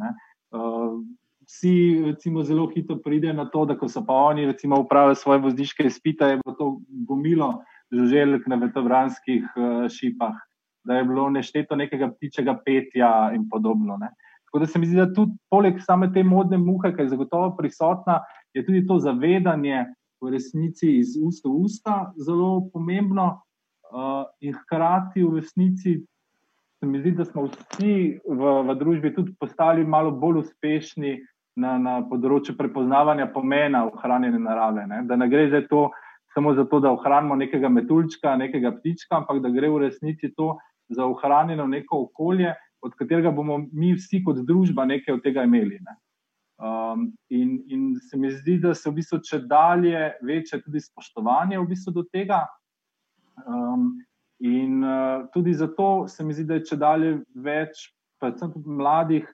Uh, 0.52 1.00
vsi 1.46 2.02
recimo, 2.06 2.44
zelo 2.44 2.68
hitro 2.68 2.98
pridejo 3.04 3.34
na 3.34 3.46
to, 3.46 3.66
da 3.66 3.78
ko 3.78 3.90
so 3.90 4.04
pa 4.06 4.14
oni 4.14 4.46
recimo 4.46 4.80
upravili 4.80 5.16
svoje 5.16 5.40
vozniške 5.40 5.84
izpite, 5.88 6.26
je 6.26 6.40
bilo 6.44 6.56
to 6.56 6.80
gomilo 7.08 7.64
žuželjk 7.92 8.48
na 8.48 8.56
vetrovranskih 8.56 9.44
uh, 9.56 9.90
šipah, 9.90 10.36
da 10.84 10.98
je 10.98 11.04
bilo 11.04 11.30
nešteto 11.30 11.76
nekega 11.76 12.10
ptičega 12.12 12.58
petja 12.66 13.32
in 13.36 13.50
podobno. 13.50 13.98
Ne. 13.98 14.10
Tako 14.46 14.60
da 14.60 14.68
se 14.68 14.80
mi 14.80 14.86
zdi, 14.86 14.98
da 14.98 15.14
tudi 15.14 15.38
poleg 15.50 15.80
same 15.82 16.12
te 16.14 16.24
modne 16.24 16.58
muhe, 16.58 16.94
ki 16.96 17.02
je 17.02 17.14
zagotovo 17.14 17.56
prisotna, 17.58 18.20
je 18.54 18.66
tudi 18.66 18.86
to 18.88 19.00
zavedanje 19.00 19.86
v 20.22 20.32
resnici 20.32 20.98
iz 21.00 21.18
usta 21.20 21.50
v 21.50 21.62
usta 21.66 21.96
zelo 22.18 22.70
pomembno 22.74 23.28
uh, 23.34 24.26
in 24.42 24.54
hkrati 24.54 25.24
v 25.24 25.40
resnici. 25.40 26.00
Se 26.80 26.88
mi 26.88 27.00
zdi, 27.00 27.14
da 27.18 27.26
smo 27.26 27.48
vsi 27.48 28.20
v, 28.28 28.54
v 28.68 28.76
družbi 28.80 29.14
tudi 29.16 29.36
postali 29.40 29.86
malo 29.86 30.12
bolj 30.12 30.42
uspešni 30.44 31.18
na, 31.56 31.78
na 31.78 31.96
področju 32.10 32.56
prepoznavanja 32.58 33.30
pomena 33.34 33.86
ohranjene 33.90 34.40
narave. 34.42 34.88
Ne? 34.90 35.04
Da 35.10 35.18
ne 35.20 35.30
gre 35.30 35.50
za 35.52 35.62
to 35.70 35.90
samo 36.34 36.56
zato, 36.58 36.80
da 36.82 36.92
ohranimo 36.92 37.36
nekega 37.38 37.70
metuljčka, 37.70 38.36
nekega 38.38 38.74
ptička, 38.80 39.20
ampak 39.22 39.42
da 39.44 39.54
gre 39.54 39.70
v 39.70 39.84
resnici 39.86 40.32
to 40.34 40.56
za 40.90 41.06
ohranjeno 41.06 41.68
neko 41.70 42.08
okolje, 42.08 42.56
od 42.84 42.96
katerega 43.00 43.32
bomo 43.32 43.62
mi 43.72 43.94
vsi 43.96 44.24
kot 44.26 44.42
družba 44.48 44.86
nekaj 44.90 45.16
od 45.16 45.22
tega 45.24 45.46
imeli. 45.48 45.78
Ne? 45.80 45.96
Um, 46.64 47.06
in, 47.30 47.62
in 47.68 47.86
se 48.10 48.18
mi 48.18 48.32
zdi, 48.32 48.58
da 48.60 48.74
se 48.74 48.90
v 48.90 48.98
bistvu 49.00 49.22
če 49.26 49.40
dalje 49.50 50.10
večje 50.26 50.62
tudi 50.64 50.82
spoštovanje 50.84 51.60
v 51.60 51.70
bistvu 51.70 51.94
do 51.96 52.04
tega. 52.08 52.44
Um, 53.46 54.02
in 54.44 54.84
uh, 54.84 55.26
tudi 55.34 55.54
zato 55.54 56.08
se 56.08 56.26
mi 56.26 56.34
zdi, 56.34 56.46
da 56.50 56.60
je 56.60 56.66
če 56.72 56.80
dalje 56.82 57.14
več, 57.36 57.88
predvsem 58.22 58.52
tudi 58.54 58.78
mladih, 58.82 59.30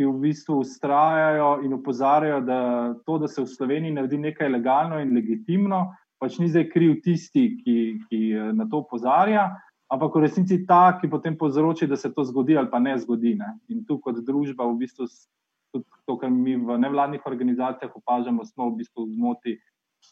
ki 0.00 0.06
v 0.08 0.16
bistvu 0.16 0.62
ustrajajo 0.64 1.58
in 1.60 1.74
opozarjajo, 1.76 2.40
da 2.40 2.60
to, 3.04 3.18
da 3.20 3.28
se 3.28 3.42
v 3.42 3.50
Sloveniji 3.52 3.92
naredi 3.92 4.16
nekaj 4.18 4.48
legalno 4.48 4.96
in 4.96 5.12
legitimno, 5.12 5.90
pač 6.16 6.38
ni 6.40 6.48
zdaj 6.48 6.70
kriv 6.72 6.94
tisti, 7.04 7.42
ki, 7.60 7.74
ki 8.08 8.20
eh, 8.32 8.46
na 8.56 8.64
to 8.64 8.80
opozarja, 8.80 9.44
ampak 9.92 10.16
v 10.16 10.22
resnici 10.24 10.62
ta, 10.64 10.96
ki 10.96 11.10
potem 11.12 11.36
povzroči, 11.36 11.84
da 11.84 12.00
se 12.00 12.08
to 12.16 12.24
zgodi 12.24 12.56
ali 12.56 12.72
pa 12.72 12.80
ne 12.80 12.96
zgodi. 12.96 13.34
Ne? 13.36 13.52
In 13.68 13.84
tu 13.84 13.98
kot 14.00 14.24
družba 14.24 14.64
v 14.70 14.78
bistvu 14.86 15.10
tudi 15.68 15.84
to, 16.08 16.16
kar 16.16 16.32
mi 16.32 16.56
v 16.56 16.80
nevladnih 16.80 17.26
organizacijah 17.28 17.92
opažamo, 18.00 18.48
smo 18.48 18.70
v 18.70 18.80
bistvu 18.80 19.04
v 19.04 19.18
zmoti 19.20 19.58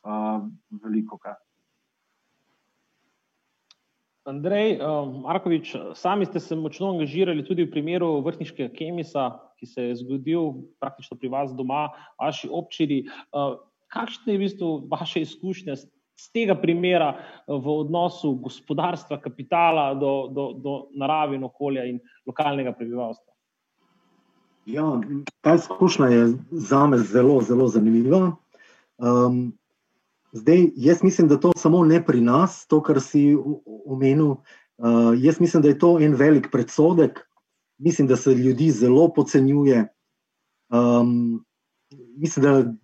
uh, 0.04 0.44
veliko 0.84 1.16
krat. 1.16 1.40
Andrej, 4.28 4.76
Markovič, 5.24 5.72
sami 5.96 6.26
ste 6.28 6.40
se 6.40 6.56
močno 6.56 6.90
angažirali 6.92 7.44
tudi 7.44 7.64
v 7.64 7.72
primeru 7.72 8.18
vrhniškega 8.20 8.74
kemisa, 8.76 9.30
ki 9.56 9.66
se 9.66 9.86
je 9.86 9.94
zgodil 10.02 10.50
praktično 10.80 11.16
pri 11.16 11.30
vas 11.32 11.54
doma, 11.56 11.88
vaši 12.20 12.50
občini. 12.52 13.06
Kakšne 13.88 14.34
je 14.34 14.38
v 14.38 14.42
bistvu 14.44 14.68
vaše 14.90 15.24
izkušnje 15.24 15.76
z 16.18 16.26
tega 16.34 16.58
primera 16.58 17.14
v 17.48 17.72
odnosu 17.86 18.34
gospodarstva, 18.44 19.16
kapitala 19.22 19.94
do, 19.96 20.28
do, 20.28 20.52
do 20.60 20.74
narave 20.92 21.38
in 21.38 21.48
okolja 21.48 21.86
in 21.88 21.96
lokalnega 22.28 22.74
prebivalstva? 22.76 23.32
Ja, 24.68 24.84
ta 25.40 25.56
izkušnja 25.56 26.06
je 26.12 26.24
za 26.68 26.84
me 26.86 26.98
zelo, 27.00 27.40
zelo 27.40 27.70
zanimiva. 27.72 28.36
Um, 28.98 29.56
zdaj, 30.32 30.70
jaz 30.76 31.02
mislim, 31.02 31.28
da 31.28 31.40
to 31.40 31.52
samo 31.56 31.84
ne 31.84 32.04
pri 32.04 32.20
nas, 32.20 32.66
to, 32.66 32.82
kar 32.82 33.00
si 33.00 33.36
omenil. 33.86 34.36
Uh, 34.78 35.14
jaz 35.16 35.40
mislim, 35.40 35.62
da 35.62 35.68
je 35.68 35.78
to 35.78 35.98
en 36.00 36.14
velik 36.14 36.48
predsodek. 36.52 37.20
Mislim, 37.78 38.08
da 38.08 38.16
se 38.16 38.34
ljudi 38.34 38.70
zelo 38.70 39.12
podcenjuje. 39.14 39.86
Um, 40.68 41.44
mislim, 42.16 42.42
da 42.42 42.74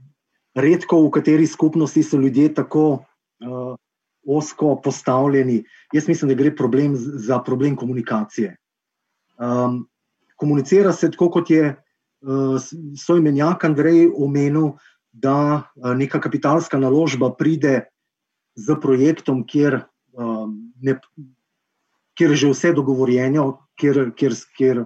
redko 0.55 1.03
v 1.07 1.11
kateri 1.11 1.47
skupnosti 1.47 2.03
so 2.03 2.17
ljudje 2.17 2.55
tako 2.55 2.85
uh, 2.93 3.77
osko 4.27 4.81
postavljeni. 4.85 5.65
Jaz 5.93 6.09
mislim, 6.09 6.29
da 6.29 6.35
gre 6.35 6.57
problem 6.57 6.95
za 6.97 7.39
problem 7.39 7.77
komunikacije. 7.77 8.57
Um, 9.39 9.89
komunicira 10.37 10.93
se 10.93 11.11
tako, 11.11 11.31
kot 11.31 11.51
je 11.51 11.75
uh, 11.75 12.61
svoj 12.97 13.21
menjak 13.21 13.65
Andrej 13.65 14.09
omenil, 14.17 14.73
da 15.15 15.63
uh, 15.63 15.95
neka 15.95 16.21
kapitalska 16.21 16.79
naložba 16.79 17.31
pride 17.39 17.85
z 18.59 18.75
projektom, 18.83 19.45
kjer, 19.47 19.85
uh, 20.19 20.49
ne, 20.83 20.99
kjer 22.19 22.35
je 22.35 22.37
že 22.37 22.51
vse 22.51 22.73
dogovorjeno, 22.75 23.47
kjer, 23.79 24.11
kjer, 24.19 24.35
kjer, 24.57 24.85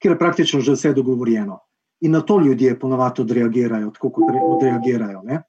kjer 0.00 0.16
je 0.16 0.18
praktično 0.18 0.60
že 0.60 0.76
vse 0.76 0.92
dogovorjeno. 0.96 1.60
In 2.00 2.12
na 2.12 2.20
to 2.20 2.40
ljudje 2.40 2.78
ponovadi 2.78 3.22
odreagirajo, 3.22 3.90
tako 3.90 4.10
kot 4.10 4.34
odreagirajo. 4.36 5.22
Ne? 5.24 5.40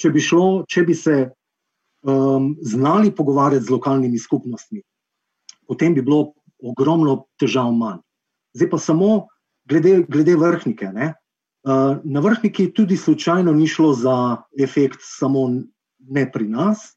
Če 0.00 0.10
bi, 0.10 0.20
šlo, 0.20 0.64
če 0.68 0.84
bi 0.88 0.94
se 0.96 1.16
um, 2.08 2.54
znali 2.62 3.12
pogovarjati 3.12 3.66
z 3.66 3.74
lokalnimi 3.74 4.18
skupnostmi, 4.18 4.80
potem 5.68 5.94
bi 5.94 6.02
bilo 6.02 6.32
ogromno 6.64 7.26
težav 7.40 7.72
manj. 7.76 8.00
Zdaj 8.56 8.70
pa 8.70 8.78
samo 8.80 9.10
glede, 9.68 10.00
glede 10.08 10.36
vrhnike. 10.36 10.88
Ne? 10.92 11.12
Uh, 11.60 11.98
na 12.04 12.20
vrhniki 12.20 12.70
tudi 12.72 12.96
slučajno 12.96 13.52
ni 13.52 13.66
šlo 13.68 13.92
za 13.92 14.36
efekt 14.62 15.02
samo 15.02 15.48
ne 16.08 16.24
pri 16.32 16.48
nas, 16.48 16.96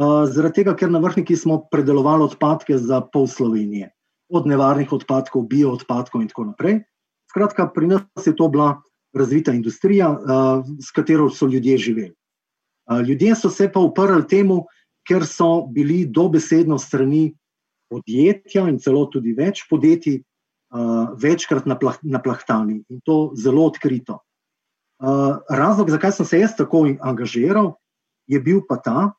uh, 0.00 0.24
zaradi 0.24 0.62
tega, 0.62 0.72
ker 0.76 0.88
na 0.90 0.98
vrhniki 0.98 1.36
smo 1.36 1.58
predelovali 1.70 2.24
odpadke 2.24 2.78
za 2.78 3.02
pol 3.12 3.26
Slovenije, 3.28 3.90
od 4.32 4.48
nevarnih 4.48 4.92
odpadkov, 4.92 5.44
bio 5.44 5.74
odpadkov 5.76 6.24
in 6.24 6.32
tako 6.32 6.46
naprej. 6.54 6.80
Skratka, 7.28 7.68
pri 7.68 7.92
nas 7.92 8.26
je 8.26 8.32
to 8.36 8.48
bila 8.48 8.78
razvita 9.12 9.52
industrija, 9.52 10.08
uh, 10.08 10.64
s 10.80 10.88
katero 10.90 11.28
so 11.30 11.46
ljudje 11.46 11.78
živeli. 11.78 12.14
Ljudje 13.06 13.34
so 13.36 13.50
se 13.50 13.68
pa 13.72 13.80
uprli 13.80 14.26
temu, 14.28 14.64
ker 15.08 15.26
so 15.26 15.66
bili 15.70 16.06
dobesedno 16.06 16.78
strani 16.78 17.34
podjetja 17.90 18.66
in 18.68 18.78
celo 18.78 19.06
tudi 19.12 19.34
več 19.36 19.66
podjetij 19.70 20.22
uh, 20.72 21.12
večkrat 21.20 21.66
naplahtani 22.02 22.82
in 22.88 23.00
to 23.04 23.32
zelo 23.36 23.66
odkrito. 23.66 24.18
Uh, 25.02 25.42
razlog, 25.50 25.90
zakaj 25.90 26.12
sem 26.12 26.26
se 26.26 26.40
jaz 26.40 26.56
tako 26.56 26.86
angažiral, 27.00 27.74
je 28.26 28.40
bil 28.40 28.62
pa 28.68 28.78
ta, 28.78 29.12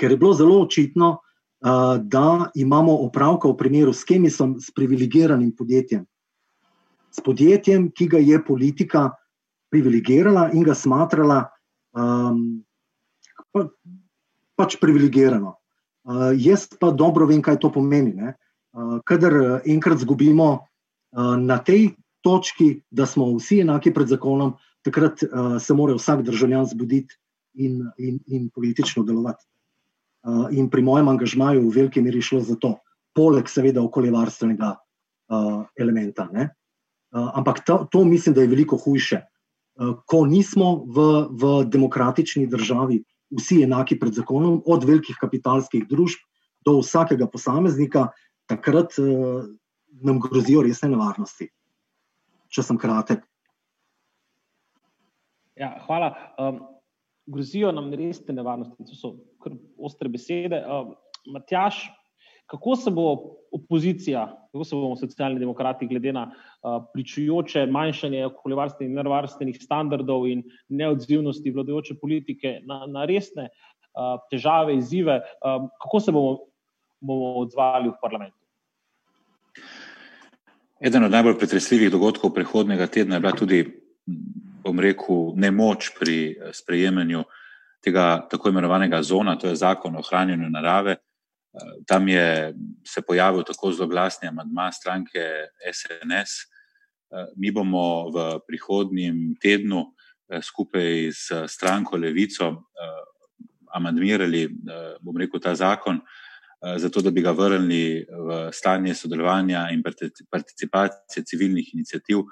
ker 0.00 0.10
je 0.10 0.18
bilo 0.18 0.32
zelo 0.34 0.62
očitno, 0.64 1.18
uh, 1.18 1.96
da 2.00 2.50
imamo 2.54 2.96
opravka 3.06 3.48
v 3.48 3.56
primeru 3.56 3.92
s 3.92 4.04
kemisom, 4.04 4.56
s 4.60 4.72
privilegiranim 4.74 5.52
podjetjem. 5.56 6.06
S 7.12 7.22
podjetjem, 7.22 7.90
ki 7.94 8.08
ga 8.10 8.18
je 8.18 8.40
politika 8.44 9.10
privilegirala 9.70 10.50
in 10.54 10.64
ga 10.66 10.74
smatrala 10.74 11.44
um, 11.94 12.64
pa, 13.52 13.68
pač 14.58 14.78
privilegirano. 14.80 15.54
Uh, 16.04 16.32
jaz 16.36 16.66
pa 16.80 16.90
dobro 16.90 17.26
vem, 17.26 17.42
kaj 17.42 17.60
to 17.62 17.70
pomeni. 17.72 18.14
Ne? 18.16 18.34
Eh, 18.74 19.00
kadar 19.06 19.32
eh, 19.32 19.72
enkrat 19.72 19.98
izgubimo 20.02 20.48
eh, 20.58 21.36
na 21.38 21.58
tej 21.58 21.94
točki, 22.24 22.80
da 22.90 23.06
smo 23.06 23.28
vsi 23.36 23.60
enaki 23.62 23.92
pred 23.94 24.08
zakonom, 24.08 24.56
takrat 24.84 25.20
se 25.60 25.74
mora 25.74 25.94
vsak 25.96 26.22
državljan 26.24 26.66
zbuditi 26.66 27.16
in, 27.54 27.82
in, 27.98 28.18
in 28.26 28.48
politično 28.52 29.02
delovati. 29.04 29.44
In 30.56 30.70
pri 30.72 30.82
mojem 30.82 31.08
angažmaju 31.08 31.62
v 31.68 31.72
veliki 31.72 32.02
meri 32.04 32.22
šlo 32.24 32.40
za 32.40 32.56
to, 32.60 32.74
poleg 33.16 33.48
seveda 33.48 33.80
okoljevarstvenega 33.84 34.70
elementa. 35.80 36.28
Ne? 36.32 36.50
Ampak 37.12 37.60
to, 37.64 37.78
to 37.92 38.04
mislim, 38.04 38.36
da 38.36 38.44
je 38.44 38.52
veliko 38.52 38.76
hujše. 38.76 39.20
Ko 40.04 40.24
nismo 40.28 40.84
v, 40.84 41.08
v 41.32 41.52
demokratični 41.68 42.46
državi 42.48 43.02
vsi 43.36 43.62
enaki 43.64 44.00
pred 44.00 44.16
zakonom, 44.16 44.62
od 44.64 44.84
velikih 44.84 45.16
kapitalskih 45.20 45.88
družb 45.88 46.24
do 46.64 46.80
vsakega 46.80 47.28
posameznika, 47.28 48.08
takrat 48.50 48.98
uh, 48.98 49.44
nam 50.04 50.20
grozijo 50.20 50.62
resne 50.66 50.90
nevarnosti. 50.92 51.48
Če 52.54 52.62
sem 52.62 52.78
kratek. 52.78 53.24
Ja, 55.58 55.74
hvala. 55.86 56.12
Um, 56.38 56.62
grozijo 57.30 57.72
nam 57.72 57.92
resne 57.94 58.34
nevarnosti, 58.34 58.86
to 58.88 58.96
so 58.98 59.14
kar 59.42 59.54
ostre 59.78 60.10
besede. 60.12 60.60
Um, 60.66 60.94
Matjaš, 61.32 61.86
kako 62.50 62.76
se 62.76 62.90
bo 62.90 63.06
opozicija, 63.54 64.26
kako 64.52 64.64
se 64.64 64.76
bomo 64.76 64.96
socialni 64.96 65.40
demokrati, 65.40 65.86
glede 65.88 66.12
na 66.12 66.26
uh, 66.28 66.82
pričujoče 66.92 67.66
manjšanje 67.66 68.26
okoljevarstvenih 68.26 68.90
in 68.90 68.98
nevarstvenih 69.00 69.60
standardov 69.62 70.26
in 70.28 70.42
neodzivnosti 70.68 71.50
vladajoče 71.50 71.96
politike 72.00 72.58
na, 72.68 72.84
na 72.86 73.06
resne 73.08 73.48
uh, 73.48 74.18
težave, 74.30 74.76
izzive, 74.76 75.20
um, 75.40 75.70
kako 75.82 76.00
se 76.00 76.12
bomo 76.12 76.36
bomo 77.04 77.34
odzvali 77.44 77.92
v 77.92 77.98
parlamentu. 78.00 78.40
Eden 80.80 81.04
od 81.04 81.12
najbolj 81.12 81.38
pretresljivih 81.38 81.92
dogodkov 81.92 82.32
prihodnega 82.34 82.86
tedna 82.86 83.16
je 83.16 83.20
bila 83.20 83.32
tudi, 83.32 83.60
bom 84.64 84.80
rekel, 84.80 85.32
nemoč 85.36 85.92
pri 85.98 86.36
sprejemanju 86.52 87.24
tega 87.84 88.24
tako 88.30 88.48
imenovanega 88.48 89.02
zona, 89.02 89.36
to 89.38 89.48
je 89.48 89.60
zakon 89.60 89.96
o 89.96 90.00
ohranjanju 90.00 90.50
narave. 90.50 90.96
Tam 91.86 92.08
je 92.08 92.54
se 92.84 93.02
pojavil 93.02 93.44
tako 93.44 93.72
zelo 93.72 93.88
glasni 93.88 94.28
amadma 94.28 94.72
stranke 94.72 95.20
SNS. 95.72 96.48
Mi 97.36 97.52
bomo 97.52 98.10
v 98.10 98.40
prihodnjem 98.46 99.36
tednu 99.40 99.92
skupaj 100.42 101.12
s 101.12 101.30
stranko 101.46 101.96
Levico 101.96 102.64
amadmirali, 103.74 104.48
bom 105.00 105.16
rekel, 105.16 105.40
ta 105.40 105.54
zakon. 105.54 106.00
Eh, 106.64 106.78
zato 106.78 107.00
da 107.00 107.10
bi 107.10 107.20
ga 107.20 107.30
vrnili 107.30 108.06
v 108.08 108.48
stanje 108.52 108.94
sodelovanja 108.94 109.68
in 109.70 109.82
participacije 110.30 111.24
civilnih 111.24 111.74
inicijativ 111.74 112.22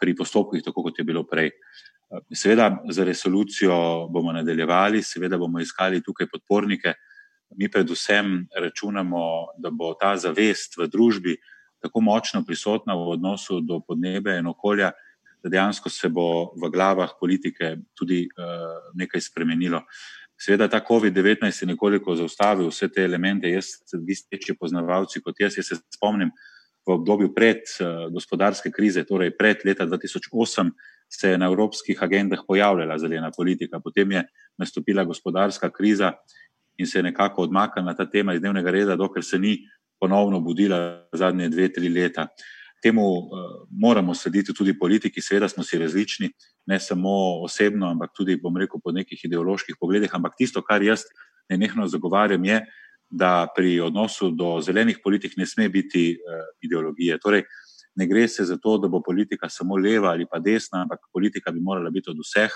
pri 0.00 0.14
postopkih, 0.16 0.62
tako 0.62 0.82
kot 0.82 0.98
je 0.98 1.04
bilo 1.04 1.24
prej. 1.26 1.46
Eh, 1.46 2.20
seveda, 2.34 2.82
za 2.90 3.04
resolucijo 3.04 4.06
bomo 4.08 4.32
nadaljevali, 4.32 5.02
seveda 5.02 5.38
bomo 5.38 5.60
iskali 5.60 6.02
tukaj 6.02 6.28
podpornike. 6.30 6.94
Mi 7.56 7.70
predvsem 7.70 8.46
računamo, 8.54 9.46
da 9.58 9.70
bo 9.70 9.94
ta 9.94 10.16
zavest 10.16 10.78
v 10.78 10.86
družbi 10.86 11.36
tako 11.82 12.00
močno 12.00 12.44
prisotna 12.46 12.94
v 12.94 13.16
odnosu 13.16 13.60
do 13.60 13.80
podnebja 13.80 14.38
in 14.38 14.46
okolja, 14.46 14.92
da 15.42 15.48
dejansko 15.48 15.90
se 15.90 16.08
bo 16.08 16.52
v 16.62 16.70
glavah 16.70 17.16
politike 17.20 17.76
tudi 17.96 18.28
uh, 18.28 18.92
nekaj 18.94 19.20
spremenilo. 19.20 19.78
Uh, 19.78 20.19
Seveda, 20.40 20.68
ta 20.68 20.80
COVID-19 20.80 21.62
je 21.62 21.66
nekoliko 21.68 22.14
zaustavil 22.16 22.70
vse 22.70 22.88
te 22.88 23.04
elemente. 23.04 23.50
Jaz, 23.50 23.74
vi 23.92 24.14
ste 24.16 24.36
večji 24.36 24.56
poznavalci 24.56 25.20
kot 25.20 25.40
jaz, 25.40 25.58
jaz 25.58 25.68
se 25.68 25.76
spomnim 25.92 26.30
v 26.88 26.94
obdobju 26.94 27.34
pred 27.34 27.60
uh, 27.60 28.06
gospodarske 28.12 28.72
krize, 28.72 29.04
torej 29.04 29.34
pred 29.36 29.60
leta 29.68 29.84
2008, 29.86 30.70
se 31.12 31.30
je 31.34 31.38
na 31.38 31.50
evropskih 31.50 32.02
agendah 32.02 32.40
pojavljala 32.48 32.98
zelena 32.98 33.30
politika, 33.36 33.80
potem 33.84 34.12
je 34.12 34.22
nastopila 34.58 35.04
gospodarska 35.04 35.70
kriza 35.70 36.14
in 36.78 36.86
se 36.86 36.98
je 36.98 37.02
nekako 37.02 37.42
odmaknila 37.42 37.94
ta 37.94 38.06
tema 38.10 38.34
iz 38.34 38.40
dnevnega 38.40 38.70
reda, 38.70 38.96
dokler 38.96 39.24
se 39.24 39.38
ni 39.38 39.58
ponovno 40.00 40.40
budila 40.40 41.04
zadnje 41.12 41.48
dve, 41.48 41.68
tri 41.72 41.88
leta. 41.88 42.28
Temu 42.82 43.04
uh, 43.04 43.28
moramo 43.70 44.14
slediti 44.14 44.54
tudi 44.54 44.78
politiki, 44.78 45.20
seveda 45.20 45.48
smo 45.48 45.62
si 45.64 45.78
različni, 45.78 46.32
ne 46.66 46.80
samo 46.80 47.42
osebno, 47.44 47.90
ampak 47.90 48.12
tudi, 48.16 48.36
bom 48.36 48.56
rekel, 48.56 48.80
po 48.84 48.92
nekih 48.92 49.24
ideoloških 49.24 49.76
pogledih. 49.80 50.10
Ampak 50.14 50.36
tisto, 50.38 50.62
kar 50.62 50.82
jaz 50.82 51.06
nenehno 51.50 51.88
zagovarjam, 51.88 52.44
je, 52.44 52.60
da 53.10 53.48
pri 53.56 53.80
odnosu 53.80 54.30
do 54.30 54.60
zelenih 54.62 55.00
politik 55.02 55.34
ne 55.36 55.46
sme 55.46 55.68
biti 55.68 56.14
uh, 56.14 56.44
ideologije. 56.62 57.18
Torej, 57.18 57.42
ne 57.96 58.06
gre 58.06 58.28
se 58.28 58.44
za 58.44 58.56
to, 58.56 58.78
da 58.78 58.88
bo 58.88 59.02
politika 59.02 59.48
samo 59.48 59.76
leva 59.76 60.12
ali 60.14 60.26
pa 60.30 60.38
desna, 60.38 60.82
ampak 60.82 61.10
politika 61.12 61.50
bi 61.50 61.60
morala 61.60 61.90
biti 61.90 62.10
od 62.10 62.20
vseh. 62.22 62.54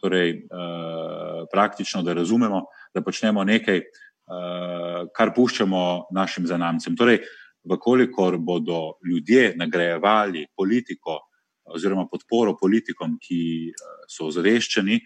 Torej, 0.00 0.46
uh, 0.46 1.48
praktično, 1.52 2.02
da 2.02 2.14
razumemo, 2.14 2.62
da 2.94 3.02
počnemo 3.02 3.44
nekaj, 3.44 3.82
uh, 3.82 5.08
kar 5.16 5.34
puščamo 5.34 6.06
našim 6.14 6.46
zanamcem. 6.46 6.96
Torej, 6.96 7.24
vkolikor 7.66 8.38
bodo 8.38 8.92
ljudje 9.02 9.54
nagrajevali 9.56 10.46
politiko 10.56 11.18
oziroma 11.66 12.06
podporo 12.10 12.56
politikom, 12.58 13.18
ki 13.22 13.72
so 14.08 14.30
ozaveščeni 14.30 15.00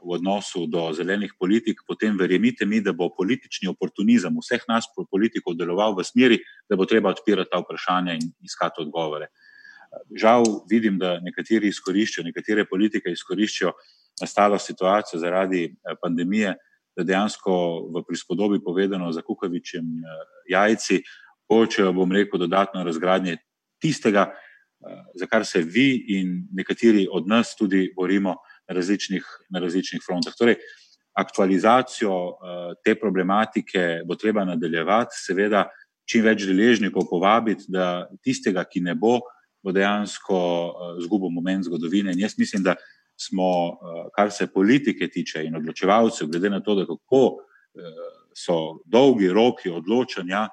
v 0.00 0.16
odnosu 0.16 0.64
do 0.66 0.88
zelenih 0.96 1.34
politik, 1.38 1.82
potem 1.86 2.16
verjemite 2.18 2.66
mi, 2.66 2.80
da 2.80 2.92
bo 2.96 3.10
politični 3.12 3.68
oportunizem 3.68 4.36
vseh 4.40 4.64
nas 4.68 4.88
politikov 5.10 5.58
deloval 5.58 5.94
v 5.96 6.04
smeri, 6.04 6.40
da 6.68 6.76
bo 6.76 6.88
treba 6.88 7.12
odpirati 7.12 7.50
ta 7.52 7.60
vprašanja 7.60 8.16
in 8.16 8.30
iskati 8.40 8.80
odgovore. 8.80 9.28
Žal 10.16 10.44
vidim, 10.70 10.98
da 10.98 11.18
nekateri 11.20 11.68
izkoriščajo, 11.68 12.24
nekatere 12.24 12.64
politike 12.64 13.12
izkoriščajo 13.12 13.72
nastalo 14.20 14.58
situacijo 14.58 15.20
zaradi 15.20 15.64
eh, 15.66 15.96
pandemije, 16.02 16.54
da 16.96 17.04
dejansko 17.06 17.52
v 17.94 18.02
prispodobi 18.06 18.60
povedano 18.64 19.12
za 19.12 19.22
kukavičjem 19.22 19.84
eh, 19.84 20.22
jajci 20.54 21.02
hočejo, 21.50 21.92
bom 21.92 22.12
rekel, 22.12 22.40
dodatno 22.40 22.84
razgradnje 22.86 23.36
tistega, 23.82 24.30
eh, 24.30 24.49
za 25.14 25.26
kar 25.26 25.46
se 25.46 25.62
vi 25.62 26.04
in 26.16 26.48
nekateri 26.52 27.06
od 27.12 27.28
nas 27.28 27.54
tudi 27.58 27.92
borimo 27.96 28.36
na 28.68 28.74
različnih, 28.74 29.24
na 29.50 29.60
različnih 29.60 30.02
frontah. 30.06 30.34
Torej, 30.38 30.56
aktualizacijo 31.12 32.38
te 32.84 32.94
problematike 32.94 34.02
bo 34.06 34.14
treba 34.16 34.44
nadaljevati, 34.44 35.16
seveda, 35.26 35.66
čim 36.08 36.24
več 36.24 36.46
deležnikov 36.48 37.08
povabiti, 37.10 37.68
da 37.68 38.08
tistega, 38.24 38.64
ki 38.64 38.80
ne 38.86 38.94
bo, 38.94 39.18
bo 39.62 39.72
dejansko 39.74 40.38
izgubil 41.02 41.30
moment 41.34 41.66
zgodovine. 41.66 42.14
In 42.14 42.24
jaz 42.24 42.38
mislim, 42.38 42.64
da 42.64 42.74
smo, 43.20 43.78
kar 44.16 44.32
se 44.32 44.48
politike 44.48 45.08
tiče 45.08 45.44
in 45.44 45.56
odločevalcev, 45.58 46.30
glede 46.32 46.50
na 46.50 46.62
to, 46.64 46.74
da 46.78 46.86
kako 46.88 47.24
so 48.34 48.80
dolgi 48.86 49.28
roki 49.28 49.70
odločanja, 49.70 50.48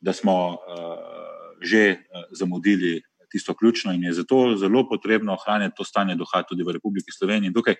da 0.00 0.12
smo 0.12 0.58
že 1.60 1.96
zamudili 2.32 3.02
tisto 3.30 3.54
ključno 3.54 3.92
in 3.94 4.04
je 4.04 4.12
zato 4.12 4.56
zelo 4.56 4.84
potrebno 4.88 5.32
ohranjati 5.32 5.76
to 5.76 5.84
stanje 5.84 6.14
duha 6.14 6.42
tudi 6.42 6.62
v 6.66 6.76
Republiki 6.76 7.12
Sloveniji. 7.12 7.48
In 7.48 7.54
tukaj 7.54 7.78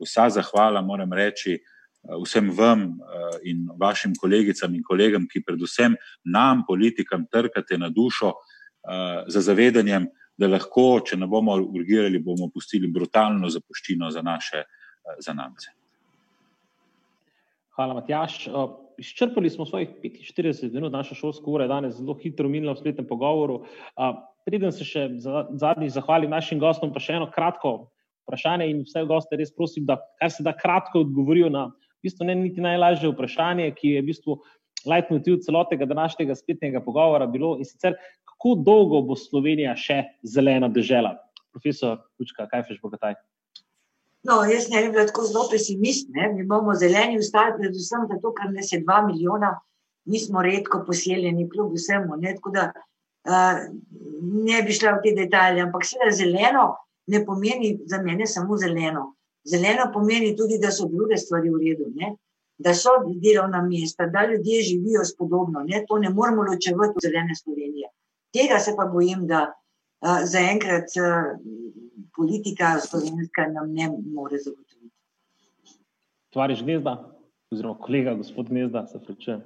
vsa 0.00 0.30
zahvala 0.30 0.82
moram 0.82 1.12
reči 1.12 1.58
vsem 2.02 2.50
vam 2.50 2.98
in 3.42 3.68
vašim 3.78 4.14
kolegicam 4.20 4.74
in 4.74 4.82
kolegam, 4.82 5.26
ki 5.30 5.44
predvsem 5.46 5.94
nam, 6.24 6.64
politikam, 6.66 7.26
trkate 7.30 7.78
na 7.78 7.88
dušo 7.88 8.32
za 9.26 9.40
zavedanjem, 9.40 10.08
da 10.36 10.48
lahko, 10.48 11.02
če 11.06 11.16
ne 11.20 11.28
bomo 11.30 11.54
urgirali, 11.60 12.18
bomo 12.18 12.48
pustili 12.50 12.90
brutalno 12.90 13.50
zapuščino 13.50 14.10
za 14.10 14.22
naše 14.22 14.64
zanamce. 15.22 15.70
Hvala, 17.76 17.94
Matjaš. 17.94 18.48
Izčrpali 18.98 19.50
smo 19.50 19.66
svojih 19.66 19.88
45 20.02 20.74
minut, 20.74 20.92
naša 20.92 21.14
šolska 21.14 21.50
ura 21.50 21.64
je 21.64 21.68
danes 21.68 21.94
zelo 21.96 22.14
hitro 22.20 22.48
minila 22.48 22.74
v 22.74 22.82
spletnem 22.82 23.06
pogovoru. 23.08 23.62
Preden 24.48 24.72
se 24.74 24.84
še 24.86 25.06
zadnjič 25.20 25.92
zahvalim 25.94 26.32
našim 26.32 26.58
gostom, 26.58 26.90
pa 26.92 27.00
še 27.02 27.14
eno 27.18 27.28
kratko 27.30 27.92
vprašanje 28.26 28.66
in 28.70 28.82
vse 28.86 29.04
goste 29.06 29.38
res 29.38 29.52
prosim, 29.54 29.86
da 29.86 29.98
kar 30.20 30.30
se 30.30 30.42
da 30.42 30.54
kratko 30.56 31.04
odgovorijo 31.06 31.50
na 31.52 31.68
v 32.02 32.08
bistvu 32.08 32.26
ne 32.26 32.34
niti 32.34 32.62
najlažje 32.62 33.12
vprašanje, 33.12 33.70
ki 33.78 33.96
je 33.96 34.02
v 34.02 34.08
bistvu 34.10 34.38
leitmotiv 34.90 35.38
celotnega 35.46 35.86
današnjega 35.86 36.34
spletnega 36.34 36.80
pogovora 36.82 37.26
bilo 37.30 37.54
in 37.58 37.68
sicer, 37.68 37.94
kako 38.26 38.56
dolgo 38.66 39.02
bo 39.06 39.16
Slovenija 39.18 39.76
še 39.78 40.02
zelena 40.26 40.68
država? 40.68 41.14
Profesor 41.54 42.00
Kučka, 42.18 42.48
kaj 42.50 42.64
feš 42.66 42.80
bogataj? 42.82 43.14
No, 44.26 44.40
jaz 44.46 44.68
ne 44.70 44.82
bi 44.82 44.92
bila 44.94 45.04
tako 45.06 45.26
zelo 45.28 45.48
pesimist. 45.50 46.08
Ne? 46.14 46.30
Mi 46.34 46.46
bomo 46.46 46.74
zeleni 46.78 47.18
ustali, 47.18 47.56
predvsem 47.58 48.06
zato, 48.10 48.32
ker 48.34 48.50
nas 48.54 48.70
je 48.72 48.80
dva 48.82 49.02
milijona, 49.06 49.52
mi 50.06 50.18
smo 50.18 50.42
redko 50.42 50.82
poseljeni, 50.86 51.48
kljub 51.50 51.74
vsemu. 51.74 52.18
Ne? 52.22 52.34
Tako 52.38 52.54
da 52.54 52.68
ne 53.24 54.62
bi 54.62 54.72
šla 54.72 54.96
v 54.96 55.02
te 55.04 55.14
detalje. 55.16 55.62
Ampak 55.62 55.86
seveda 55.86 56.14
zeleno 56.16 56.66
ne 57.06 57.24
pomeni 57.26 57.78
za 57.86 58.02
mene 58.02 58.26
samo 58.26 58.56
zeleno. 58.56 59.14
Zeleno 59.44 59.90
pomeni 59.92 60.36
tudi, 60.36 60.58
da 60.62 60.70
so 60.70 60.88
druge 60.88 61.16
stvari 61.16 61.50
v 61.50 61.62
redu. 61.62 61.90
Ne? 61.94 62.14
Da 62.58 62.74
so 62.74 62.90
delovna 63.06 63.62
mesta, 63.62 64.06
da 64.06 64.26
ljudje 64.26 64.62
živijo 64.62 65.04
spodobno. 65.04 65.64
Ne? 65.66 65.84
To 65.88 65.98
ne 65.98 66.10
moramo 66.10 66.42
ločevati 66.42 66.94
od 66.96 67.02
zelene 67.02 67.34
Slovenije. 67.34 67.88
Tega 68.32 68.58
se 68.58 68.74
pa 68.76 68.86
bojim, 68.86 69.26
da 69.26 69.40
uh, 69.50 70.22
zaenkrat 70.24 70.94
uh, 70.96 71.38
politika 72.16 72.78
slovenska 72.80 73.48
nam 73.52 73.72
ne 73.72 73.88
more 74.14 74.38
zagotoviti. 74.38 74.96
Tvariš 76.32 76.62
gnezda, 76.62 76.94
oziroma 77.52 77.78
kolega, 77.78 78.14
gospod 78.14 78.48
gnezda, 78.48 78.86
se 78.86 78.98
pričujem. 79.04 79.42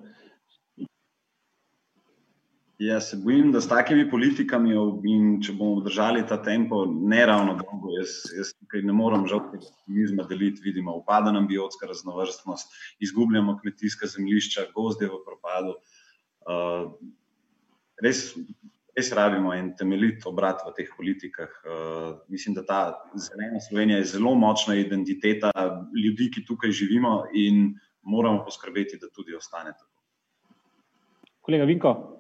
Jaz 2.79 3.11
se 3.11 3.17
bojim, 3.17 3.53
da 3.53 3.61
s 3.61 3.69
takimi 3.69 4.05
politikami, 4.11 4.75
in 5.09 5.39
če 5.41 5.55
bomo 5.57 5.81
držali 5.81 6.27
ta 6.29 6.37
tempo, 6.45 6.83
ne 6.85 7.23
ravno 7.27 7.55
dolgo, 7.57 7.95
jaz, 7.97 8.19
jaz 8.37 8.51
tukaj 8.53 8.83
ne 8.85 8.93
morem 8.93 9.25
žal 9.31 9.47
tega 9.49 9.65
optimizma 9.65 10.27
deliti. 10.29 10.61
Vidimo, 10.65 10.99
upada 11.01 11.33
nam 11.33 11.49
biotska 11.49 11.89
raznovrstnost, 11.89 12.77
izgubljamo 13.01 13.57
kmetijska 13.63 14.11
zemljišča, 14.13 14.69
gozde 14.77 15.09
v 15.09 15.23
propadu. 15.25 15.79
Uh, 16.45 16.93
res 18.05 18.35
res 18.97 19.13
rabimo 19.13 19.53
en 19.53 19.73
temeljit 19.77 20.25
obrat 20.29 20.63
v 20.65 20.73
teh 20.77 20.93
politikah. 20.97 21.53
Uh, 21.65 22.13
mislim, 22.33 22.55
da 22.57 22.65
ta 22.65 22.81
zelena 23.13 23.61
Slovenija 23.61 23.99
je 23.99 24.11
zelo 24.17 24.35
močna 24.35 24.77
identiteta 24.81 25.53
ljudi, 25.93 26.31
ki 26.33 26.45
tukaj 26.49 26.73
živimo 26.73 27.27
in 27.33 27.75
moramo 28.03 28.45
poskrbeti, 28.45 29.01
da 29.01 29.09
tudi 29.13 29.37
ostane 29.37 29.73
tako. 29.77 29.93
Kolega 31.41 31.65
Vinko. 31.65 32.16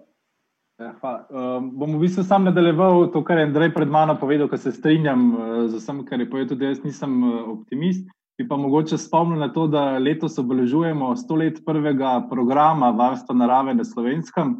Ja, 0.76 0.92
um, 1.32 1.70
bom 1.72 1.94
v 1.96 2.02
bistvu 2.04 2.20
sam 2.28 2.44
nadaljeval 2.44 3.06
to, 3.12 3.22
kar 3.24 3.38
je 3.40 3.46
Andrej 3.48 3.70
pred 3.72 3.88
mano 3.88 4.12
povedal, 4.20 4.48
ker 4.52 4.60
se 4.60 4.74
strinjam 4.76 5.30
uh, 5.32 5.38
z 5.72 5.80
vsem, 5.80 6.02
kar 6.04 6.20
je 6.20 6.28
povedal, 6.28 6.50
tudi 6.52 6.68
jaz 6.68 6.82
nisem 6.84 7.14
uh, 7.24 7.38
optimist. 7.54 8.04
Bi 8.36 8.44
pa 8.44 8.58
mogoče 8.60 8.98
spomnil 9.00 9.40
na 9.40 9.48
to, 9.48 9.64
da 9.72 9.96
letos 9.96 10.36
obeležujemo 10.36 11.14
sto 11.16 11.38
let 11.40 11.62
prvega 11.64 12.18
programa 12.28 12.90
varstva 12.92 13.32
narave 13.32 13.72
na 13.72 13.86
slovenskem. 13.88 14.58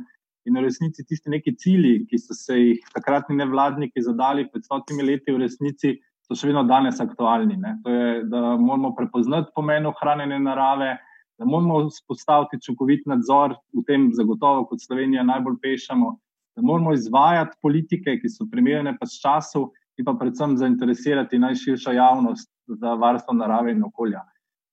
In 0.49 0.57
v 0.57 0.63
resnici 0.65 1.05
tisti 1.05 1.29
neki 1.29 1.53
cilji, 1.61 2.07
ki 2.09 2.21
so 2.23 2.33
se 2.33 2.57
jih 2.57 2.89
takratni 2.97 3.37
nevladniki 3.37 4.01
zadali 4.01 4.47
pred 4.49 4.65
stotimi 4.65 5.05
leti, 5.05 5.35
v 5.35 5.43
resnici 5.45 5.99
so 6.25 6.33
še 6.33 6.49
vedno 6.49 6.65
danes 6.65 7.03
aktualni. 7.03 7.59
Ne? 7.61 7.77
To 7.85 7.93
je, 7.93 8.23
da 8.33 8.57
moramo 8.57 8.95
prepoznati 8.97 9.53
pomen 9.53 9.91
ohranjene 9.93 10.41
narave, 10.41 10.95
da 11.39 11.45
moramo 11.45 11.87
vzpostaviti 11.89 12.61
čukovit 12.65 13.07
nadzor, 13.07 13.57
v 13.77 13.85
tem 13.87 14.09
zagotovo 14.15 14.65
kot 14.71 14.81
Slovenija 14.81 15.25
najbolj 15.25 15.59
pešamo, 15.63 16.17
da 16.57 16.63
moramo 16.63 16.93
izvajati 16.93 17.59
politike, 17.63 18.17
ki 18.21 18.29
so 18.33 18.47
primerne 18.51 18.97
pa 18.99 19.07
s 19.07 19.21
časom 19.21 19.69
in 19.97 20.05
pa 20.05 20.17
predvsem 20.17 20.57
zainteresirati 20.57 21.39
najširšo 21.39 21.93
javnost 21.93 22.51
za 22.67 22.95
varstvo 22.95 23.35
narave 23.35 23.73
in 23.73 23.85
okolja. 23.85 24.25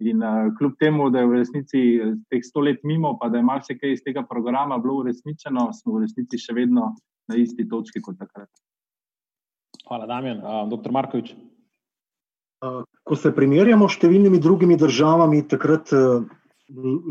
In 0.04 0.24
uh, 0.24 0.52
kljub 0.58 0.74
temu, 0.80 1.10
da 1.10 1.20
je 1.20 1.28
v 1.28 1.38
resnici 1.38 1.82
eh, 1.96 2.16
teh 2.30 2.42
sto 2.44 2.60
let 2.60 2.82
mimo, 2.84 3.14
pa 3.20 3.30
da 3.30 3.38
je 3.38 3.48
marsikaj 3.48 3.94
iz 3.94 4.02
tega 4.04 4.24
programa 4.28 4.78
bilo 4.78 4.98
uresničeno, 5.04 5.70
smo 5.74 5.96
v 5.96 6.04
resnici 6.04 6.40
še 6.42 6.56
vedno 6.58 6.96
na 7.30 7.38
isti 7.40 7.68
točki 7.70 8.02
kot 8.02 8.18
takrat. 8.20 8.50
Hvala, 9.88 10.08
Damien. 10.10 10.42
Uh, 10.42 10.64
Doktor 10.70 10.92
Markovič. 10.92 11.36
Ko 13.04 13.16
se 13.20 13.32
primerjamo 13.36 13.88
s 13.88 13.98
številnimi 14.00 14.40
drugimi 14.44 14.76
državami, 14.80 15.44
takrat 15.52 15.92
uh, 15.96 16.26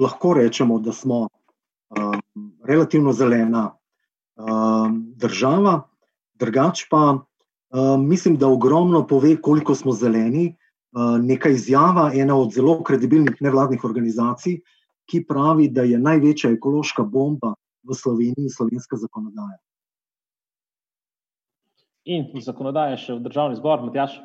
lahko 0.00 0.34
rečemo, 0.34 0.78
da 0.78 0.92
smo 0.92 1.26
uh, 1.26 2.16
relativno 2.64 3.12
zelena 3.12 3.70
uh, 3.70 4.88
država. 5.16 5.82
Drugač 6.34 6.86
pa 6.90 7.02
uh, 7.14 8.00
mislim, 8.00 8.36
da 8.36 8.48
ogromno 8.48 9.06
pove, 9.06 9.36
koliko 9.42 9.74
smo 9.74 9.92
zeleni, 9.92 10.52
Eh, 10.92 11.18
neka 11.22 11.48
izjava 11.48 12.10
ena 12.14 12.36
od 12.36 12.52
zelo 12.52 12.82
kredibilnih 12.84 13.38
nevladnih 13.40 13.84
organizacij, 13.84 14.58
ki 15.08 15.22
pravi, 15.24 15.70
da 15.72 15.86
je 15.88 15.98
največja 15.98 16.50
ekološka 16.52 17.02
bomba 17.02 17.54
v 17.88 17.96
Sloveniji 17.96 18.52
slovenska 18.52 18.96
zakonodaja. 19.00 19.56
In 22.04 22.28
zakonodaja 22.44 22.98
še 23.00 23.16
v 23.16 23.24
državni 23.24 23.56
zbor, 23.56 23.80
Matjaš? 23.86 24.18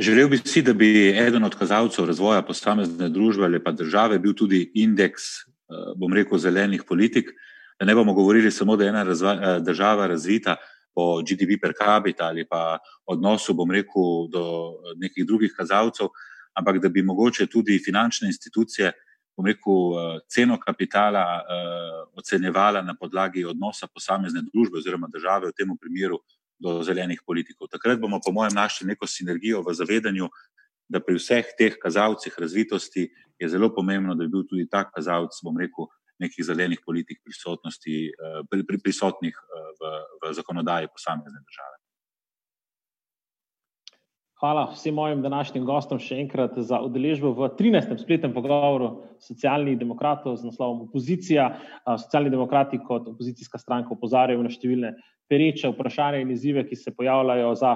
Želel 0.00 0.28
bi 0.28 0.38
si, 0.38 0.62
da 0.62 0.72
bi 0.72 1.08
eden 1.08 1.44
od 1.44 1.54
kazalcev 1.58 2.06
razvoja 2.08 2.40
posamezne 2.42 3.08
družbe 3.08 3.44
ali 3.44 3.58
pa 3.64 3.72
države 3.72 4.18
bil 4.18 4.32
tudi 4.34 4.70
indeks, 4.74 5.22
eh, 5.22 5.92
bom 5.96 6.12
rekel, 6.12 6.38
zelenih 6.38 6.82
politik. 6.88 7.28
Da 7.80 7.86
ne 7.86 7.94
bomo 7.94 8.14
govorili 8.14 8.50
samo, 8.50 8.76
da 8.76 8.84
je 8.84 8.88
ena 8.88 9.02
razva, 9.02 9.32
eh, 9.32 9.60
država 9.60 10.06
razvita, 10.06 10.56
po 10.94 11.20
GDP 11.22 11.60
per 11.62 11.72
capita 11.78 12.24
ali 12.24 12.46
pa 12.48 12.78
odnosu, 13.06 13.54
bom 13.54 13.70
rekel, 13.70 14.28
do 14.32 14.72
nekih 14.96 15.26
drugih 15.26 15.52
kazalcev, 15.56 16.08
ampak 16.54 16.78
da 16.78 16.88
bi 16.88 17.02
mogoče 17.02 17.46
tudi 17.46 17.78
finančne 17.84 18.28
institucije, 18.28 18.92
bom 19.36 19.46
rekel, 19.46 19.72
eh, 19.74 20.20
ceno 20.28 20.58
kapitala 20.58 21.42
ocenjevala 22.16 22.82
na 22.82 22.94
podlagi 23.00 23.44
odnosa 23.44 23.86
posamezne 23.86 24.40
družbe 24.52 24.78
oziroma 24.78 25.08
države, 25.12 25.48
v 25.48 25.52
tem 25.52 25.76
primeru 25.80 26.18
do 26.60 26.82
zelenih 26.84 27.22
politikov. 27.26 27.70
Takrat 27.72 28.00
bomo, 28.00 28.20
po 28.20 28.32
mojem, 28.32 28.54
našli 28.54 28.86
neko 28.92 29.08
sinergijo 29.08 29.64
v 29.64 29.74
zavedanju, 29.74 30.28
da 30.90 31.00
pri 31.00 31.16
vseh 31.16 31.54
teh 31.58 31.78
kazalcih 31.80 32.34
razvitosti 32.38 33.08
je 33.40 33.48
zelo 33.48 33.70
pomembno, 33.74 34.14
da 34.14 34.26
bi 34.26 34.32
bil 34.34 34.44
tudi 34.44 34.68
ta 34.68 34.84
kazalec, 34.84 35.38
bom 35.44 35.56
rekel, 35.56 35.88
nekih 36.20 36.44
zelenih 36.44 36.82
politik 36.84 37.22
prisotnosti, 37.24 37.94
eh, 38.12 38.40
pri, 38.50 38.64
pri, 38.68 38.80
prisotnih 38.84 39.32
eh, 39.32 39.68
v, 39.80 39.92
v 40.20 40.32
zakonodaji 40.36 40.92
posamezne 40.92 41.40
države. 41.40 41.79
Hvala 44.40 44.70
vsem 44.72 44.94
mojim 44.94 45.20
današnjim 45.20 45.66
gostom 45.68 45.98
še 46.00 46.16
enkrat 46.22 46.54
za 46.64 46.78
udeležbo 46.80 47.34
v 47.36 47.50
13. 47.58 47.90
spletnem 48.00 48.32
pogovoru 48.32 48.86
socialnih 49.20 49.74
demokratov 49.76 50.38
z 50.40 50.48
naslovom 50.48 50.86
Opozicija. 50.86 51.50
Socialni 51.84 52.32
demokrati 52.32 52.78
kot 52.80 53.10
opozicijska 53.10 53.60
stranka 53.60 53.92
opozarjajo 53.92 54.40
na 54.40 54.48
številne 54.48 54.94
pereče 55.28 55.68
vprašanja 55.74 56.22
in 56.24 56.32
izzive, 56.32 56.64
ki 56.64 56.78
se 56.80 56.94
pojavljajo 56.96 57.50
za 57.60 57.74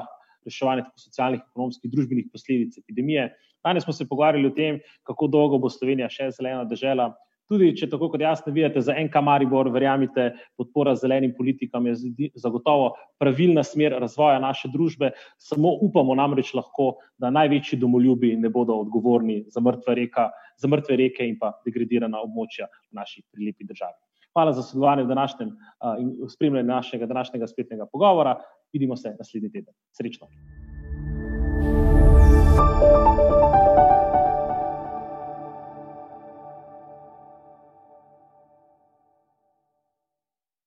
reševanje 0.48 0.86
tako 0.86 1.04
socialnih, 1.04 1.42
ekonomskih, 1.52 1.92
družbenih 1.92 2.32
posledic 2.32 2.80
epidemije. 2.80 3.28
Danes 3.60 3.84
smo 3.84 3.92
se 3.92 4.08
pogovarjali 4.08 4.48
o 4.48 4.56
tem, 4.56 4.80
kako 5.04 5.28
dolgo 5.36 5.60
bo 5.60 5.68
Slovenija 5.68 6.08
še 6.08 6.30
zelena 6.32 6.64
država. 6.64 7.10
Tudi, 7.50 7.74
če 7.76 7.90
tako 7.92 8.08
kot 8.14 8.22
jaz 8.24 8.40
ne 8.46 8.54
vidite, 8.56 8.80
za 8.80 8.94
NK 8.96 9.20
Maribor, 9.20 9.68
verjamite, 9.72 10.30
podpora 10.56 10.94
zelenim 10.96 11.34
politikam 11.36 11.86
je 11.90 12.30
zagotovo 12.40 12.94
pravilna 13.20 13.62
smer 13.66 13.98
razvoja 14.00 14.38
naše 14.40 14.70
družbe. 14.72 15.10
Samo 15.36 15.74
upamo 15.84 16.16
namreč 16.16 16.54
lahko, 16.56 16.94
da 17.20 17.32
največji 17.34 17.78
domoljubi 17.82 18.32
ne 18.40 18.48
bodo 18.48 18.78
odgovorni 18.86 19.42
za 19.52 19.60
mrtve, 19.60 19.98
reka, 20.00 20.30
za 20.56 20.72
mrtve 20.72 20.96
reke 21.04 21.28
in 21.28 21.36
pa 21.40 21.52
degradirana 21.68 22.24
območja 22.24 22.70
v 22.72 23.00
naši 23.02 23.20
prelepi 23.28 23.68
državi. 23.68 23.98
Hvala 24.34 24.56
za 24.56 24.64
sodelovanje 24.64 25.04
v 25.04 25.12
današnjem 25.12 25.54
in 26.00 26.12
spremljanju 26.32 26.72
našega 26.72 27.06
današnjega 27.06 27.46
spletnega 27.46 27.86
pogovora. 27.92 28.38
Vidimo 28.72 28.96
se 28.96 29.14
naslednji 29.18 29.52
teden. 29.52 29.74
Srečno! 29.92 30.32